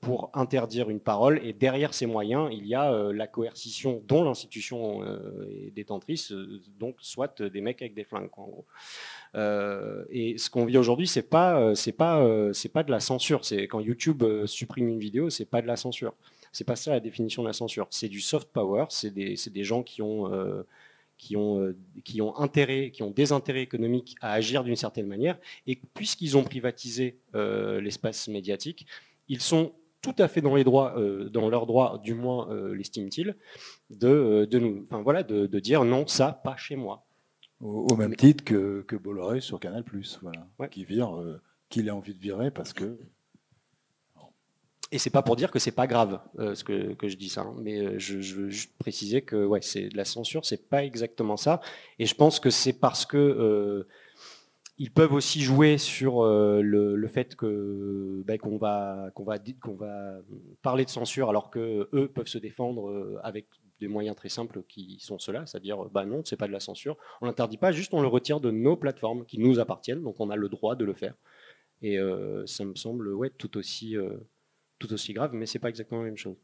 [0.00, 1.40] pour interdire une parole.
[1.44, 6.32] Et derrière ces moyens, il y a euh, la coercition dont l'institution euh, est détentrice,
[6.78, 8.28] donc soit des mecs avec des flingues,
[10.10, 13.42] et ce qu'on vit aujourd'hui, c'est pas, c'est pas, c'est pas de la censure.
[13.68, 16.14] Quand YouTube supprime une vidéo, c'est pas de la censure.
[16.52, 17.86] C'est pas ça la définition de la censure.
[17.90, 18.86] C'est du soft power.
[18.88, 20.30] C'est des, des, gens qui ont
[21.16, 21.74] qui ont,
[22.04, 25.38] qui ont intérêt, qui ont des intérêts économiques à agir d'une certaine manière.
[25.66, 28.86] Et puisqu'ils ont privatisé l'espace médiatique,
[29.30, 30.94] ils sont tout à fait dans les droits,
[31.30, 33.36] dans leurs droits, du moins l'estiment-ils,
[33.90, 37.06] de, de, nous, enfin voilà, de, de, dire non, ça, pas chez moi.
[37.60, 39.84] Au, même titre que, que Bolloré sur Canal+,
[40.22, 41.12] voilà, qui vire,
[41.68, 42.98] qu'il ait envie de virer parce que
[44.92, 47.28] et c'est pas pour dire que c'est pas grave euh, ce que, que, je dis
[47.28, 47.54] ça, hein.
[47.58, 51.36] mais euh, je, je, veux juste préciser que ouais, c'est la censure, c'est pas exactement
[51.36, 51.60] ça.
[52.00, 53.86] Et je pense que c'est parce que euh,
[54.80, 59.74] ils peuvent aussi jouer sur le, le, fait que ben, qu'on va qu'on va qu'on
[59.74, 60.20] va
[60.62, 63.46] parler de censure alors que eux peuvent se défendre avec
[63.78, 66.96] des moyens très simples qui sont ceux-là, c'est-à-dire bah non, c'est pas de la censure,
[67.20, 70.30] on n'interdit pas, juste on le retire de nos plateformes qui nous appartiennent, donc on
[70.30, 71.14] a le droit de le faire.
[71.82, 71.98] Et
[72.46, 73.96] ça me semble ouais tout aussi
[74.80, 76.36] tout aussi grave, mais c'est pas exactement la même chose.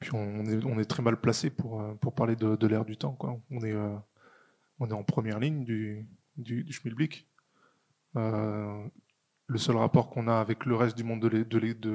[0.00, 2.96] Puis on est, on est très mal placé pour, euh, pour parler de, l'ère du
[2.96, 3.14] temps.
[3.14, 3.40] Quoi.
[3.52, 3.96] Euh,
[4.80, 7.28] on est en première ligne du, du, du schmilblick.
[8.16, 8.86] Euh,
[9.46, 11.90] le seul rapport qu'on a avec le reste du monde de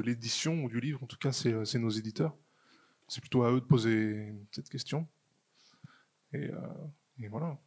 [0.00, 2.36] l'édition ou du livre, en tout cas, c'est nos éditeurs.
[3.08, 5.08] C'est plutôt à eux de poser cette question.
[6.32, 6.50] Et,
[7.20, 7.58] et voilà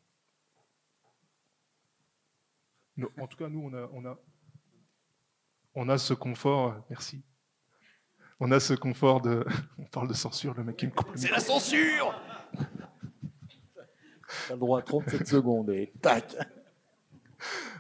[3.20, 4.18] en tout cas, nous, on a, on a,
[5.76, 6.76] on a ce confort.
[6.90, 7.24] Merci.
[8.40, 9.46] On a ce confort de.
[9.78, 11.12] On parle de censure, le mec qui me coupe.
[11.16, 12.20] C'est la censure
[14.48, 16.36] T'as le droit à 37 secondes et tac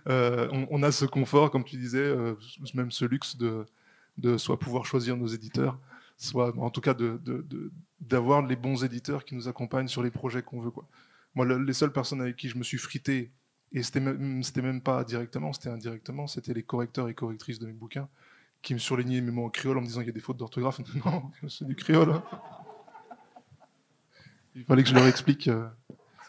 [0.07, 2.33] euh, on, a ce confort, comme tu disais, euh,
[2.73, 3.67] même ce luxe de,
[4.17, 5.77] de soit pouvoir choisir nos éditeurs,
[6.17, 6.95] soit en tout cas
[7.99, 10.71] d'avoir de, les bons éditeurs qui nous accompagnent sur les projets qu'on veut.
[10.71, 10.87] Quoi.
[11.35, 13.31] Moi, les seules personnes avec qui je me suis frité
[13.73, 17.73] et c'était même, même pas directement, c'était indirectement, c'était les correcteurs et correctrices de mes
[17.73, 18.09] bouquins
[18.61, 20.37] qui me surlignaient mes mots en créole en me disant qu'il y a des fautes
[20.37, 20.81] d'orthographe.
[21.05, 22.11] Non, c'est du créole.
[22.11, 22.23] Hein.
[24.55, 25.67] Il fallait que je leur explique euh,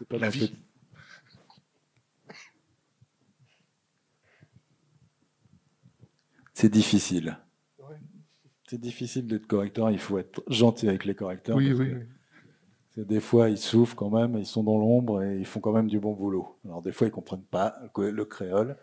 [0.04, 0.52] pas la vie.
[6.54, 7.38] C'est difficile.
[8.68, 11.56] C'est difficile d'être correcteur, il faut être gentil avec les correcteurs.
[11.56, 13.04] Oui, oui, oui.
[13.04, 15.88] Des fois, ils souffrent quand même, ils sont dans l'ombre et ils font quand même
[15.88, 16.58] du bon boulot.
[16.66, 18.76] Alors, des fois, ils ne comprennent pas le créole.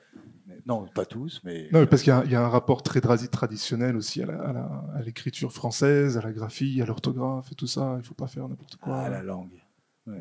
[0.66, 1.70] non, pas tous, mais.
[1.72, 6.34] Non, parce qu'il y, a un rapport très traditionnel aussi à l'écriture française, à la
[6.34, 7.94] graphie, à l'orthographe et tout ça.
[7.96, 8.98] Il ne faut pas faire n'importe quoi.
[8.98, 9.59] À la langue.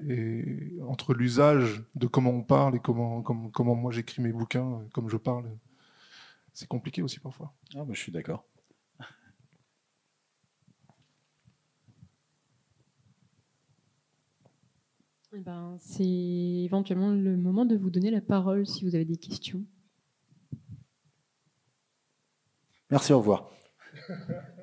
[0.08, 4.84] Et entre l'usage de comment on parle et comment, comment, comment moi j'écris mes bouquins,
[4.92, 5.44] comme je parle,
[6.52, 7.52] c'est compliqué aussi parfois.
[7.76, 8.44] Ah, je suis d'accord.
[15.34, 19.18] Eh ben, c'est éventuellement le moment de vous donner la parole si vous avez des
[19.18, 19.62] questions.
[22.90, 23.50] Merci, au revoir.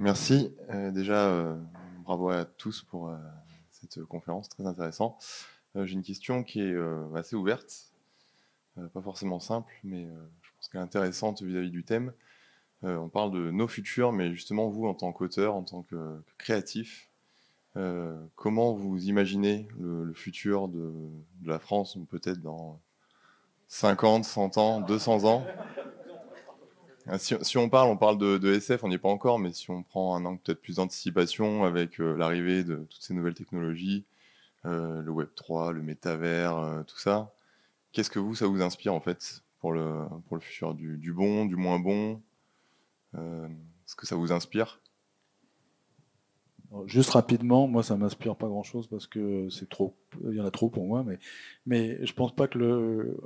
[0.00, 0.54] Merci.
[0.70, 1.56] Euh, déjà, euh,
[2.04, 3.16] bravo à tous pour euh,
[3.72, 5.26] cette conférence très intéressante.
[5.74, 6.76] J'ai une question qui est
[7.14, 7.92] assez ouverte
[8.94, 10.04] pas forcément simple, mais
[10.42, 12.12] je pense qu'elle est intéressante vis-à-vis du thème.
[12.82, 17.08] On parle de nos futurs, mais justement, vous, en tant qu'auteur, en tant que, créatif,
[18.34, 20.92] comment vous imaginez le, futur de,
[21.44, 22.80] la France, peut-être dans
[23.68, 25.44] 50, 100 ans, 200 ans?
[27.16, 29.82] Si, on parle, on parle de, SF, on n'y est pas encore, mais si on
[29.82, 34.04] prend un angle peut-être plus d'anticipation avec l'arrivée de toutes ces nouvelles technologies,
[34.64, 37.32] le Web 3, le métavers, tout ça,
[37.92, 40.74] Qu'est-ce que vous, ça vous inspire en fait pour le, pour le futur?
[40.74, 42.22] Du, bon, du moins bon
[43.16, 44.80] euh, Est-ce que ça vous inspire?
[46.84, 50.44] Juste rapidement, moi ça m'inspire pas grand chose parce que c'est trop, il y en
[50.44, 51.18] a trop pour moi, mais,
[51.64, 53.16] mais je pense pas que le,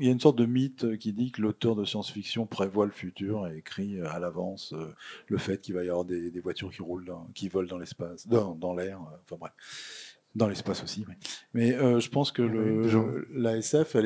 [0.00, 2.92] il y a une sorte de mythe qui dit que l'auteur de science-fiction prévoit le
[2.92, 4.94] futur et écrit à l'avance euh,
[5.26, 8.54] le fait qu'il va y avoir des, voitures qui roulent, qui volent dans l'espace, dans,
[8.54, 9.52] dans l'air, euh, enfin bref.
[10.36, 11.14] Dans l'espace aussi, oui.
[11.54, 13.96] Mais euh, je pense que le, la SF,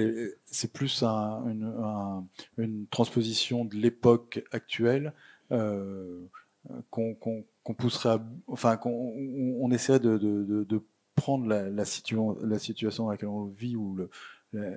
[0.46, 1.70] c'est plus une,
[2.56, 5.12] une, transposition de l'époque actuelle
[5.52, 6.26] euh,
[6.90, 10.82] qu'on pousserait, à, enfin qu'on on essaierait de, de, de
[11.14, 11.84] prendre la, la,
[12.42, 14.10] la, situation dans laquelle on vit ou le,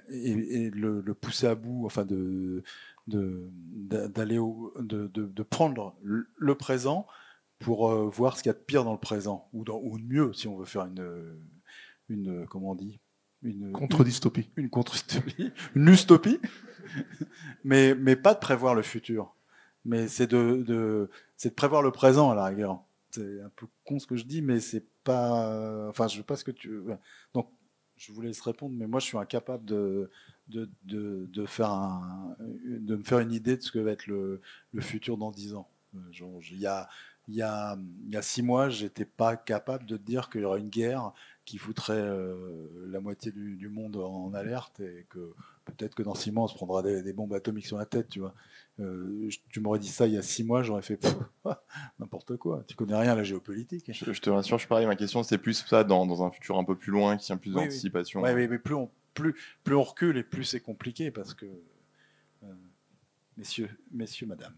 [0.10, 2.64] et, le, le, pousser à bout, enfin de
[3.08, 7.08] d'aller de, de, de, prendre le présent
[7.60, 9.98] pour euh, voir ce qu'il y a de pire dans le présent, ou, dans, ou
[9.98, 11.38] de mieux, si on veut faire une,
[12.10, 13.00] une comment on dit
[13.44, 14.50] une contre-dystopie.
[14.56, 16.40] Une, contre-dystopie, une ustopie,
[17.64, 19.36] mais, mais pas de prévoir le futur.
[19.88, 21.10] Mais c'est de,
[21.56, 22.84] prévoir le présent à la rigueur.
[23.12, 25.88] C'est un peu con ce que je dis, mais c'est pas.
[25.90, 26.82] Enfin, je veux pas ce que tu.
[27.34, 27.50] Donc,
[27.96, 30.12] je vous laisse répondre, mais moi, je suis incapable de,
[30.54, 31.48] me
[33.04, 34.42] faire une idée de ce que va être le,
[34.80, 35.70] futur dans dix ans.
[36.12, 36.90] Genre, Il y a,
[37.30, 37.78] y, a,
[38.10, 41.14] y a six mois, j'étais pas capable de dire qu'il y aura une guerre
[41.46, 42.36] qui foutrait euh,
[42.90, 45.34] la moitié du, monde en alerte et que
[45.64, 48.20] peut-être que dans six mois, on se prendra des bombes atomiques sur la tête, tu
[48.20, 48.36] vois.
[48.80, 51.16] Euh, tu m'aurais dit ça il y a six mois, j'aurais fait pff,
[52.00, 52.64] n'importe quoi.
[52.68, 53.92] Tu connais rien à la géopolitique.
[53.92, 54.86] Je, je te rassure, je suis pareil.
[54.86, 57.38] Ma question, c'était plus ça dans, dans un futur un peu plus loin, qui tient
[57.38, 57.64] plus Oui, oui.
[57.66, 58.22] d'anticipation.
[58.22, 61.48] Ouais, mais, mais plus, on, plus, plus on recule et plus c'est compliqué parce que,
[62.44, 62.54] euh,
[63.36, 64.54] messieurs, messieurs, madame.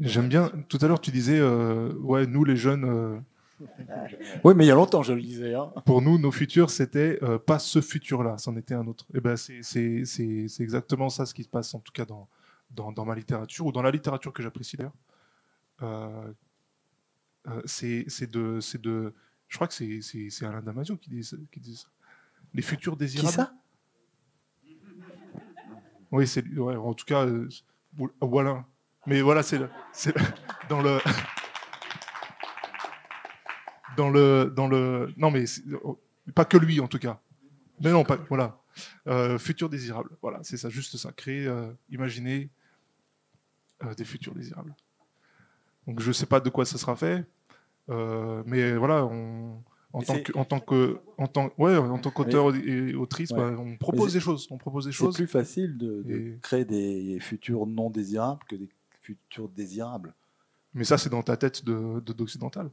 [0.00, 0.50] J'aime bien.
[0.68, 3.18] Tout à l'heure, tu disais, euh, ouais, nous les jeunes, euh,
[4.44, 5.54] Oui, mais il y a longtemps, je le disais.
[5.54, 5.72] Hein.
[5.86, 9.06] pour nous, nos futurs, c'était euh, pas ce futur-là, c'en était un autre.
[9.14, 12.04] Et ben, c'est c'est- c'est- c'est exactement ça ce qui se passe, en tout cas
[12.04, 12.28] dans,
[12.70, 14.94] dans, dans ma littérature ou dans la littérature que j'apprécie d'ailleurs.
[15.82, 16.32] Euh,
[17.48, 19.14] euh, c'est de, de,
[19.48, 21.88] je crois que c'est Alain Damasio qui disait, qui disait ça.
[22.54, 23.32] Les futurs Qui désirables.
[23.34, 23.52] ça?
[26.12, 27.48] Oui, c'est ouais, en tout cas, euh,
[27.98, 28.64] ou- Alain.
[29.06, 29.58] Mais voilà, c'est
[30.68, 30.98] dans le
[33.96, 35.44] dans le dans le non mais
[35.84, 36.00] oh,
[36.34, 37.20] pas que lui en tout cas.
[37.80, 38.58] Mais non, pas voilà.
[39.06, 40.10] Euh, futur désirable.
[40.22, 41.12] Voilà, c'est ça, juste ça.
[41.12, 42.50] Créer, euh, imaginer
[43.84, 44.74] euh, des futurs désirables.
[45.86, 47.24] Donc je sais pas de quoi ça sera fait,
[47.88, 49.62] mais voilà, on,
[49.92, 53.30] en tant c'est- que en tant que en tant ouais en tant qu'auteur et autrice,
[53.30, 53.36] Ouais.
[53.38, 55.14] bah, on propose c'est- des choses, on propose des C'est choses.
[55.14, 58.68] plus facile de, de Et- créer des futurs non désirables que des
[59.02, 60.12] futurs désirables.
[60.74, 62.68] Mais ça, c'est dans ta tête de- d'occidental.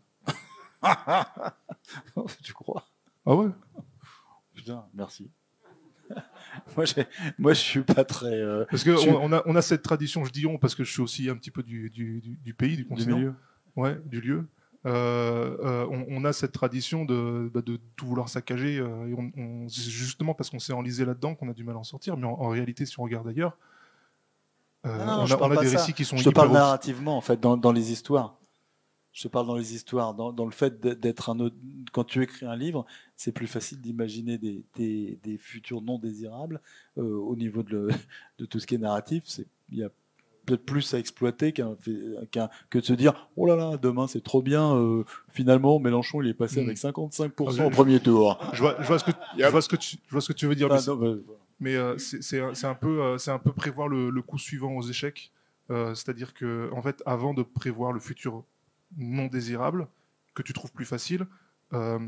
[2.44, 2.84] tu crois?
[3.26, 3.50] Ah ouais?
[4.54, 5.30] Putain, merci.
[7.40, 10.24] moi, je suis pas très euh, Parce que Tu- on, a, on a cette tradition,
[10.26, 12.54] je dis on, parce que je suis aussi un petit peu du, du, du- du
[12.54, 13.34] pays, du du continent, milieu.
[13.76, 14.46] ouais, du lieu.
[14.86, 19.14] Euh, euh, on, on a cette tradition de, bah, de tout vouloir saccager, euh, et
[19.14, 21.84] on, on- c'est justement parce qu'on s'est enlisé là-dedans qu'on a du mal à en
[21.84, 22.18] sortir.
[22.18, 23.58] Mais en, en réalité, si on regarde ailleurs,
[24.86, 25.78] euh, Non, non, on a, on des ça.
[25.80, 28.36] récits qui sont Je te parle narrativement, en fait, dans, dans les histoires.
[29.14, 31.56] Je te parle dans les histoires, dans, dans le fait d'être- un autre.
[31.92, 32.86] Quand tu écris un livre,
[33.16, 36.60] c'est plus facile d'imaginer des, des, des futurs non désirables
[36.98, 37.90] euh, au niveau de, le-
[38.40, 39.24] de tout ce qui est narratif.
[39.72, 39.90] Il y a
[40.46, 41.76] peut-être plus à exploiter qu'un,
[42.72, 44.76] que de se dire oh là là, demain c'est trop bien.
[44.76, 46.66] euh, finalement, Mélenchon il est passé Mm.
[46.66, 48.40] avec 55% Ah, je- au premier tour.
[48.54, 50.38] Je vois, je vois ce que, je vois ce que tu, je vois ce que
[50.38, 50.68] tu veux dire.
[50.72, 51.22] Ah, mais non, mais-
[51.60, 54.82] mais euh, c'est un, peu, euh, c'est un peu prévoir le, le coup suivant aux
[54.82, 55.32] échecs.
[55.70, 58.44] Euh, C'est-à-dire que, en fait, avant de prévoir le futur
[58.98, 59.88] non désirable,
[60.34, 61.28] que tu trouves plus facile,
[61.74, 62.00] euh,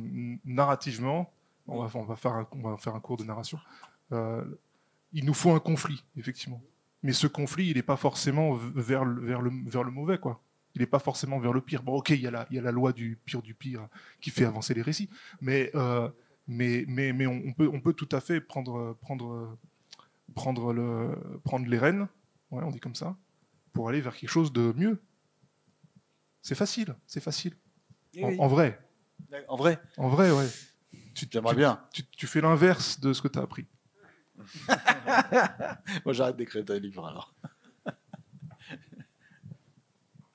[0.46, 1.32] narrativement,
[1.68, 3.60] on va, on va faire un, on va faire un cours de narration.
[4.12, 4.44] euh,
[5.14, 6.62] il nous faut un conflit, effectivement.
[7.02, 10.42] Mais ce conflit, il n'est pas forcément vers le, vers le, vers le mauvais, quoi.
[10.74, 11.84] Il n'est pas forcément vers le pire.
[11.84, 13.88] Bon, ok, il y, a la, il y a la loi du pire du pire
[14.20, 15.10] qui fait avancer les récits,
[15.40, 16.10] mais euh,
[16.48, 19.58] mais, mais, mais on, on peut, on peut tout à fait prendre, prendre,
[20.36, 22.08] prendre, le, prendre les rênes,
[22.52, 23.16] ouais, on dit comme ça,
[23.72, 25.00] pour aller vers quelque chose de mieux.
[26.48, 27.56] C'est facile, c'est facile.
[28.22, 28.80] En, en vrai,
[29.48, 30.46] En vrai, en vrai, ouais.
[31.16, 31.82] Tu, j'aimerais tu- bien.
[31.92, 33.66] Tu, tu fais l'inverse de ce que tu as appris.
[36.06, 37.34] Moi j'arrête d'écrire des livres alors.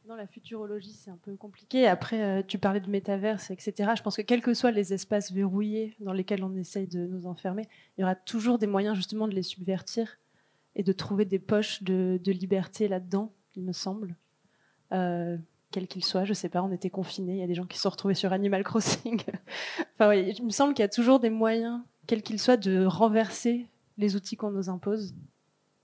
[0.08, 1.86] Non, la futurologie, c'est un peu compliqué.
[1.86, 3.92] Après, euh, tu parlais de métaverse, etc.
[3.96, 7.26] Je pense que quels que soient les espaces verrouillés dans lesquels on essaye de nous
[7.28, 10.18] enfermer, il y aura toujours des moyens justement de les subvertir
[10.74, 14.16] et de trouver des poches de, de liberté là-dedans, il me semble.
[14.90, 15.38] Euh,
[15.70, 17.76] quels qu'ils soient, je sais pas, on était confinés, il y a des gens qui
[17.76, 19.22] se sont retrouvés sur Animal Crossing.
[20.00, 23.66] il me semble qu'il y a toujours des moyens, quels qu'ils soient, de renverser
[23.98, 25.14] les outils qu'on nous impose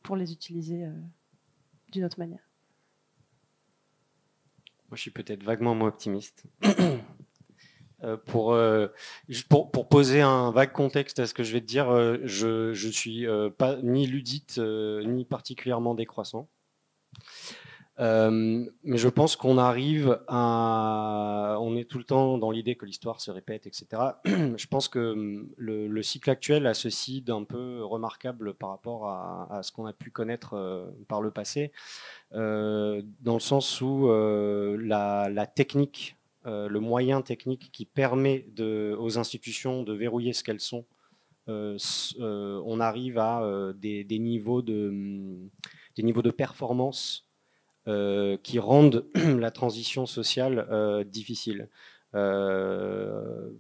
[0.02, 0.92] pour les utiliser euh,
[1.92, 2.40] d'une autre manière.
[4.88, 6.44] Moi, je suis peut-être vaguement moins optimiste.
[8.04, 8.88] Euh, pour, euh,
[9.48, 11.86] pour, poser un vague contexte à ce que je vais te dire,
[12.24, 13.26] je ne suis
[13.56, 16.46] pas ni ludite ni particulièrement décroissant.
[17.98, 21.56] Euh, mais je pense qu'on arrive à.
[21.60, 24.02] On est tout le temps dans l'idée que l'histoire se répète, etc.
[24.24, 29.08] je pense que hum, le, le cycle actuel a ceci d'un peu remarquable par rapport
[29.08, 31.72] à, ce qu'on a pu connaître euh, par le passé,
[32.34, 38.46] euh, dans le sens où la, technique, le moyen technique qui permet
[38.98, 40.84] aux institutions de verrouiller ce qu'elles sont,
[41.46, 45.48] on arrive à des, niveaux de, hum,
[45.96, 47.25] des niveaux de performance
[48.42, 51.68] qui rendent la transition sociale euh, difficile.
[52.14, 53.50] Euh,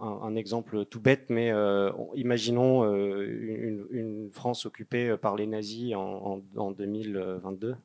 [0.00, 5.36] un, un exemple tout bête, mais euh, on- imaginons euh, une, une France occupée par
[5.36, 6.00] les nazis en,
[6.56, 7.76] en- en 2022.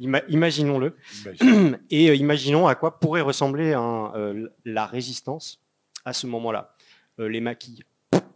[0.00, 0.96] Ima- Imaginons-le.
[1.90, 5.60] Et euh, imaginons à quoi pourrait ressembler un, euh, la résistance
[6.04, 6.74] à ce moment-là.
[7.20, 7.82] Euh, les maquis,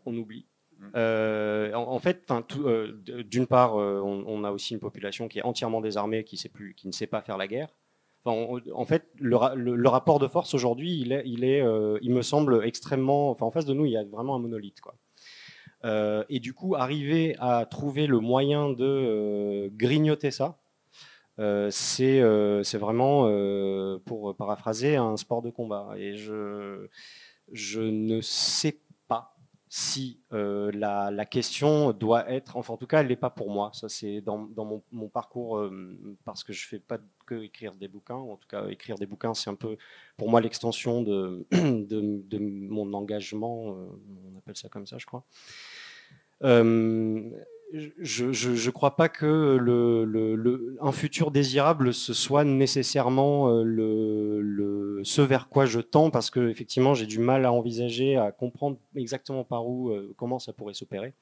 [0.07, 0.47] on oublie.
[0.95, 2.93] Euh, en, fait, euh,
[3.25, 6.41] d'une part, euh, on, a aussi une population qui est entièrement désarmée, qui,
[6.85, 7.69] ne sait pas faire la guerre.
[8.25, 13.37] En fait, le, ra- le- le rapport de force aujourd'hui, il, me semble extrêmement.
[13.41, 14.81] En face de nous, il y a vraiment un monolithe.
[15.85, 20.59] Et du coup, arriver à trouver le moyen de grignoter ça,
[21.71, 22.21] c'est
[22.79, 25.95] vraiment, pour paraphraser, un sport de combat.
[25.97, 26.87] Et je,
[27.53, 28.88] je ne sais pas
[29.71, 33.71] si euh, la, question doit être, enfin en tout cas, elle n'est pas pour moi.
[33.75, 34.49] Ça, c'est dans,
[34.93, 38.49] mon, parcours, euh, parce que je fais pas que écrire des bouquins, ou en tout
[38.49, 39.77] cas, écrire des bouquins, c'est un peu
[40.17, 41.47] pour moi l'extension de
[42.69, 43.89] mon engagement, euh,
[44.33, 45.25] on appelle ça comme ça, je crois.
[47.73, 49.59] Je je crois pas que
[50.81, 56.95] un futur désirable ce soit nécessairement euh, ce vers quoi je tends parce que effectivement
[56.95, 61.13] j'ai du mal à envisager à comprendre exactement par où euh, comment ça pourrait s'opérer.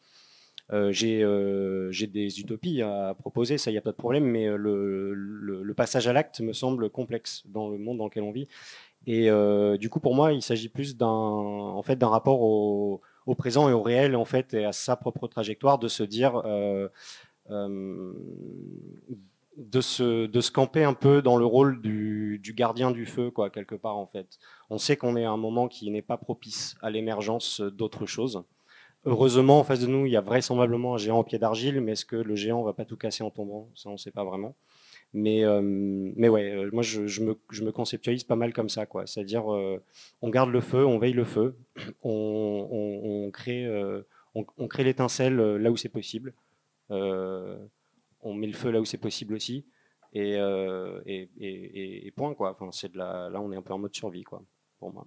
[0.72, 5.74] Euh, j'ai des utopies à proposer, ça il n'y a pas de problème, mais le,
[5.76, 8.48] passage à l'acte me semble complexe dans le monde dans lequel on vit.
[9.06, 9.30] Et
[9.78, 13.72] du coup, pour moi, il s'agit plus en fait, d'un rapport au, au présent et
[13.72, 16.88] au réel, en fait, et à sa propre trajectoire, de se dire, euh,
[17.50, 18.12] euh,
[19.56, 23.30] de, se, de se camper un peu dans le rôle du, du gardien du feu,
[23.30, 24.38] quoi, quelque part, en fait.
[24.70, 28.44] On sait qu'on est à un moment qui n'est pas propice à l'émergence d'autres choses.
[29.04, 31.92] Heureusement, en face de nous, il y a vraisemblablement un géant au pied d'argile, mais
[31.92, 33.68] est-ce que le géant va pas tout casser en tombant?
[33.74, 34.54] Ça, on ne sait pas vraiment.
[35.12, 38.84] Mais, euh, mais ouais, euh, moi, je, me, je me conceptualise pas mal comme ça,
[38.84, 39.06] quoi.
[39.06, 41.56] C'est-à-dire, on garde le feu, on veille le feu,
[42.02, 43.05] on
[43.46, 44.02] crée, euh,
[44.34, 46.34] on, on crée l'étincelle euh, là où c'est possible,
[46.90, 47.56] euh,
[48.20, 49.64] on met le feu là où c'est possible aussi,
[50.12, 51.46] et, euh, et, et-
[51.80, 52.52] et- et point, quoi.
[52.52, 54.42] Enfin, c'est de la, là, on est un peu en mode survie, quoi,
[54.78, 55.06] pour moi.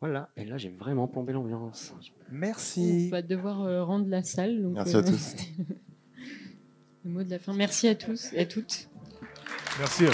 [0.00, 1.94] Voilà, et là, j'ai vraiment plombé l'ambiance.
[1.94, 3.10] On Merci.
[3.10, 4.62] va devoir euh, rendre la salle.
[4.62, 5.34] donc, Merci à tous.
[7.04, 7.52] Le mot de la fin.
[7.54, 8.88] Merci à tous et à toutes.
[9.78, 10.04] Merci.